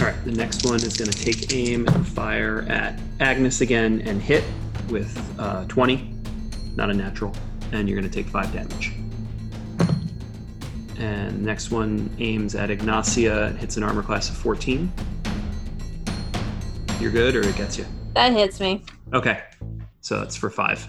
All 0.00 0.06
right. 0.06 0.24
The 0.24 0.32
next 0.32 0.64
one 0.64 0.76
is 0.76 0.96
going 0.96 1.10
to 1.10 1.18
take 1.18 1.52
aim 1.52 1.86
and 1.86 2.08
fire 2.08 2.62
at 2.70 2.98
Agnes 3.20 3.60
again 3.60 4.00
and 4.06 4.22
hit 4.22 4.42
with 4.88 5.14
uh, 5.38 5.66
20, 5.66 6.14
not 6.74 6.88
a 6.88 6.94
natural, 6.94 7.34
and 7.72 7.86
you're 7.86 8.00
going 8.00 8.10
to 8.10 8.14
take 8.14 8.26
five 8.26 8.50
damage. 8.50 8.92
And 10.98 11.44
next 11.44 11.70
one 11.70 12.08
aims 12.18 12.54
at 12.54 12.70
Ygnacia 12.70 13.48
and 13.48 13.58
hits 13.58 13.76
an 13.76 13.82
armor 13.82 14.02
class 14.02 14.30
of 14.30 14.38
14. 14.38 14.90
You're 16.98 17.12
good, 17.12 17.36
or 17.36 17.46
it 17.46 17.56
gets 17.56 17.76
you? 17.76 17.84
That 18.14 18.32
hits 18.32 18.58
me. 18.58 18.82
Okay. 19.12 19.42
So 20.00 20.18
that's 20.18 20.34
for 20.34 20.48
five. 20.48 20.88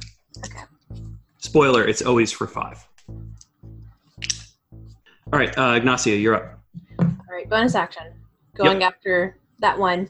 Spoiler: 1.40 1.86
It's 1.86 2.02
always 2.02 2.32
for 2.32 2.48
five. 2.48 2.88
All 3.10 5.40
right, 5.40 5.58
uh, 5.58 5.80
Ygnacia, 5.80 6.22
you're 6.22 6.36
up. 6.36 6.60
All 7.00 7.08
right, 7.30 7.50
bonus 7.50 7.76
action. 7.76 8.21
Going 8.56 8.84
after 8.84 9.38
that 9.60 9.78
one. 9.78 10.10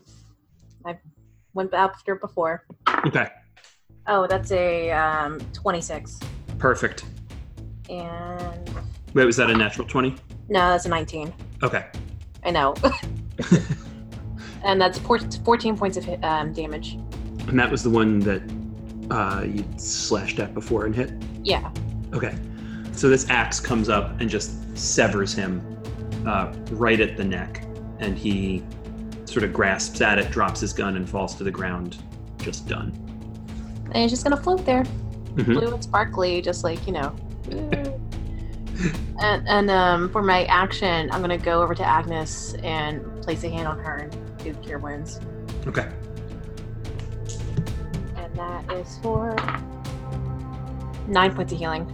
I 0.85 0.97
went 1.53 1.73
after 1.73 2.15
before. 2.15 2.65
Okay. 3.05 3.27
Oh, 4.07 4.25
that's 4.27 4.51
a 4.51 4.91
um, 4.91 5.39
26. 5.53 6.19
Perfect. 6.57 7.05
And 7.89 8.69
Wait, 9.13 9.25
was 9.25 9.37
that 9.37 9.49
a 9.49 9.55
natural 9.55 9.87
20? 9.87 10.15
no, 10.49 10.69
that's 10.69 10.85
a 10.85 10.89
19. 10.89 11.33
Okay. 11.63 11.85
I 12.43 12.51
know. 12.51 12.73
and 14.63 14.81
that's 14.81 14.97
14 14.97 15.77
points 15.77 15.97
of 15.97 16.03
hit, 16.03 16.23
um, 16.23 16.53
damage. 16.53 16.93
And 17.47 17.59
that 17.59 17.69
was 17.69 17.83
the 17.83 17.89
one 17.89 18.19
that 18.21 18.41
uh, 19.11 19.43
you 19.43 19.63
slashed 19.77 20.39
at 20.39 20.53
before 20.53 20.85
and 20.85 20.95
hit? 20.95 21.11
Yeah. 21.43 21.71
Okay. 22.13 22.35
So 22.93 23.09
this 23.09 23.29
axe 23.29 23.59
comes 23.59 23.89
up 23.89 24.19
and 24.19 24.29
just 24.29 24.77
severs 24.77 25.33
him 25.33 25.61
uh, 26.25 26.53
right 26.71 26.99
at 26.99 27.17
the 27.17 27.23
neck. 27.23 27.63
And 28.01 28.17
he 28.17 28.63
sort 29.25 29.43
of 29.45 29.53
grasps 29.53 30.01
at 30.01 30.19
it, 30.19 30.29
drops 30.31 30.59
his 30.59 30.73
gun, 30.73 30.97
and 30.97 31.09
falls 31.09 31.35
to 31.35 31.43
the 31.43 31.51
ground, 31.51 31.97
just 32.39 32.67
done. 32.67 32.91
And 33.85 33.97
he's 33.97 34.11
just 34.11 34.25
going 34.25 34.35
to 34.35 34.41
float 34.41 34.65
there. 34.65 34.83
Mhm. 35.35 35.45
Blue 35.45 35.73
and 35.73 35.83
sparkly, 35.83 36.41
just 36.41 36.63
like, 36.63 36.85
you 36.85 36.93
know. 36.93 37.15
and 39.21 39.47
and 39.47 39.69
um, 39.71 40.09
for 40.09 40.21
my 40.21 40.45
action, 40.45 41.09
I'm 41.11 41.21
going 41.21 41.37
to 41.37 41.43
go 41.43 41.61
over 41.61 41.73
to 41.75 41.83
Agnes 41.83 42.55
and 42.63 43.21
place 43.21 43.43
a 43.43 43.49
hand 43.49 43.67
on 43.67 43.79
her 43.79 43.97
and 43.97 44.37
do 44.43 44.53
Cure 44.55 44.79
Wounds. 44.79 45.19
Okay. 45.67 45.87
And 48.17 48.35
that 48.35 48.71
is 48.73 48.97
for 49.01 49.35
nine 51.07 51.33
points 51.35 51.53
of 51.53 51.59
healing. 51.59 51.85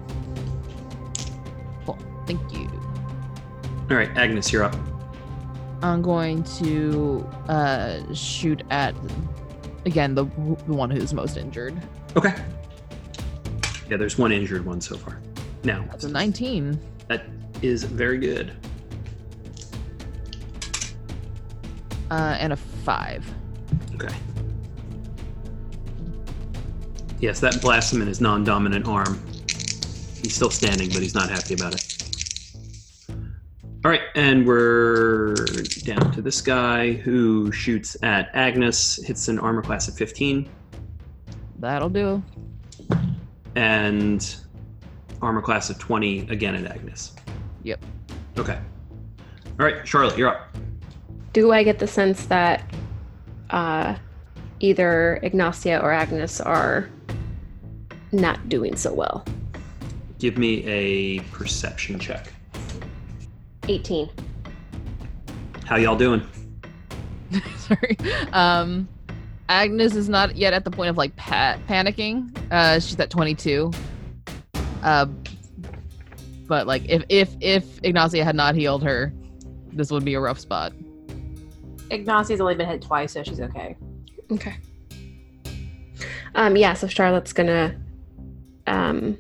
Cool. 1.86 1.98
Thank 2.26 2.54
you. 2.54 2.70
All 3.90 3.98
right, 3.98 4.10
Agnes, 4.18 4.52
you're 4.52 4.64
up. 4.64 4.76
I'm 5.82 6.02
going 6.02 6.44
to 6.60 7.28
uh, 7.50 8.14
shoot 8.14 8.64
at 8.70 8.96
again 9.86 10.16
the, 10.16 10.26
the 10.26 10.74
one 10.74 10.90
who's 10.90 11.14
most 11.14 11.38
injured. 11.38 11.80
Okay. 12.16 12.34
Yeah, 13.90 13.98
there's 13.98 14.18
one 14.18 14.32
injured 14.32 14.66
one 14.66 14.82
so 14.82 14.98
far. 14.98 15.22
Now, 15.64 15.86
That's 15.90 16.04
a 16.04 16.10
19. 16.10 16.80
that 17.08 17.26
is 17.62 17.84
very 17.84 18.18
good. 18.18 18.52
Uh, 22.10 22.38
and 22.40 22.54
a 22.54 22.56
five. 22.58 23.26
Okay. 23.96 24.14
Yes, 27.20 27.40
that 27.40 27.62
blasts 27.62 27.92
him 27.92 28.02
in 28.02 28.08
his 28.08 28.22
non 28.22 28.44
dominant 28.44 28.88
arm. 28.88 29.22
He's 29.48 30.36
still 30.36 30.50
standing, 30.52 30.90
but 30.90 31.02
he's 31.02 31.16
not 31.16 31.30
happy 31.30 31.54
about 31.54 31.74
it. 31.76 31.87
All 33.86 33.92
right, 33.92 34.02
and 34.16 34.46
we're 34.46 35.36
down 35.84 36.12
to 36.12 36.22
this 36.22 36.42
guy 36.42 36.94
who 36.94 37.52
shoots 37.52 37.96
at 38.04 38.30
Agnes, 38.34 38.96
hits 39.06 39.28
an 39.28 39.40
armor 39.40 39.62
class 39.62 39.88
of 39.88 39.96
15, 39.96 40.50
That'll 41.60 41.90
do. 41.90 42.22
and 43.56 44.36
armor 45.22 45.42
class 45.42 45.70
of 45.70 45.80
20 45.80 46.28
again 46.30 46.56
at 46.56 46.70
Agnes. 46.72 47.14
Yep. 47.64 47.84
Okay. 48.38 48.60
All 49.60 49.66
right, 49.66 49.88
Charlotte, 49.88 50.18
you're 50.18 50.30
up. 50.30 50.56
Do 51.34 51.52
I 51.52 51.64
get 51.64 51.80
the 51.80 51.88
sense 51.88 52.26
that 52.26 52.64
uh, 53.50 53.96
either 54.60 55.20
Ygnacia 55.24 55.82
or 55.82 55.92
Agnes 55.92 56.42
are 56.42 56.90
not 58.12 58.50
doing 58.50 58.76
so 58.76 58.94
well. 58.94 59.26
Give 60.20 60.38
me 60.38 60.66
a 60.66 61.20
perception 61.32 62.00
check. 62.00 62.34
18. 63.68 64.10
How 65.66 65.76
y'all 65.76 65.96
doing? 65.98 66.26
Sorry. 67.58 67.98
Um, 68.32 68.88
Agnes 69.50 69.96
is 69.96 70.10
not 70.10 70.36
yet 70.36 70.54
at 70.54 70.64
the 70.64 70.72
point 70.72 70.90
of 70.90 70.98
like 70.98 71.16
pa- 71.16 71.58
panicking. 71.68 72.36
Uh, 72.52 72.80
she's 72.80 73.00
at 73.00 73.10
22. 73.10 73.72
Uh, 74.84 75.06
but 76.48 76.68
like 76.68 76.84
if 76.88 77.04
if 77.10 77.36
if 77.42 77.82
Ygnacia 77.82 78.24
had 78.24 78.36
not 78.36 78.56
healed 78.56 78.84
her, 78.84 79.14
this 79.74 79.92
would 79.92 80.06
be 80.06 80.14
a 80.14 80.20
rough 80.20 80.40
spot. 80.40 80.74
Ygnacia's 81.92 82.42
only 82.42 82.56
been 82.56 82.68
hit 82.68 82.82
twice, 82.82 83.14
so 83.14 83.24
she's 83.24 83.42
okay. 83.42 83.76
Okay. 84.32 84.56
Um, 86.36 86.56
yeah, 86.56 86.74
so 86.74 86.88
Charlotte's 86.88 87.34
gonna 87.34 87.76
um, 88.68 89.18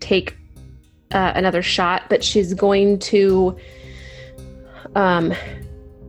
take 0.00 0.36
uh, 1.12 1.32
another 1.34 1.62
shot, 1.62 2.04
but 2.08 2.22
she's 2.22 2.54
going 2.54 2.98
to 2.98 3.56
um, 4.94 5.32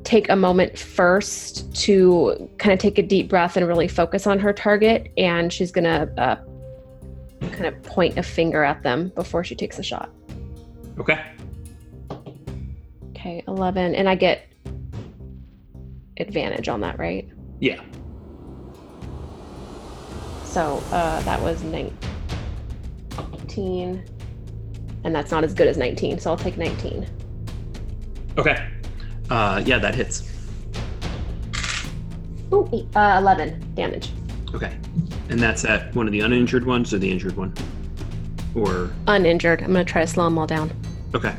take 0.03 0.29
a 0.29 0.35
moment 0.35 0.77
first 0.77 1.73
to 1.75 2.49
kind 2.57 2.73
of 2.73 2.79
take 2.79 2.97
a 2.97 3.03
deep 3.03 3.29
breath 3.29 3.55
and 3.57 3.67
really 3.67 3.87
focus 3.87 4.27
on 4.27 4.39
her 4.39 4.51
target. 4.51 5.11
And 5.17 5.53
she's 5.53 5.71
gonna 5.71 6.11
uh, 6.17 6.35
kind 7.51 7.65
of 7.65 7.81
point 7.83 8.17
a 8.17 8.23
finger 8.23 8.63
at 8.63 8.83
them 8.83 9.11
before 9.15 9.43
she 9.43 9.55
takes 9.55 9.79
a 9.79 9.83
shot. 9.83 10.09
Okay. 10.99 11.19
Okay, 13.11 13.43
11. 13.47 13.95
And 13.95 14.09
I 14.09 14.15
get 14.15 14.47
advantage 16.17 16.69
on 16.69 16.81
that, 16.81 16.99
right? 16.99 17.27
Yeah. 17.59 17.81
So 20.43 20.83
uh, 20.91 21.21
that 21.21 21.41
was 21.41 21.63
19. 21.63 24.03
And 25.03 25.15
that's 25.15 25.31
not 25.31 25.43
as 25.43 25.53
good 25.53 25.67
as 25.67 25.77
19, 25.77 26.19
so 26.19 26.31
I'll 26.31 26.37
take 26.37 26.57
19. 26.57 27.07
Okay. 28.37 28.67
Uh, 29.29 29.61
yeah, 29.65 29.77
that 29.79 29.95
hits. 29.95 30.23
Ooh, 32.53 32.65
uh, 32.95 33.17
11 33.21 33.73
damage. 33.75 34.11
Okay. 34.53 34.75
And 35.29 35.39
that's 35.39 35.63
at 35.65 35.93
one 35.95 36.07
of 36.07 36.11
the 36.11 36.21
uninjured 36.21 36.65
ones 36.65 36.93
or 36.93 36.97
the 36.97 37.09
injured 37.09 37.37
one? 37.37 37.53
Or 38.55 38.91
Uninjured. 39.07 39.61
I'm 39.61 39.71
going 39.71 39.85
to 39.85 39.91
try 39.91 40.01
to 40.01 40.07
slow 40.07 40.23
them 40.25 40.37
all 40.37 40.47
down. 40.47 40.71
okay. 41.13 41.35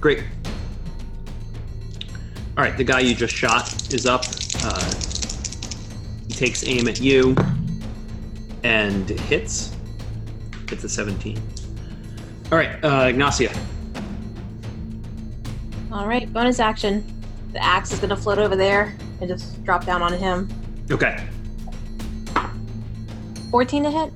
Great. 0.00 0.24
All 2.56 2.64
right, 2.64 2.76
the 2.76 2.82
guy 2.84 3.00
you 3.00 3.14
just 3.14 3.34
shot 3.34 3.92
is 3.94 4.04
up. 4.04 4.24
Uh, 4.64 4.92
he 6.26 6.34
takes 6.34 6.66
aim 6.66 6.88
at 6.88 7.00
you 7.00 7.36
and 8.64 9.08
hits. 9.08 9.76
Hits 10.68 10.82
a 10.84 10.88
17. 10.88 11.40
All 12.52 12.58
right, 12.58 12.84
uh, 12.84 13.08
Ygnacia. 13.08 13.50
All 15.90 16.06
right, 16.06 16.30
bonus 16.30 16.60
action. 16.60 17.02
The 17.52 17.64
axe 17.64 17.92
is 17.92 17.98
gonna 17.98 18.14
float 18.16 18.38
over 18.38 18.54
there 18.56 18.94
and 19.20 19.28
just 19.28 19.64
drop 19.64 19.86
down 19.86 20.02
on 20.02 20.12
him. 20.12 20.50
Okay, 20.90 21.26
14 23.50 23.84
to 23.84 23.90
hit. 23.90 24.12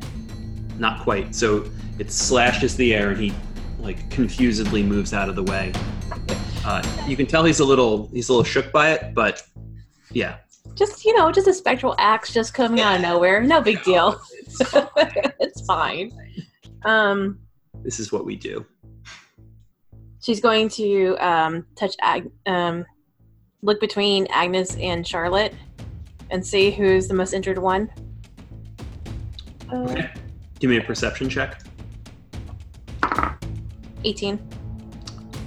not 0.79 1.03
quite. 1.03 1.35
So 1.35 1.71
it 1.99 2.13
slashes 2.13 2.77
the 2.77 2.95
air 2.95 3.11
and 3.11 3.19
he 3.21 3.33
like 3.79 4.11
confusedly 4.11 4.83
moves 4.83 5.15
out 5.15 5.31
of 5.31 5.37
the 5.37 5.43
way. 5.45 5.73
Uh, 6.63 6.83
you 7.07 7.17
can 7.17 7.25
tell 7.27 7.43
he's 7.43 7.61
a 7.61 7.65
little 7.65 8.09
he's 8.13 8.29
a 8.29 8.33
little 8.33 8.45
shook 8.45 8.71
by 8.71 8.91
it, 8.93 9.15
but 9.15 9.43
yeah, 10.13 10.37
Just 10.75 11.07
you 11.07 11.17
know, 11.17 11.33
just 11.33 11.49
a 11.49 11.55
spectral 11.55 11.95
axe 11.99 12.35
just 12.35 12.53
coming 12.53 12.81
out 12.81 12.97
of 12.97 13.01
nowhere. 13.01 13.43
No 13.43 13.63
big 13.63 13.83
deal. 13.83 14.21
It's 14.59 14.63
fine. 14.71 14.89
it's 15.41 15.67
fine. 15.67 16.13
Um, 16.85 17.39
this 17.87 18.01
is 18.01 18.11
what 18.13 18.25
we 18.27 18.35
do. 18.35 18.67
she's 20.21 20.41
going 20.41 20.69
to 20.69 21.17
um, 21.25 21.65
touch 21.77 21.95
Ag- 22.03 22.33
um, 22.47 22.85
look 23.63 23.79
between 23.81 24.27
Agnes 24.27 24.77
and 24.81 25.07
Charlotte 25.07 25.55
and 26.33 26.45
see 26.45 26.73
who's 26.73 27.07
the 27.07 27.15
most 27.15 27.33
injured 27.33 27.59
one. 27.59 27.89
Uh, 29.73 29.77
Okay. 29.89 30.11
Give 30.59 30.69
me 30.71 30.79
a 30.79 30.83
perception 30.83 31.29
check. 31.29 31.61
18. 34.05 34.39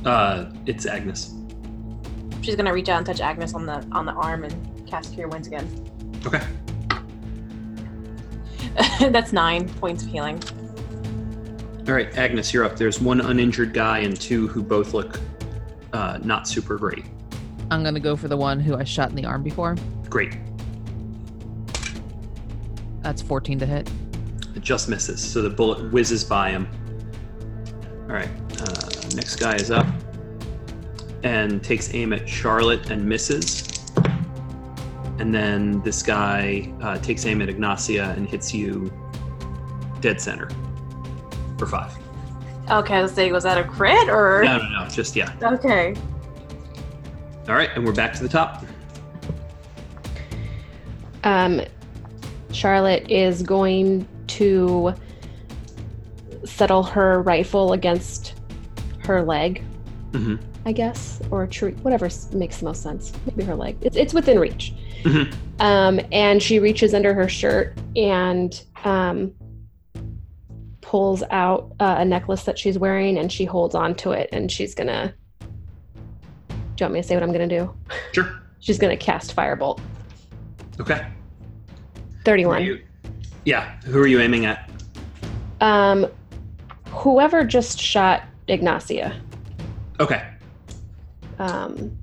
Uh, 0.06 0.46
it's 0.66 0.86
Agnes. 0.86 1.34
She's 2.42 2.56
gonna 2.56 2.72
reach 2.74 2.88
out 2.88 2.98
and 3.00 3.06
touch 3.06 3.20
Agnes 3.20 3.54
on 3.54 3.66
the 3.66 3.86
on 3.92 4.06
the 4.06 4.14
arm 4.14 4.46
and 4.46 4.88
cast 4.88 5.14
Cure 5.14 5.28
Wounds 5.28 5.48
again. 5.48 5.68
Okay. 6.26 6.42
That's 9.10 9.34
nine 9.34 9.68
points 9.68 10.04
of 10.04 10.10
healing. 10.10 10.42
All 11.90 11.96
right, 11.96 12.16
Agnes, 12.20 12.54
you're 12.54 12.64
up. 12.64 12.76
There's 12.76 13.02
one 13.02 13.20
uninjured 13.20 13.74
guy 13.74 13.98
and 14.00 14.16
two 14.16 14.48
who 14.48 14.62
both 14.62 14.94
look 14.94 15.20
uh, 15.92 16.20
not 16.22 16.48
super 16.48 16.78
great. 16.78 17.04
I'm 17.72 17.84
gonna 17.84 18.00
go 18.00 18.16
for 18.16 18.28
the 18.28 18.38
one 18.38 18.60
who 18.60 18.76
I 18.78 18.84
shot 18.84 19.10
in 19.10 19.16
the 19.16 19.26
arm 19.26 19.42
before. 19.42 19.76
Great. 20.08 20.38
That's 23.02 23.24
14 23.24 23.58
to 23.58 23.66
hit. 23.66 23.90
It 24.56 24.62
just 24.62 24.88
misses, 24.88 25.20
so 25.20 25.42
the 25.42 25.50
bullet 25.50 25.92
whizzes 25.92 26.24
by 26.24 26.52
him. 26.52 26.68
All 28.04 28.14
right, 28.14 28.30
uh, 28.62 28.90
next 29.16 29.38
guy 29.38 29.56
is 29.56 29.72
up 29.72 29.88
and 31.24 31.64
takes 31.64 31.92
aim 31.96 32.14
at 32.14 32.30
Charlotte 32.30 32.92
and 32.92 33.04
misses. 33.04 33.84
And 35.18 35.34
then 35.34 35.82
this 35.82 36.04
guy 36.04 36.72
uh, 36.84 37.00
takes 37.00 37.26
aim 37.26 37.42
at 37.42 37.50
Ygnacia 37.50 38.16
and 38.16 38.30
hits 38.30 38.54
you 38.54 38.94
dead 40.02 40.22
center 40.22 40.50
for 41.60 41.68
five. 41.68 41.96
Okay, 42.72 43.02
let's 43.02 43.14
see. 43.14 43.32
Was 43.32 43.44
that 43.44 43.58
a 43.58 43.64
crit 43.64 44.10
or? 44.10 44.42
No, 44.44 44.58
no, 44.58 44.70
no, 44.84 44.88
just 44.88 45.16
yeah. 45.16 45.32
Okay. 45.44 45.96
All 47.48 47.56
right, 47.56 47.70
and 47.76 47.86
we're 47.86 47.94
back 47.94 48.14
to 48.14 48.24
the 48.24 48.30
top. 48.30 48.64
Um, 51.24 51.62
Charlotte 52.52 53.10
is 53.10 53.44
going 53.44 54.08
to 54.28 54.94
settle 56.46 56.84
her 56.84 57.22
rifle 57.22 57.74
against 57.74 58.36
her 59.00 59.22
leg, 59.22 59.62
hmm 60.14 60.36
I 60.66 60.72
guess, 60.72 61.20
or 61.32 61.44
a 61.44 61.48
tree, 61.48 61.72
whatever 61.82 62.10
makes 62.34 62.58
the 62.58 62.66
most 62.66 62.84
sense. 62.84 63.12
Maybe 63.26 63.44
her 63.46 63.56
leg. 63.56 63.78
It's, 63.82 63.96
it's 63.96 64.14
within 64.14 64.38
reach. 64.38 64.74
Mhm. 65.04 65.34
Um, 65.60 66.00
and 66.12 66.44
she 66.44 66.60
reaches 66.60 66.94
under 66.94 67.14
her 67.14 67.28
shirt 67.28 67.76
and 67.96 68.62
um, 68.84 69.34
pulls 70.90 71.22
out 71.30 71.72
uh, 71.80 71.98
a 72.00 72.04
necklace 72.06 72.46
that 72.46 72.58
she's 72.58 72.80
wearing 72.80 73.20
and 73.20 73.32
she 73.32 73.46
holds 73.46 73.76
on 73.76 73.94
to 73.94 74.10
it 74.10 74.28
and 74.32 74.52
she's 74.52 74.74
gonna. 74.74 75.14
Do 75.40 75.46
you 76.80 76.86
want 76.86 76.94
me 76.96 77.02
to 77.04 77.08
say 77.08 77.14
what 77.14 77.22
I'm 77.22 77.32
gonna 77.32 77.48
do? 77.48 77.72
Sure. 78.12 78.42
She's 78.60 78.80
gonna 78.80 78.98
cast 78.98 79.36
Firebolt. 79.36 79.80
Okay. 80.80 81.06
31. 82.26 82.64
You- 82.64 82.82
yeah. 83.46 83.80
Who 83.86 84.00
are 84.00 84.08
you 84.08 84.20
aiming 84.20 84.48
at? 84.48 84.68
Um, 85.62 86.08
whoever 86.88 87.44
just 87.44 87.80
shot 87.80 88.24
Ygnacia, 88.48 89.16
Okay. 90.00 90.26
um, 91.38 91.96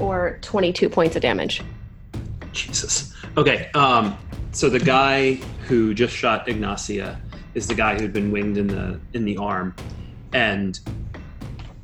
or 0.00 0.38
22 0.42 0.88
points 0.88 1.14
of 1.14 1.22
damage. 1.22 1.62
Jesus. 2.52 3.14
Okay. 3.36 3.70
Um, 3.74 4.18
so 4.50 4.68
the 4.68 4.80
guy 4.80 5.38
who 5.70 5.94
just 5.94 6.12
shot 6.12 6.48
Ygnacia 6.48 7.20
is 7.54 7.68
the 7.68 7.74
guy 7.74 7.96
who'd 7.96 8.12
been 8.12 8.32
winged 8.32 8.58
in 8.58 8.66
the 8.66 8.98
in 9.14 9.24
the 9.24 9.36
arm, 9.36 9.72
and 10.32 10.80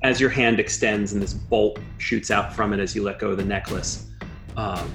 as 0.03 0.21
your 0.21 0.29
hand 0.29 0.59
extends 0.59 1.13
and 1.13 1.23
this 1.23 1.33
bolt 1.33 1.79
shoots 1.99 2.33
out 2.33 2.53
from 2.53 2.73
it 2.73 2.81
as 2.81 2.97
you 2.97 3.05
let 3.05 3.21
go 3.21 3.31
of 3.31 3.37
the 3.37 3.45
necklace, 3.45 4.09
um, 4.57 4.91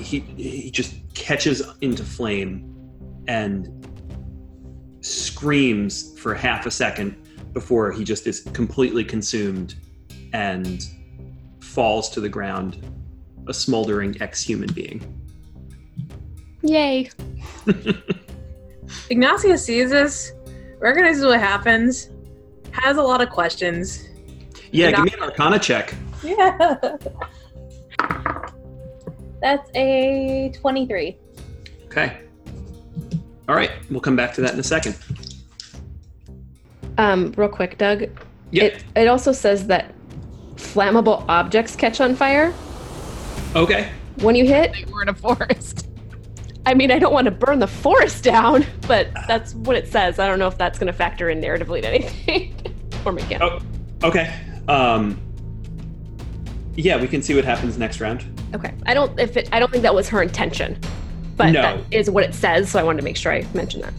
he 0.00 0.18
he 0.18 0.68
just 0.68 0.96
catches 1.14 1.62
into 1.80 2.02
flame 2.02 2.74
and 3.28 3.86
screams 5.00 6.18
for 6.18 6.34
half 6.34 6.66
a 6.66 6.72
second 6.72 7.16
before 7.52 7.92
he 7.92 8.02
just 8.02 8.26
is 8.26 8.40
completely 8.52 9.04
consumed 9.04 9.76
and 10.32 10.86
falls 11.60 12.10
to 12.10 12.20
the 12.20 12.28
ground 12.28 12.84
a 13.46 13.54
smoldering 13.54 14.20
ex-human 14.20 14.72
being. 14.72 15.21
Yay! 16.62 17.10
Ygnacia 19.10 19.58
sees 19.58 19.90
this, 19.90 20.32
recognizes 20.78 21.24
what 21.24 21.40
happens, 21.40 22.10
has 22.70 22.96
a 22.96 23.02
lot 23.02 23.20
of 23.20 23.30
questions. 23.30 24.08
Yeah, 24.70 24.90
give 24.92 25.04
me 25.04 25.12
an 25.12 25.22
Arcana 25.22 25.58
check. 25.58 25.94
Yeah. 26.22 26.78
That's 29.40 29.68
a 29.74 30.52
23. 30.54 31.18
Okay. 31.86 32.18
All 33.48 33.56
right, 33.56 33.72
we'll 33.90 34.00
come 34.00 34.14
back 34.16 34.32
to 34.34 34.40
that 34.40 34.54
in 34.54 34.60
a 34.60 34.62
second. 34.62 34.96
Um, 36.96 37.34
real 37.36 37.48
quick, 37.48 37.76
Doug. 37.76 38.02
Yep. 38.52 38.72
It 38.72 38.84
it 38.94 39.08
also 39.08 39.32
says 39.32 39.66
that 39.66 39.92
flammable 40.56 41.24
objects 41.28 41.74
catch 41.74 42.00
on 42.00 42.14
fire. 42.14 42.54
Okay. 43.56 43.90
When 44.20 44.36
you 44.36 44.46
hit, 44.46 44.72
Like 44.72 44.86
we're 44.86 45.02
in 45.02 45.08
a 45.08 45.14
forest. 45.14 45.88
I 46.64 46.74
mean, 46.74 46.90
I 46.92 46.98
don't 46.98 47.12
want 47.12 47.24
to 47.24 47.30
burn 47.32 47.58
the 47.58 47.66
forest 47.66 48.22
down, 48.24 48.64
but 48.86 49.08
that's 49.26 49.54
what 49.54 49.76
it 49.76 49.88
says. 49.88 50.18
I 50.18 50.28
don't 50.28 50.38
know 50.38 50.46
if 50.46 50.56
that's 50.58 50.78
going 50.78 50.86
to 50.86 50.92
factor 50.92 51.28
in 51.28 51.40
narratively 51.40 51.82
to 51.82 51.88
anything 51.88 52.54
or 53.04 53.12
mechanical. 53.12 53.60
Oh, 54.02 54.08
okay. 54.08 54.32
Um, 54.68 55.20
yeah, 56.76 57.00
we 57.00 57.08
can 57.08 57.20
see 57.22 57.34
what 57.34 57.44
happens 57.44 57.76
next 57.78 58.00
round. 58.00 58.24
Okay. 58.54 58.72
I 58.86 58.94
don't 58.94 59.18
if 59.18 59.36
it, 59.36 59.48
I 59.52 59.58
don't 59.58 59.70
think 59.72 59.82
that 59.82 59.94
was 59.94 60.08
her 60.08 60.22
intention, 60.22 60.78
but 61.36 61.50
No. 61.50 61.62
that 61.62 61.80
is 61.90 62.08
what 62.10 62.22
it 62.24 62.34
says. 62.34 62.70
So 62.70 62.78
I 62.78 62.82
wanted 62.82 62.98
to 62.98 63.04
make 63.04 63.16
sure 63.16 63.32
I 63.32 63.44
mentioned 63.54 63.82
that. 63.84 63.92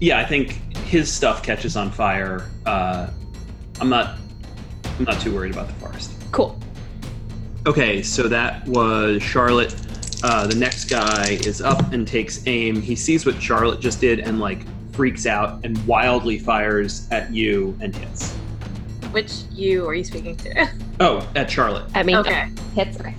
Yeah, 0.00 0.18
I 0.18 0.24
think 0.24 0.52
his 0.78 1.12
stuff 1.12 1.42
catches 1.42 1.76
on 1.76 1.90
fire. 1.90 2.48
Uh, 2.66 3.08
I'm 3.80 3.88
not. 3.88 4.16
I'm 4.98 5.04
not 5.04 5.20
too 5.20 5.32
worried 5.34 5.52
about 5.52 5.68
the 5.68 5.74
forest. 5.74 6.12
Cool. 6.32 6.58
Okay, 7.66 8.02
so 8.02 8.28
that 8.28 8.66
was 8.66 9.22
Charlotte. 9.22 9.74
Uh, 10.22 10.46
the 10.46 10.54
next 10.56 10.86
guy 10.86 11.38
is 11.44 11.60
up 11.60 11.92
and 11.92 12.06
takes 12.06 12.46
aim. 12.46 12.80
He 12.80 12.96
sees 12.96 13.24
what 13.24 13.40
Charlotte 13.40 13.80
just 13.80 14.00
did 14.00 14.20
and 14.20 14.40
like 14.40 14.60
freaks 14.92 15.26
out 15.26 15.64
and 15.64 15.78
wildly 15.86 16.38
fires 16.38 17.06
at 17.10 17.32
you 17.32 17.78
and 17.80 17.94
hits. 17.94 18.32
Which 19.12 19.32
you 19.52 19.86
are 19.86 19.94
you 19.94 20.04
speaking 20.04 20.36
to? 20.38 20.68
Oh, 21.00 21.24
at 21.36 21.48
Charlotte. 21.48 21.84
I 21.94 22.02
mean, 22.02 22.16
okay. 22.16 22.50
hits. 22.74 22.98
Okay. 22.98 23.14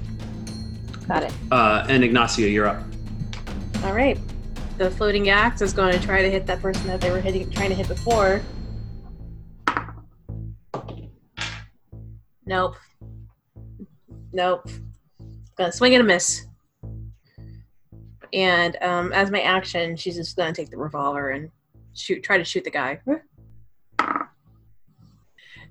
Got 1.07 1.23
it. 1.23 1.31
Uh, 1.49 1.85
and 1.87 2.03
Ygnacia, 2.03 2.51
you're 2.51 2.67
up. 2.67 2.83
All 3.85 3.93
right. 3.93 4.19
The 4.77 4.91
floating 4.91 5.29
axe 5.29 5.61
is 5.61 5.71
going 5.71 5.97
to 5.97 6.05
try 6.05 6.21
to 6.21 6.29
hit 6.29 6.45
that 6.47 6.61
person 6.61 6.87
that 6.87 6.99
they 6.99 7.09
were 7.09 7.21
hitting, 7.21 7.49
trying 7.51 7.69
to 7.69 7.75
hit 7.75 7.87
before. 7.87 8.41
Nope. 12.45 12.75
Nope. 14.33 14.67
Gonna 15.55 15.71
swing 15.71 15.93
and 15.93 16.01
a 16.01 16.05
miss. 16.05 16.47
And 18.33 18.77
um, 18.81 19.11
as 19.13 19.31
my 19.31 19.41
action, 19.41 19.95
she's 19.95 20.15
just 20.15 20.35
gonna 20.35 20.53
take 20.53 20.69
the 20.69 20.77
revolver 20.77 21.29
and 21.31 21.49
shoot. 21.93 22.23
Try 22.23 22.37
to 22.37 22.43
shoot 22.43 22.63
the 22.63 22.71
guy. 22.71 22.99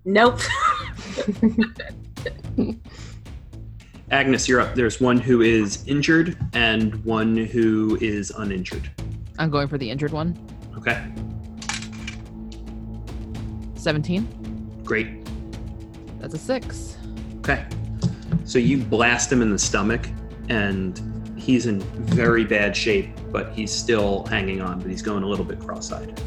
Nope. 0.04 0.40
Agnes, 4.10 4.48
you're 4.48 4.60
up. 4.60 4.74
There's 4.74 5.00
one 5.00 5.18
who 5.18 5.42
is 5.42 5.86
injured 5.86 6.38
and 6.54 7.04
one 7.04 7.36
who 7.36 7.98
is 8.00 8.30
uninjured. 8.30 8.90
I'm 9.38 9.50
going 9.50 9.68
for 9.68 9.76
the 9.76 9.90
injured 9.90 10.12
one. 10.12 10.36
Okay, 10.78 11.04
17. 13.74 14.82
great. 14.84 15.08
That's 16.20 16.34
a 16.34 16.38
six. 16.38 16.96
Okay. 17.38 17.64
So 18.44 18.58
you 18.58 18.78
blast 18.78 19.30
him 19.30 19.42
in 19.42 19.50
the 19.50 19.58
stomach, 19.58 20.08
and 20.48 21.00
he's 21.48 21.64
in 21.64 21.80
very 21.80 22.44
bad 22.44 22.76
shape, 22.76 23.08
but 23.32 23.50
he's 23.54 23.72
still 23.72 24.26
hanging 24.26 24.60
on, 24.60 24.78
but 24.78 24.90
he's 24.90 25.00
going 25.00 25.22
a 25.22 25.26
little 25.26 25.46
bit 25.46 25.58
cross 25.58 25.90
eyed. 25.90 26.20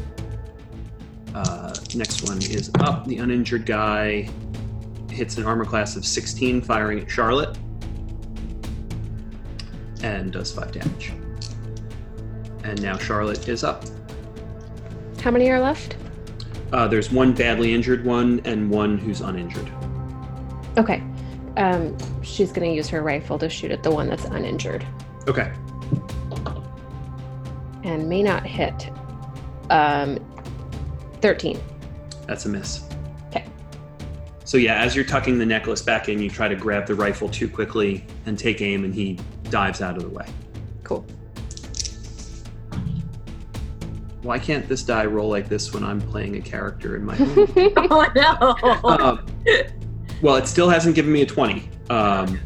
Uh, 1.32 1.72
next 1.94 2.28
one 2.28 2.38
is 2.38 2.72
up. 2.80 3.06
The 3.06 3.18
uninjured 3.18 3.64
guy 3.64 4.28
hits 5.08 5.36
an 5.36 5.44
armor 5.46 5.64
class 5.64 5.94
of 5.94 6.04
16, 6.04 6.60
firing 6.62 6.98
at 6.98 7.08
Charlotte, 7.08 7.56
and 10.02 10.32
does 10.32 10.50
5 10.50 10.72
damage. 10.72 11.12
And 12.64 12.82
now 12.82 12.98
Charlotte 12.98 13.48
is 13.48 13.62
up. 13.62 13.84
How 15.22 15.30
many 15.30 15.48
are 15.50 15.60
left? 15.60 15.96
Uh, 16.72 16.88
there's 16.88 17.12
one 17.12 17.32
badly 17.32 17.72
injured 17.72 18.04
one 18.04 18.40
and 18.44 18.68
one 18.68 18.98
who's 18.98 19.20
uninjured. 19.20 19.70
Okay. 20.76 21.00
Um, 21.58 21.96
she's 22.24 22.50
going 22.50 22.68
to 22.68 22.74
use 22.74 22.88
her 22.88 23.02
rifle 23.02 23.38
to 23.38 23.48
shoot 23.48 23.70
at 23.70 23.84
the 23.84 23.90
one 23.92 24.08
that's 24.08 24.24
uninjured 24.24 24.84
Okay. 25.28 25.52
and 27.84 28.08
may 28.08 28.22
not 28.22 28.46
hit. 28.46 28.90
Um, 29.70 30.18
13. 31.20 31.60
That's 32.26 32.44
a 32.46 32.48
miss. 32.48 32.84
Okay. 33.28 33.44
So 34.44 34.56
yeah, 34.56 34.82
as 34.82 34.94
you're 34.94 35.04
tucking 35.04 35.38
the 35.38 35.46
necklace 35.46 35.82
back 35.82 36.08
in, 36.08 36.18
you 36.18 36.30
try 36.30 36.48
to 36.48 36.56
grab 36.56 36.86
the 36.86 36.94
rifle 36.94 37.28
too 37.28 37.48
quickly 37.48 38.04
and 38.26 38.38
take 38.38 38.60
aim, 38.60 38.84
and 38.84 38.94
he 38.94 39.18
dives 39.50 39.80
out 39.80 39.96
of 39.96 40.02
the 40.02 40.08
way. 40.08 40.26
Cool. 40.84 41.06
Why 44.22 44.38
can't 44.38 44.68
this 44.68 44.82
die 44.84 45.04
roll 45.06 45.28
like 45.28 45.48
this 45.48 45.72
when 45.74 45.82
I'm 45.82 46.00
playing 46.00 46.36
a 46.36 46.40
character 46.40 46.94
in 46.96 47.04
my 47.04 47.16
home? 47.16 47.48
oh 47.90 48.08
no. 48.14 48.88
um, 48.88 49.26
well, 50.22 50.36
it 50.36 50.46
still 50.46 50.68
hasn't 50.68 50.94
given 50.94 51.12
me 51.12 51.22
a 51.22 51.26
20, 51.26 51.68
um, 51.90 52.38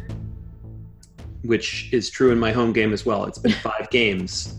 which 1.43 1.89
is 1.93 2.09
true 2.09 2.31
in 2.31 2.39
my 2.39 2.51
home 2.51 2.73
game 2.73 2.93
as 2.93 3.05
well. 3.05 3.25
It's 3.25 3.39
been 3.39 3.51
five 3.63 3.89
games 3.89 4.55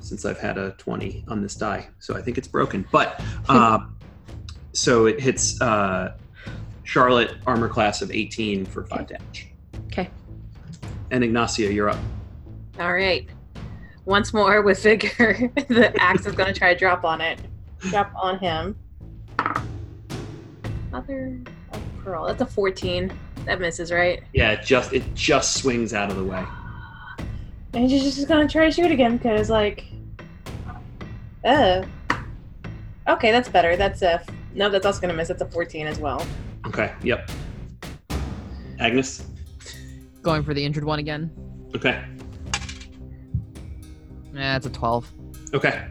since 0.00 0.24
I've 0.24 0.38
had 0.38 0.58
a 0.58 0.72
20 0.72 1.24
on 1.28 1.40
this 1.40 1.54
die, 1.54 1.88
so 1.98 2.16
I 2.16 2.20
think 2.20 2.36
it's 2.36 2.48
broken. 2.48 2.86
But 2.92 3.22
um, 3.48 3.96
so 4.72 5.06
it 5.06 5.20
hits 5.20 5.60
uh, 5.60 6.16
Charlotte 6.84 7.36
armor 7.46 7.68
class 7.68 8.02
of 8.02 8.10
18 8.10 8.66
for 8.66 8.84
five 8.84 9.06
damage. 9.06 9.48
Okay. 9.86 10.10
And 11.10 11.24
Ygnacia, 11.24 11.72
you're 11.72 11.90
up. 11.90 11.98
All 12.78 12.92
right. 12.92 13.28
Once 14.04 14.34
more 14.34 14.60
with 14.62 14.82
vigor, 14.82 15.50
the 15.68 15.92
axe 15.98 16.26
is 16.26 16.34
going 16.34 16.52
to 16.52 16.58
try 16.58 16.74
to 16.74 16.78
drop 16.78 17.04
on 17.04 17.20
it. 17.20 17.38
Drop 17.78 18.12
on 18.14 18.38
him. 18.38 18.76
Mother 20.90 21.40
of 21.72 21.80
pearl. 22.02 22.26
That's 22.26 22.42
a 22.42 22.46
14. 22.46 23.12
That 23.46 23.60
misses, 23.60 23.92
right? 23.92 24.22
Yeah, 24.32 24.52
it 24.52 24.64
just 24.64 24.92
it 24.92 25.14
just 25.14 25.56
swings 25.56 25.92
out 25.92 26.10
of 26.10 26.16
the 26.16 26.24
way. 26.24 26.44
And 27.74 27.90
she's 27.90 28.14
just 28.14 28.28
going 28.28 28.46
to 28.46 28.52
try 28.52 28.66
to 28.66 28.70
shoot 28.70 28.90
again 28.90 29.16
because, 29.16 29.50
like, 29.50 29.84
uh. 31.44 31.84
Okay, 33.06 33.30
that's 33.30 33.48
better. 33.48 33.76
That's 33.76 34.02
a. 34.02 34.24
No, 34.54 34.70
that's 34.70 34.86
also 34.86 35.00
going 35.00 35.10
to 35.10 35.16
miss. 35.16 35.28
That's 35.28 35.42
a 35.42 35.46
14 35.46 35.86
as 35.86 35.98
well. 35.98 36.24
Okay. 36.66 36.92
Yep. 37.02 37.30
Agnes. 38.78 39.26
Going 40.22 40.42
for 40.42 40.54
the 40.54 40.64
injured 40.64 40.84
one 40.84 40.98
again. 40.98 41.30
Okay. 41.74 42.02
Yeah, 44.32 44.56
it's 44.56 44.66
a 44.66 44.70
12. 44.70 45.12
Okay. 45.52 45.86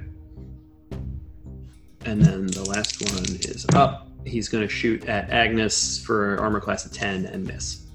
And 2.05 2.21
then 2.21 2.47
the 2.47 2.63
last 2.63 3.01
one 3.01 3.23
is 3.23 3.65
up. 3.73 4.07
He's 4.25 4.49
going 4.49 4.65
to 4.65 4.73
shoot 4.73 5.05
at 5.05 5.29
Agnes 5.29 6.03
for 6.03 6.39
armor 6.39 6.59
class 6.59 6.85
of 6.85 6.93
10 6.93 7.25
and 7.25 7.45
miss. 7.45 7.85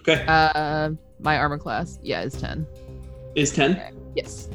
Okay. 0.00 0.24
Uh, 0.26 0.90
my 1.20 1.38
armor 1.38 1.58
class, 1.58 1.98
yeah, 2.02 2.22
is 2.22 2.34
10. 2.34 2.66
Is 3.34 3.52
10? 3.52 3.80
Yes. 4.14 4.48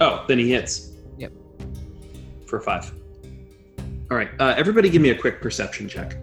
Oh, 0.00 0.24
then 0.28 0.38
he 0.38 0.50
hits. 0.50 0.92
Yep. 1.18 1.32
For 2.46 2.60
5. 2.60 2.92
All 4.10 4.16
right. 4.16 4.28
Uh, 4.38 4.54
everybody 4.56 4.90
give 4.90 5.02
me 5.02 5.10
a 5.10 5.18
quick 5.18 5.40
perception 5.40 5.88
check. 5.88 6.16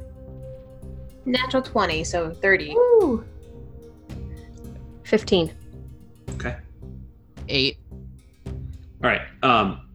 Natural 1.26 1.62
20, 1.62 2.04
so 2.04 2.32
30. 2.32 2.76
Woo. 2.76 3.26
15. 5.04 5.54
Okay. 6.36 6.56
Eight. 7.50 7.78
All 8.46 9.10
right. 9.10 9.22
Um, 9.44 9.88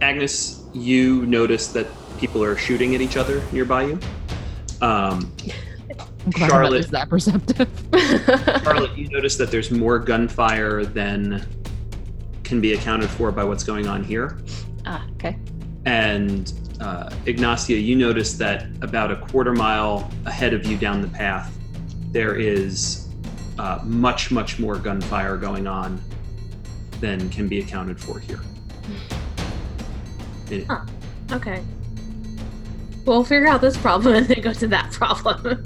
Agnes, 0.00 0.59
you 0.72 1.26
notice 1.26 1.68
that 1.68 1.86
people 2.18 2.42
are 2.42 2.56
shooting 2.56 2.94
at 2.94 3.00
each 3.00 3.16
other 3.16 3.42
nearby 3.52 3.84
you. 3.84 3.98
Um, 4.80 5.32
I'm 6.24 6.30
glad 6.30 6.42
I'm 6.42 6.42
at 6.42 6.50
Charlotte. 6.50 6.72
least 6.72 6.90
that 6.90 7.08
perceptive. 7.08 7.68
Charlotte, 8.64 8.96
you 8.96 9.08
notice 9.08 9.36
that 9.36 9.50
there's 9.50 9.70
more 9.70 9.98
gunfire 9.98 10.84
than 10.84 11.46
can 12.44 12.60
be 12.60 12.74
accounted 12.74 13.08
for 13.10 13.32
by 13.32 13.44
what's 13.44 13.64
going 13.64 13.86
on 13.86 14.04
here. 14.04 14.38
ah, 14.86 15.06
okay. 15.12 15.38
And 15.86 16.52
uh, 16.80 17.10
Ygnacia, 17.26 17.82
you 17.82 17.96
notice 17.96 18.34
that 18.34 18.66
about 18.82 19.10
a 19.10 19.16
quarter 19.16 19.52
mile 19.52 20.10
ahead 20.26 20.52
of 20.52 20.66
you 20.66 20.76
down 20.76 21.00
the 21.00 21.08
path, 21.08 21.56
there 22.10 22.34
is 22.34 23.08
uh, 23.58 23.78
much, 23.84 24.30
much 24.30 24.58
more 24.58 24.76
gunfire 24.76 25.36
going 25.36 25.66
on 25.66 26.02
than 27.00 27.28
can 27.30 27.48
be 27.48 27.60
accounted 27.60 28.00
for 28.00 28.18
here. 28.18 28.40
It- 30.50 30.66
Okay. 31.32 31.62
We'll 33.06 33.24
figure 33.24 33.48
out 33.48 33.60
this 33.60 33.76
problem 33.76 34.14
and 34.16 34.26
then 34.26 34.40
go 34.40 34.52
to 34.52 34.66
that 34.68 34.92
problem. 34.92 35.64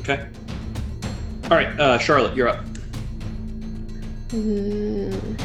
okay. 0.00 0.26
All 1.44 1.56
right, 1.56 1.68
uh, 1.78 1.98
Charlotte, 1.98 2.34
you're 2.36 2.48
up. 2.48 2.64
Mm. 4.28 5.40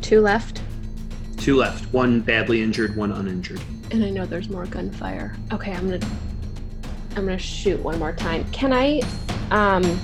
Two 0.00 0.20
left. 0.20 0.62
Two 1.38 1.56
left. 1.56 1.92
One 1.92 2.20
badly 2.20 2.62
injured, 2.62 2.94
one 2.94 3.10
uninjured. 3.10 3.60
And 3.90 4.04
I 4.04 4.10
know 4.10 4.26
there's 4.26 4.48
more 4.48 4.66
gunfire. 4.66 5.34
Okay, 5.52 5.72
I'm 5.72 5.90
gonna 5.90 6.06
I'm 7.16 7.24
gonna 7.26 7.38
shoot 7.38 7.80
one 7.80 7.98
more 7.98 8.12
time. 8.12 8.44
Can 8.52 8.72
I 8.72 9.00
um 9.50 10.00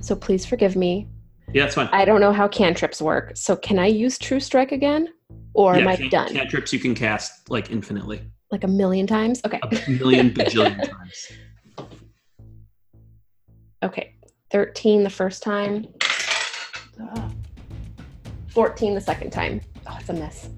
so 0.00 0.16
please 0.16 0.44
forgive 0.44 0.74
me. 0.74 1.06
Yeah, 1.54 1.62
that's 1.62 1.76
fine. 1.76 1.88
I 1.92 2.04
don't 2.04 2.20
know 2.20 2.32
how 2.32 2.48
cantrips 2.48 3.00
work. 3.00 3.32
So 3.36 3.54
can 3.54 3.78
I 3.78 3.86
use 3.86 4.18
True 4.18 4.40
Strike 4.40 4.72
again? 4.72 5.08
Or 5.54 5.76
am 5.76 5.86
I 5.86 5.94
can- 5.94 6.08
done? 6.08 6.28
Cantrips 6.34 6.72
you 6.72 6.80
can 6.80 6.96
cast 6.96 7.48
like 7.48 7.70
infinitely. 7.70 8.20
Like 8.50 8.64
a 8.64 8.68
million 8.68 9.06
times? 9.06 9.40
Okay. 9.46 9.60
a 9.62 9.90
million 9.90 10.30
bajillion 10.30 10.76
times. 10.90 11.32
Okay. 13.84 14.14
13 14.50 15.04
the 15.04 15.10
first 15.10 15.44
time. 15.44 15.86
Ugh. 17.00 17.32
14 18.48 18.94
the 18.94 19.00
second 19.00 19.30
time. 19.30 19.60
Oh, 19.86 19.96
it's 20.00 20.08
a 20.08 20.12
miss. 20.12 20.48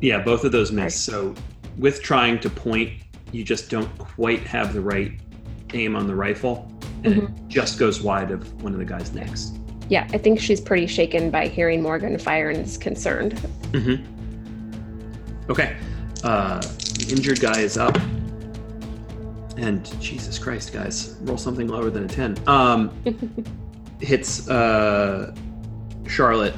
Yeah, 0.00 0.22
both 0.22 0.44
of 0.44 0.52
those 0.52 0.72
miss. 0.72 0.98
So 0.98 1.34
with 1.76 2.02
trying 2.02 2.40
to 2.40 2.48
point, 2.48 2.92
you 3.30 3.44
just 3.44 3.68
don't 3.68 3.90
quite 3.98 4.40
have 4.40 4.72
the 4.72 4.80
right 4.80 5.12
aim 5.74 5.96
on 5.96 6.06
the 6.06 6.14
rifle, 6.14 6.70
and 7.04 7.14
it 7.14 7.24
mm-hmm. 7.24 7.48
just 7.48 7.78
goes 7.78 8.00
wide 8.00 8.30
of 8.30 8.62
one 8.62 8.72
of 8.72 8.78
the 8.78 8.84
guys' 8.84 9.12
necks. 9.12 9.52
Yeah, 9.88 10.08
I 10.12 10.18
think 10.18 10.40
she's 10.40 10.60
pretty 10.60 10.86
shaken 10.86 11.30
by 11.30 11.48
hearing 11.48 11.82
Morgan 11.82 12.18
fire 12.18 12.50
and 12.50 12.64
is 12.64 12.76
concerned. 12.76 13.34
Mm-hmm. 13.72 15.50
Okay. 15.50 15.76
Uh, 16.24 16.60
the 16.60 17.06
injured 17.10 17.40
guy 17.40 17.60
is 17.60 17.78
up. 17.78 17.96
And 19.56 19.84
Jesus 20.00 20.38
Christ, 20.38 20.72
guys, 20.72 21.16
roll 21.22 21.38
something 21.38 21.68
lower 21.68 21.88
than 21.88 22.04
a 22.04 22.08
10. 22.08 22.36
Um, 22.46 22.90
hits 24.00 24.48
uh, 24.48 25.34
Charlotte 26.06 26.54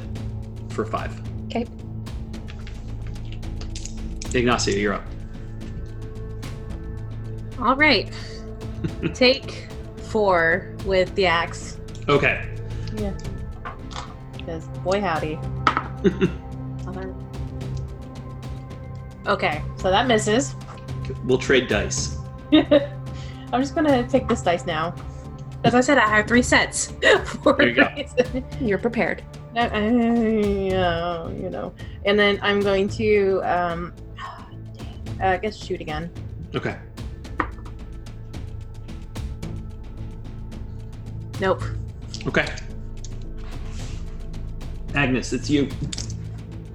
for 0.69 0.85
five. 0.85 1.21
Okay. 1.45 1.65
Ygnacia, 4.33 4.79
you're 4.79 4.93
up. 4.93 5.03
All 7.59 7.75
right. 7.75 8.11
Take 9.13 9.67
four 9.97 10.75
with 10.85 11.13
the 11.15 11.25
axe. 11.25 11.77
Okay. 12.07 12.48
Yeah. 12.95 13.13
Because 14.37 14.67
boy 14.83 15.01
howdy. 15.01 15.39
Okay, 19.29 19.61
so 19.77 19.91
that 19.91 20.07
misses. 20.07 20.55
we'll 21.23 21.37
trade 21.37 21.67
dice. 21.67 22.17
I'm 22.51 23.61
just 23.61 23.75
gonna 23.75 24.07
take 24.07 24.27
this 24.27 24.41
dice 24.41 24.65
now. 24.65 24.95
As 25.63 25.75
I 25.75 25.81
said, 25.81 25.99
I 25.99 26.07
have 26.07 26.27
three 26.27 26.41
sets. 26.41 26.87
For 27.43 27.53
There 27.53 27.69
you 27.69 27.75
go. 27.75 28.43
You're 28.59 28.79
prepared. 28.79 29.23
Uh, 29.55 29.69
yeah, 29.73 31.29
you 31.29 31.49
know. 31.49 31.73
And 32.05 32.17
then 32.17 32.39
I'm 32.41 32.59
going 32.59 32.87
to, 32.89 33.41
um, 33.43 33.93
uh, 35.21 35.25
I 35.27 35.37
guess, 35.37 35.57
shoot 35.57 35.81
again. 35.81 36.09
Okay. 36.55 36.77
Nope. 41.39 41.61
Okay. 42.25 42.47
Agnes, 44.95 45.33
it's 45.33 45.49
you. 45.49 45.69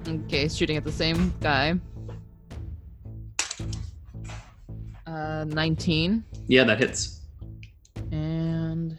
Okay, 0.07 0.47
shooting 0.47 0.77
at 0.77 0.83
the 0.83 0.91
same 0.91 1.33
guy. 1.41 1.75
Uh, 5.05 5.45
19 5.47 6.23
Yeah, 6.47 6.63
that 6.63 6.79
hits. 6.79 7.21
and 8.11 8.97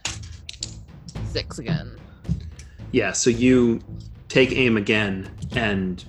six 1.26 1.58
again. 1.58 1.96
Yeah, 2.92 3.12
so 3.12 3.30
you 3.30 3.80
take 4.28 4.52
aim 4.52 4.76
again 4.76 5.30
and 5.52 6.04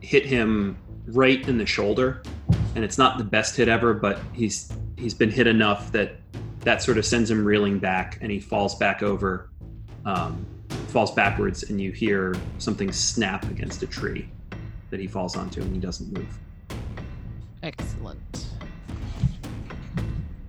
hit 0.00 0.24
him 0.24 0.76
right 1.06 1.46
in 1.48 1.58
the 1.58 1.66
shoulder, 1.66 2.22
and 2.74 2.84
it's 2.84 2.96
not 2.98 3.18
the 3.18 3.24
best 3.24 3.56
hit 3.56 3.68
ever, 3.68 3.92
but 3.94 4.18
he's 4.32 4.72
he's 4.96 5.14
been 5.14 5.30
hit 5.30 5.46
enough 5.46 5.92
that 5.92 6.16
that 6.60 6.82
sort 6.82 6.98
of 6.98 7.04
sends 7.06 7.30
him 7.30 7.44
reeling 7.44 7.78
back, 7.78 8.18
and 8.20 8.30
he 8.30 8.38
falls 8.40 8.74
back 8.76 9.02
over, 9.02 9.50
um, 10.04 10.46
falls 10.90 11.12
backwards, 11.12 11.70
and 11.70 11.80
you 11.80 11.92
hear 11.92 12.34
something 12.58 12.92
snap 12.92 13.44
against 13.44 13.82
a 13.82 13.86
tree 13.86 14.28
that 14.90 15.00
he 15.00 15.06
falls 15.06 15.36
onto, 15.36 15.62
and 15.62 15.72
he 15.74 15.80
doesn't 15.80 16.12
move. 16.12 16.38
Excellent. 17.62 18.46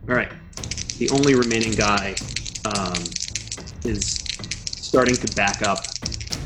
All 0.09 0.15
right. 0.15 0.31
The 0.97 1.09
only 1.11 1.35
remaining 1.35 1.73
guy 1.73 2.15
um, 2.65 2.93
is 3.83 4.15
starting 4.91 5.15
to 5.15 5.35
back 5.35 5.61
up, 5.61 5.85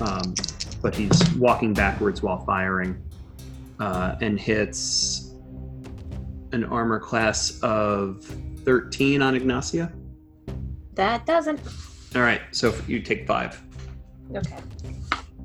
um, 0.02 0.34
but 0.82 0.96
he's 0.96 1.34
walking 1.36 1.74
backwards 1.74 2.22
while 2.22 2.44
firing 2.46 3.02
uh, 3.80 4.16
and 4.22 4.40
hits 4.40 5.32
an 6.52 6.64
armor 6.66 7.00
class 7.00 7.60
of 7.62 8.24
13 8.64 9.22
on 9.22 9.36
Ygnacia. 9.36 9.92
That 10.94 11.26
doesn't. 11.26 11.60
All 12.16 12.22
right. 12.22 12.42
So 12.52 12.74
you 12.88 13.02
take 13.02 13.28
five, 13.28 13.62
Okay. 14.34 14.56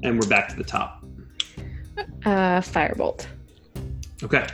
and 0.03 0.20
we're 0.20 0.28
back 0.28 0.49
to 0.49 0.57
the 0.57 0.64
top. 0.64 1.05
Uh, 2.24 2.61
firebolt. 2.61 3.26
Okay. 4.22 4.47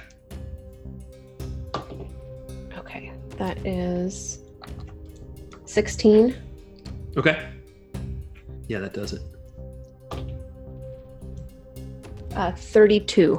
Okay, 2.76 3.12
that 3.38 3.58
is 3.66 4.40
16. 5.64 6.34
Okay. 7.16 7.48
Yeah, 8.68 8.80
that 8.80 8.94
does 8.94 9.12
it. 9.12 9.22
Uh, 12.34 12.52
32. 12.52 13.38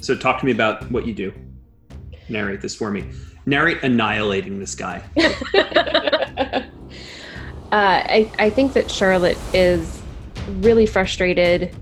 So 0.00 0.16
talk 0.16 0.40
to 0.40 0.46
me 0.46 0.52
about 0.52 0.90
what 0.90 1.06
you 1.06 1.14
do. 1.14 1.32
Narrate 2.28 2.60
this 2.60 2.74
for 2.74 2.90
me. 2.90 3.04
Narrate 3.46 3.82
annihilating 3.82 4.58
this 4.58 4.74
guy. 4.74 5.02
uh, 7.72 8.02
I, 8.04 8.32
I 8.38 8.50
think 8.50 8.72
that 8.72 8.90
Charlotte 8.90 9.38
is 9.54 10.02
really 10.58 10.86
frustrated 10.86 11.74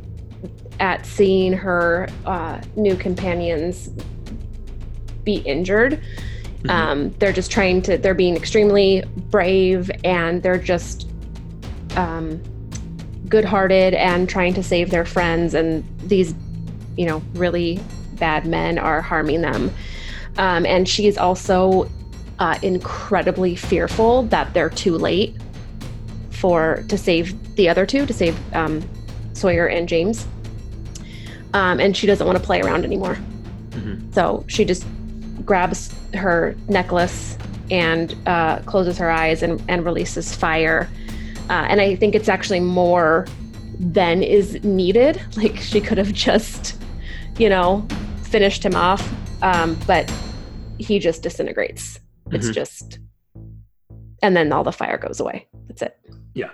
at 0.81 1.07
seeing 1.07 1.53
her 1.53 2.09
uh, 2.27 2.61
new 2.77 2.95
companions 2.95 3.91
be 5.25 5.37
injured. 5.37 6.01
Mhm. 6.63 6.71
Um, 6.71 7.11
they're 7.19 7.33
just 7.33 7.51
trying 7.51 7.83
to, 7.83 7.99
they're 7.99 8.15
being 8.15 8.37
extremely 8.37 9.03
brave 9.31 9.91
and 10.05 10.43
they're 10.43 10.59
just 10.59 11.09
um, 11.97 12.43
good 13.29 13.45
hearted 13.45 13.95
and 13.95 14.29
trying 14.29 14.55
to 14.55 14.63
save 14.63 14.91
their 14.91 15.05
friends. 15.05 15.55
And 15.55 15.85
these, 16.01 16.35
you 16.97 17.07
know, 17.07 17.23
really 17.35 17.81
bad 18.15 18.47
men 18.47 18.79
are 18.79 19.01
harming 19.01 19.41
them. 19.41 19.71
Um, 20.37 20.67
and 20.67 20.89
she's 20.89 21.17
also 21.17 21.91
uh, 22.39 22.59
incredibly 22.63 23.57
fearful 23.57 24.25
that 24.25 24.53
they're 24.55 24.71
too 24.71 24.97
late 24.97 25.37
for 26.39 26.85
to 26.89 26.97
save 26.99 27.57
the 27.57 27.69
other 27.69 27.85
two, 27.87 28.07
to 28.07 28.13
save 28.13 28.37
um, 28.55 28.83
Sawyer 29.33 29.67
and 29.67 29.89
James. 29.89 30.27
Um, 31.55 31.81
and 31.81 31.97
she 31.97 32.07
doesn't 32.07 32.27
want 32.27 32.39
to 32.39 32.45
play 32.45 32.61
around 32.61 32.85
anymore. 32.85 33.17
Mhm. 33.71 34.13
So 34.15 34.45
she 34.49 34.65
just 34.65 34.85
grabs 35.45 35.95
her 36.15 36.55
necklace 36.69 37.37
and 37.71 38.15
uh, 38.27 38.59
closes 38.61 38.99
her 38.99 39.11
eyes 39.11 39.43
and, 39.43 39.63
and 39.69 39.85
releases 39.85 40.35
fire. 40.35 40.89
Uh, 41.49 41.67
and 41.71 41.81
I 41.81 41.97
think 41.97 42.15
it's 42.15 42.29
actually 42.29 42.61
more 42.61 43.27
than 43.79 44.23
is 44.23 44.63
needed. 44.65 45.21
Like 45.37 45.57
she 45.57 45.81
could 45.81 45.99
have 45.99 46.13
just, 46.13 46.77
you 47.39 47.49
know, 47.49 47.87
finished 48.25 48.65
him 48.65 48.75
off. 48.75 49.09
Um, 49.43 49.79
but 49.87 50.13
he 50.79 50.99
just 50.99 51.23
disintegrates. 51.23 52.01
It's 52.33 52.49
Mhm. 52.49 52.55
just, 52.55 52.99
and 54.23 54.37
then 54.37 54.53
all 54.53 54.65
the 54.65 54.73
fire 54.73 54.99
goes 54.99 55.21
away. 55.21 55.47
That's 55.69 55.83
it. 55.83 55.97
Yeah. 56.39 56.51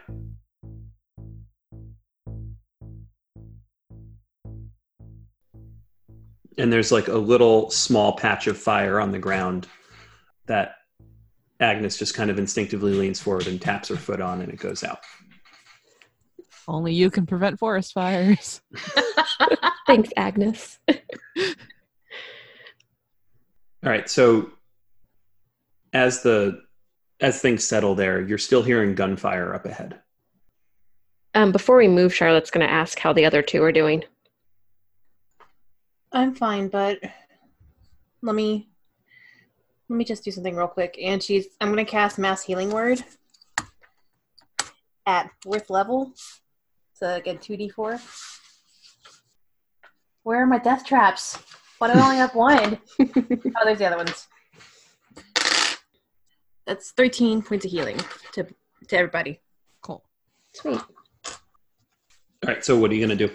And 6.56 6.72
there's 6.72 6.90
like 6.90 7.08
a 7.08 7.18
little 7.18 7.70
small 7.70 8.16
patch 8.16 8.46
of 8.46 8.56
fire 8.56 8.98
on 8.98 9.12
the 9.12 9.18
ground 9.18 9.66
that 10.46 10.76
Agnes 11.60 11.98
just 11.98 12.14
kind 12.14 12.30
of 12.30 12.38
instinctively 12.38 12.94
leans 12.94 13.20
forward 13.20 13.46
and 13.46 13.60
taps 13.60 13.88
her 13.88 13.96
foot 13.96 14.22
on 14.22 14.40
and 14.40 14.50
it 14.50 14.58
goes 14.58 14.82
out. 14.84 15.00
Only 16.66 16.94
you 16.94 17.10
can 17.10 17.26
prevent 17.26 17.58
forest 17.58 17.92
fires. 17.92 18.62
Thanks, 19.86 20.08
Agnes. 20.16 20.78
All 20.88 20.96
right, 23.82 24.08
so 24.08 24.50
as 25.92 26.22
the 26.22 26.63
as 27.20 27.40
things 27.40 27.66
settle 27.66 27.94
there, 27.94 28.20
you're 28.20 28.38
still 28.38 28.62
hearing 28.62 28.94
gunfire 28.94 29.54
up 29.54 29.66
ahead. 29.66 30.00
Um, 31.34 31.52
before 31.52 31.76
we 31.76 31.88
move, 31.88 32.14
Charlotte's 32.14 32.50
going 32.50 32.66
to 32.66 32.72
ask 32.72 32.98
how 32.98 33.12
the 33.12 33.24
other 33.24 33.42
two 33.42 33.62
are 33.62 33.72
doing. 33.72 34.04
I'm 36.12 36.34
fine, 36.34 36.68
but 36.68 36.98
let 38.22 38.36
me 38.36 38.68
let 39.88 39.96
me 39.96 40.04
just 40.04 40.24
do 40.24 40.30
something 40.30 40.54
real 40.54 40.68
quick. 40.68 40.96
And 41.02 41.20
she's 41.20 41.48
I'm 41.60 41.70
gonna 41.70 41.84
cast 41.84 42.20
mass 42.20 42.44
healing 42.44 42.70
word 42.70 43.04
at 45.06 45.30
fourth 45.42 45.70
level. 45.70 46.12
So 46.94 47.20
get 47.20 47.42
two 47.42 47.56
D 47.56 47.68
four. 47.68 48.00
Where 50.22 50.42
are 50.42 50.46
my 50.46 50.58
death 50.58 50.86
traps? 50.86 51.36
Why 51.78 51.92
do 51.92 51.98
I 51.98 52.02
only 52.02 52.16
have 52.16 52.34
one? 52.34 52.78
oh, 53.00 53.64
there's 53.64 53.78
the 53.78 53.86
other 53.86 53.96
ones. 53.96 54.28
That's 56.66 56.92
13 56.92 57.42
points 57.42 57.64
of 57.64 57.70
healing 57.70 57.98
to 58.32 58.46
to 58.88 58.96
everybody. 58.96 59.40
Cool. 59.82 60.04
Sweet. 60.54 60.80
All 61.26 61.32
right, 62.46 62.64
so 62.64 62.78
what 62.78 62.90
are 62.90 62.94
you 62.94 63.00
gonna 63.00 63.16
do? 63.16 63.30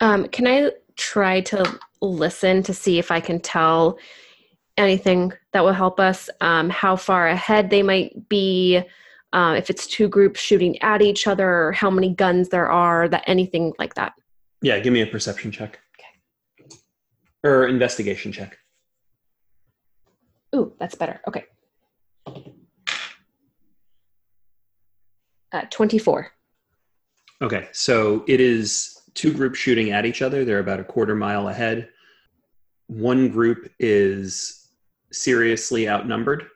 Um, 0.00 0.28
can 0.28 0.46
I 0.46 0.72
try 0.96 1.40
to 1.42 1.78
listen 2.00 2.62
to 2.62 2.74
see 2.74 2.98
if 2.98 3.10
I 3.10 3.20
can 3.20 3.40
tell 3.40 3.98
anything 4.76 5.32
that 5.52 5.64
will 5.64 5.72
help 5.72 6.00
us. 6.00 6.28
Um, 6.40 6.70
how 6.70 6.96
far 6.96 7.28
ahead 7.28 7.70
they 7.70 7.82
might 7.82 8.28
be, 8.28 8.82
uh, 9.32 9.54
if 9.56 9.70
it's 9.70 9.86
two 9.86 10.08
groups 10.08 10.40
shooting 10.40 10.80
at 10.82 11.02
each 11.02 11.26
other, 11.26 11.72
how 11.72 11.90
many 11.90 12.14
guns 12.14 12.48
there 12.48 12.70
are, 12.70 13.08
that 13.08 13.24
anything 13.26 13.72
like 13.78 13.94
that. 13.94 14.12
Yeah, 14.62 14.78
give 14.78 14.92
me 14.92 15.02
a 15.02 15.06
perception 15.06 15.50
check. 15.50 15.78
Okay. 16.60 16.78
Or 17.44 17.68
investigation 17.68 18.32
check. 18.32 18.58
Ooh, 20.54 20.72
that's 20.78 20.94
better. 20.94 21.20
Okay. 21.28 21.44
Uh, 25.56 25.64
24. 25.70 26.30
Okay, 27.40 27.68
so 27.72 28.24
it 28.28 28.42
is 28.42 29.00
two 29.14 29.32
groups 29.32 29.58
shooting 29.58 29.90
at 29.90 30.04
each 30.04 30.20
other. 30.20 30.44
They're 30.44 30.58
about 30.58 30.80
a 30.80 30.84
quarter 30.84 31.14
mile 31.14 31.48
ahead. 31.48 31.88
One 32.88 33.30
group 33.30 33.72
is 33.78 34.68
seriously 35.12 35.88
outnumbered, 35.88 36.46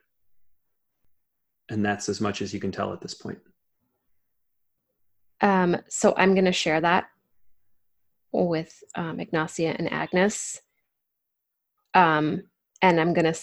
and 1.71 1.83
that's 1.83 2.11
as 2.11 2.21
much 2.21 2.43
as 2.43 2.53
you 2.53 2.61
can 2.61 2.73
tell 2.73 2.93
at 2.93 3.01
this 3.01 3.15
point. 3.15 3.39
Um, 5.41 5.79
so 5.89 6.13
I'm 6.19 6.35
going 6.35 6.45
to 6.45 6.53
share 6.53 6.83
that 6.83 7.09
with 8.33 8.85
um, 8.97 9.19
Ygnacia 9.19 9.77
and 9.79 9.91
Agnes. 9.91 10.61
Um, 11.95 12.43
and 12.83 13.01
I'm 13.01 13.15
going 13.15 13.33
to 13.33 13.41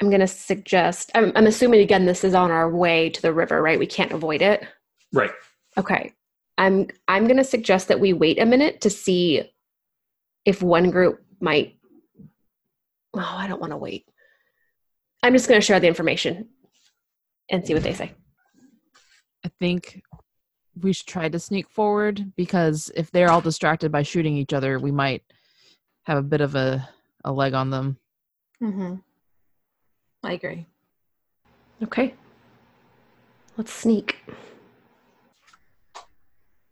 I'm 0.00 0.08
going 0.08 0.20
to 0.20 0.26
suggest 0.26 1.10
I'm, 1.14 1.32
I'm 1.36 1.46
assuming 1.46 1.80
again 1.80 2.04
this 2.04 2.24
is 2.24 2.34
on 2.34 2.50
our 2.50 2.70
way 2.70 3.10
to 3.10 3.22
the 3.22 3.32
river, 3.32 3.62
right? 3.62 3.78
We 3.78 3.86
can't 3.86 4.12
avoid 4.12 4.42
it. 4.42 4.66
Right. 5.12 5.30
Okay. 5.78 6.12
I'm 6.58 6.88
I'm 7.08 7.24
going 7.24 7.36
to 7.36 7.44
suggest 7.44 7.88
that 7.88 8.00
we 8.00 8.12
wait 8.12 8.38
a 8.40 8.46
minute 8.46 8.80
to 8.82 8.90
see 8.90 9.50
if 10.44 10.62
one 10.62 10.90
group 10.90 11.24
might 11.40 11.76
Oh, 13.16 13.36
I 13.38 13.46
don't 13.46 13.60
want 13.60 13.72
to 13.72 13.76
wait. 13.76 14.06
I'm 15.22 15.32
just 15.32 15.48
going 15.48 15.60
to 15.60 15.64
share 15.64 15.80
the 15.80 15.86
information 15.86 16.48
and 17.48 17.64
see 17.64 17.74
what 17.74 17.82
they 17.82 17.94
say. 17.94 18.12
I 19.44 19.50
think 19.60 20.02
we 20.80 20.92
should 20.92 21.06
try 21.06 21.28
to 21.28 21.38
sneak 21.38 21.68
forward 21.68 22.32
because 22.36 22.90
if 22.96 23.10
they're 23.10 23.30
all 23.30 23.40
distracted 23.40 23.92
by 23.92 24.02
shooting 24.02 24.36
each 24.36 24.52
other, 24.52 24.78
we 24.78 24.90
might 24.90 25.22
have 26.06 26.18
a 26.18 26.22
bit 26.22 26.40
of 26.40 26.54
a, 26.56 26.88
a 27.24 27.32
leg 27.32 27.54
on 27.54 27.70
them. 27.70 27.98
Mm-hmm. 28.62 28.96
I 30.24 30.32
agree. 30.32 30.66
Okay. 31.82 32.14
Let's 33.58 33.72
sneak. 33.72 34.16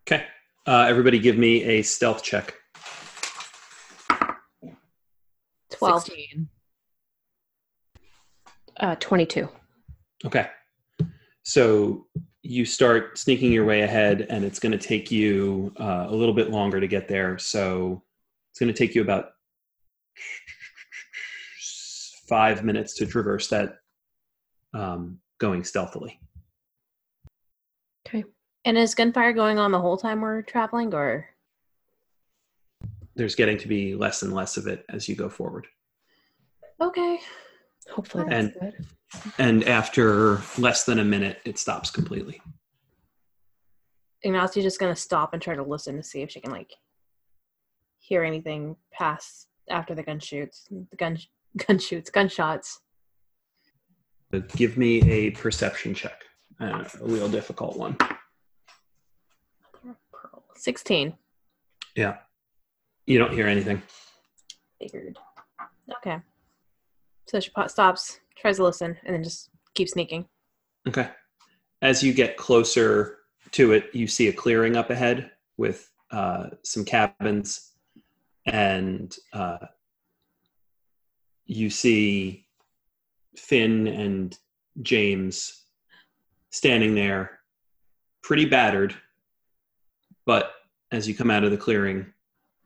Okay. 0.06 0.24
Uh, 0.66 0.86
everybody 0.88 1.18
give 1.18 1.36
me 1.36 1.62
a 1.64 1.82
stealth 1.82 2.22
check. 2.22 2.54
12. 5.70 6.02
16. 6.04 6.48
Uh, 8.80 8.96
22. 8.98 9.48
Okay. 10.24 10.48
So 11.42 12.06
you 12.42 12.64
start 12.64 13.18
sneaking 13.18 13.52
your 13.52 13.64
way 13.64 13.82
ahead, 13.82 14.26
and 14.30 14.44
it's 14.44 14.58
going 14.58 14.72
to 14.72 14.78
take 14.78 15.10
you 15.10 15.72
uh, 15.78 16.06
a 16.08 16.14
little 16.14 16.34
bit 16.34 16.50
longer 16.50 16.80
to 16.80 16.86
get 16.86 17.06
there. 17.06 17.38
So 17.38 18.02
it's 18.50 18.58
going 18.58 18.72
to 18.72 18.78
take 18.78 18.94
you 18.94 19.02
about 19.02 19.32
five 22.28 22.64
minutes 22.64 22.94
to 22.94 23.06
traverse 23.06 23.48
that 23.48 23.78
um, 24.74 25.18
going 25.38 25.64
stealthily. 25.64 26.20
Okay. 28.06 28.24
And 28.64 28.78
is 28.78 28.94
gunfire 28.94 29.32
going 29.32 29.58
on 29.58 29.72
the 29.72 29.80
whole 29.80 29.96
time 29.96 30.20
we're 30.20 30.42
traveling, 30.42 30.94
or? 30.94 31.26
There's 33.14 33.34
getting 33.34 33.58
to 33.58 33.68
be 33.68 33.94
less 33.94 34.22
and 34.22 34.32
less 34.32 34.56
of 34.56 34.66
it 34.66 34.84
as 34.88 35.08
you 35.08 35.14
go 35.16 35.28
forward. 35.28 35.66
Okay. 36.80 37.20
Hopefully 37.90 38.24
that's 38.28 38.34
And- 38.34 38.54
good. 38.60 38.86
And 39.36 39.64
after 39.64 40.40
less 40.56 40.84
than 40.84 40.98
a 40.98 41.04
minute, 41.04 41.38
it 41.44 41.58
stops 41.58 41.90
completely. 41.90 42.40
Ygnacia's 44.24 44.64
just 44.64 44.80
gonna 44.80 44.96
stop 44.96 45.34
and 45.34 45.42
try 45.42 45.54
to 45.54 45.62
listen 45.62 45.96
to 45.96 46.02
see 46.02 46.22
if 46.22 46.30
she 46.30 46.40
can 46.40 46.50
like 46.50 46.72
hear 47.98 48.22
anything 48.24 48.76
past 48.90 49.48
after 49.68 49.94
the 49.94 50.02
gun 50.02 50.18
shoots, 50.18 50.66
the 50.70 50.96
gun 50.96 51.18
gun 51.56 51.78
shoots, 51.78 52.10
gunshots. 52.10 52.80
Give 54.56 54.78
me 54.78 55.02
a 55.10 55.30
perception 55.32 55.94
check, 55.94 56.24
uh, 56.60 56.84
a 57.00 57.04
real 57.04 57.28
difficult 57.28 57.76
one. 57.76 57.96
Sixteen. 60.54 61.14
Yeah. 61.94 62.18
You 63.06 63.18
don't 63.18 63.32
hear 63.32 63.46
anything. 63.46 63.82
Figured. 64.80 65.18
Okay. 65.98 66.18
So 67.26 67.40
she 67.40 67.50
stops, 67.66 68.20
tries 68.36 68.56
to 68.56 68.64
listen, 68.64 68.96
and 69.04 69.14
then 69.14 69.22
just 69.22 69.50
keeps 69.74 69.92
sneaking. 69.92 70.26
Okay. 70.88 71.10
As 71.82 72.02
you 72.02 72.14
get 72.14 72.36
closer 72.36 73.18
to 73.50 73.72
it, 73.72 73.90
you 73.92 74.06
see 74.06 74.28
a 74.28 74.32
clearing 74.32 74.76
up 74.76 74.90
ahead 74.90 75.32
with 75.56 75.90
uh, 76.10 76.46
some 76.62 76.84
cabins, 76.84 77.72
and 78.46 79.14
uh, 79.32 79.58
you 81.46 81.70
see 81.70 82.46
Finn 83.36 83.86
and 83.86 84.36
James 84.82 85.64
standing 86.50 86.94
there, 86.94 87.40
pretty 88.22 88.44
battered. 88.44 88.94
But 90.26 90.52
as 90.92 91.08
you 91.08 91.14
come 91.14 91.30
out 91.30 91.44
of 91.44 91.50
the 91.50 91.56
clearing, 91.56 92.12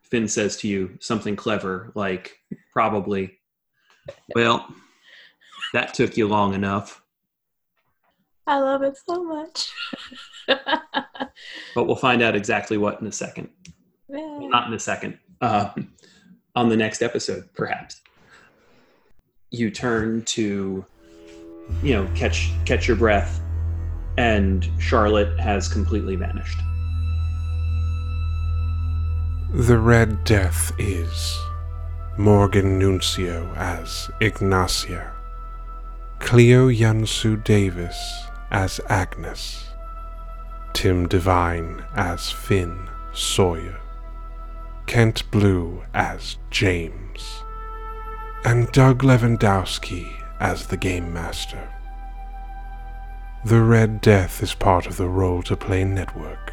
Finn 0.02 0.28
says 0.28 0.56
to 0.58 0.68
you 0.68 0.96
something 1.00 1.36
clever, 1.36 1.90
like, 1.94 2.38
probably, 2.72 3.38
well, 4.34 4.68
that 5.72 5.94
took 5.94 6.16
you 6.16 6.28
long 6.28 6.54
enough. 6.54 7.02
I 8.46 8.60
love 8.60 8.82
it 8.82 8.96
so 9.04 9.24
much. 9.24 9.72
but 10.46 11.86
we'll 11.86 11.96
find 11.96 12.22
out 12.22 12.36
exactly 12.36 12.78
what 12.78 13.00
in 13.00 13.06
a 13.08 13.12
second. 13.12 13.48
Well, 14.06 14.48
not 14.48 14.68
in 14.68 14.74
a 14.74 14.78
second. 14.78 15.18
Uh, 15.40 15.70
on 16.54 16.68
the 16.68 16.76
next 16.76 17.02
episode, 17.02 17.48
perhaps. 17.54 18.00
You 19.51 19.70
turn 19.70 20.22
to, 20.22 20.84
you 21.82 21.94
know, 21.94 22.09
catch 22.14 22.51
catch 22.64 22.88
your 22.88 22.97
breath, 22.97 23.40
and 24.18 24.68
Charlotte 24.78 25.38
has 25.38 25.68
completely 25.68 26.16
vanished. 26.16 26.59
The 29.55 29.78
Red 29.78 30.24
Death 30.24 30.72
is 30.78 31.38
Morgan 32.18 32.78
Nuncio 32.78 33.53
as 33.55 34.11
Ygnacia, 34.20 35.12
Clio 36.18 36.68
Yun-su 36.68 37.36
Davis 37.36 37.97
as 38.51 38.80
Agnes, 38.88 39.70
Tim 40.72 41.07
Devine 41.07 41.84
as 41.94 42.30
Finn 42.30 42.88
Sawyer, 43.14 43.78
Kent 44.86 45.30
Blue 45.30 45.82
as 45.94 46.36
James, 46.51 47.44
and 48.47 48.70
Doug 48.70 49.03
Levandowski 49.03 50.22
as 50.38 50.68
the 50.68 50.76
Game 50.76 51.12
Master. 51.12 51.68
The 53.44 53.61
Red 53.61 54.01
Death 54.01 54.40
is 54.40 54.55
part 54.55 54.86
of 54.86 54.97
the 54.97 55.09
Roll 55.09 55.42
to 55.42 55.57
Play 55.57 55.82
Network. 55.82 56.53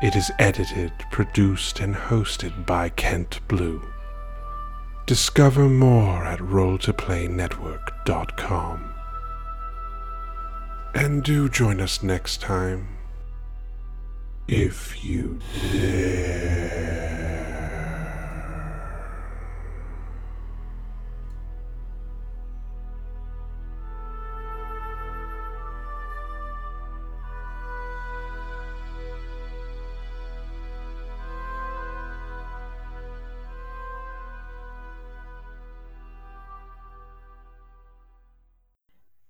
It 0.00 0.14
is 0.14 0.30
edited, 0.38 0.92
produced, 1.10 1.80
and 1.80 1.96
hosted 1.96 2.64
by 2.64 2.90
Kent 2.90 3.40
Blue. 3.48 3.82
Discover 5.06 5.68
more 5.68 6.24
at 6.24 6.38
rolltoplaynetwork.com. 6.38 8.94
And 10.94 11.24
do 11.24 11.48
join 11.48 11.80
us 11.80 12.00
next 12.00 12.40
time. 12.40 12.96
If 14.46 15.04
you 15.04 15.40
dare. 15.72 16.97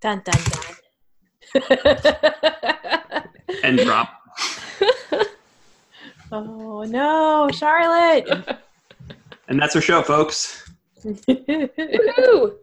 Dun 0.09 0.21
dun 0.25 0.41
dun. 1.53 1.73
And 3.63 3.79
drop. 3.79 4.21
oh 6.31 6.83
no, 6.83 7.49
Charlotte. 7.51 8.27
And 9.47 9.59
that's 9.59 9.75
our 9.75 9.81
show, 9.81 10.01
folks. 10.03 10.69
Woohoo! 11.03 12.55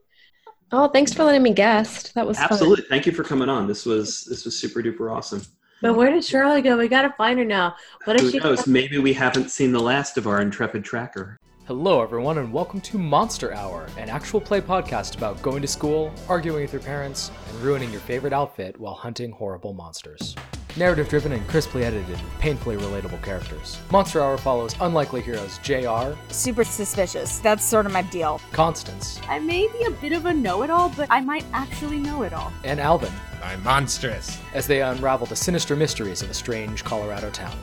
Oh, 0.72 0.88
thanks 0.88 1.12
for 1.12 1.24
letting 1.24 1.42
me 1.42 1.52
guest. 1.52 2.14
That 2.14 2.26
was 2.26 2.38
fun. 2.38 2.48
Absolutely. 2.50 2.84
Thank 2.88 3.06
you 3.06 3.12
for 3.12 3.24
coming 3.24 3.48
on. 3.48 3.66
This 3.66 3.84
was 3.84 4.24
this 4.24 4.44
was 4.44 4.58
super 4.58 4.82
duper 4.82 5.12
awesome. 5.14 5.42
But 5.82 5.94
where 5.94 6.10
did 6.10 6.24
Charlotte 6.24 6.62
go? 6.62 6.78
We 6.78 6.88
gotta 6.88 7.12
find 7.18 7.38
her 7.38 7.44
now. 7.44 7.74
What 8.04 8.16
if 8.16 8.22
Who 8.22 8.30
she? 8.30 8.38
knows? 8.38 8.66
Maybe 8.66 8.98
we 8.98 9.12
haven't 9.12 9.50
seen 9.50 9.72
the 9.72 9.80
last 9.80 10.16
of 10.16 10.26
our 10.26 10.40
intrepid 10.40 10.84
tracker. 10.84 11.35
Hello, 11.66 12.00
everyone, 12.00 12.38
and 12.38 12.52
welcome 12.52 12.80
to 12.82 12.96
Monster 12.96 13.52
Hour, 13.52 13.88
an 13.98 14.08
actual 14.08 14.40
play 14.40 14.60
podcast 14.60 15.16
about 15.16 15.42
going 15.42 15.60
to 15.62 15.66
school, 15.66 16.12
arguing 16.28 16.62
with 16.62 16.72
your 16.72 16.80
parents, 16.80 17.32
and 17.50 17.60
ruining 17.60 17.90
your 17.90 18.00
favorite 18.02 18.32
outfit 18.32 18.78
while 18.78 18.94
hunting 18.94 19.32
horrible 19.32 19.72
monsters. 19.72 20.36
Narrative 20.76 21.08
driven 21.08 21.32
and 21.32 21.44
crisply 21.48 21.82
edited 21.82 22.08
with 22.08 22.22
painfully 22.38 22.76
relatable 22.76 23.20
characters. 23.20 23.80
Monster 23.90 24.22
Hour 24.22 24.38
follows 24.38 24.76
unlikely 24.80 25.22
heroes 25.22 25.58
JR, 25.64 26.16
super 26.32 26.62
suspicious. 26.62 27.40
That's 27.40 27.64
sort 27.64 27.84
of 27.84 27.90
my 27.90 28.02
deal. 28.02 28.40
Constance, 28.52 29.20
I 29.28 29.40
may 29.40 29.66
be 29.66 29.86
a 29.86 29.90
bit 29.90 30.12
of 30.12 30.26
a 30.26 30.32
know 30.32 30.62
it 30.62 30.70
all, 30.70 30.90
but 30.90 31.08
I 31.10 31.20
might 31.20 31.46
actually 31.52 31.98
know 31.98 32.22
it 32.22 32.32
all. 32.32 32.52
and 32.62 32.78
Alvin 32.78 33.12
I'm 33.42 33.60
monstrous. 33.64 34.38
as 34.54 34.68
they 34.68 34.82
unravel 34.82 35.26
the 35.26 35.34
sinister 35.34 35.74
mysteries 35.74 36.22
of 36.22 36.30
a 36.30 36.34
strange 36.34 36.84
Colorado 36.84 37.30
town. 37.30 37.56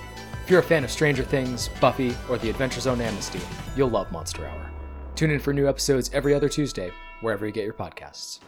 If 0.43 0.49
you're 0.49 0.59
a 0.59 0.63
fan 0.63 0.83
of 0.83 0.91
Stranger 0.91 1.23
Things, 1.23 1.69
Buffy, 1.79 2.13
or 2.29 2.37
The 2.37 2.49
Adventure 2.49 2.81
Zone 2.81 2.99
Amnesty, 2.99 3.39
you'll 3.77 3.89
love 3.89 4.11
Monster 4.11 4.45
Hour. 4.45 4.71
Tune 5.15 5.31
in 5.31 5.39
for 5.39 5.53
new 5.53 5.69
episodes 5.69 6.09
every 6.11 6.33
other 6.33 6.49
Tuesday, 6.49 6.91
wherever 7.21 7.45
you 7.45 7.53
get 7.53 7.63
your 7.63 7.73
podcasts. 7.73 8.39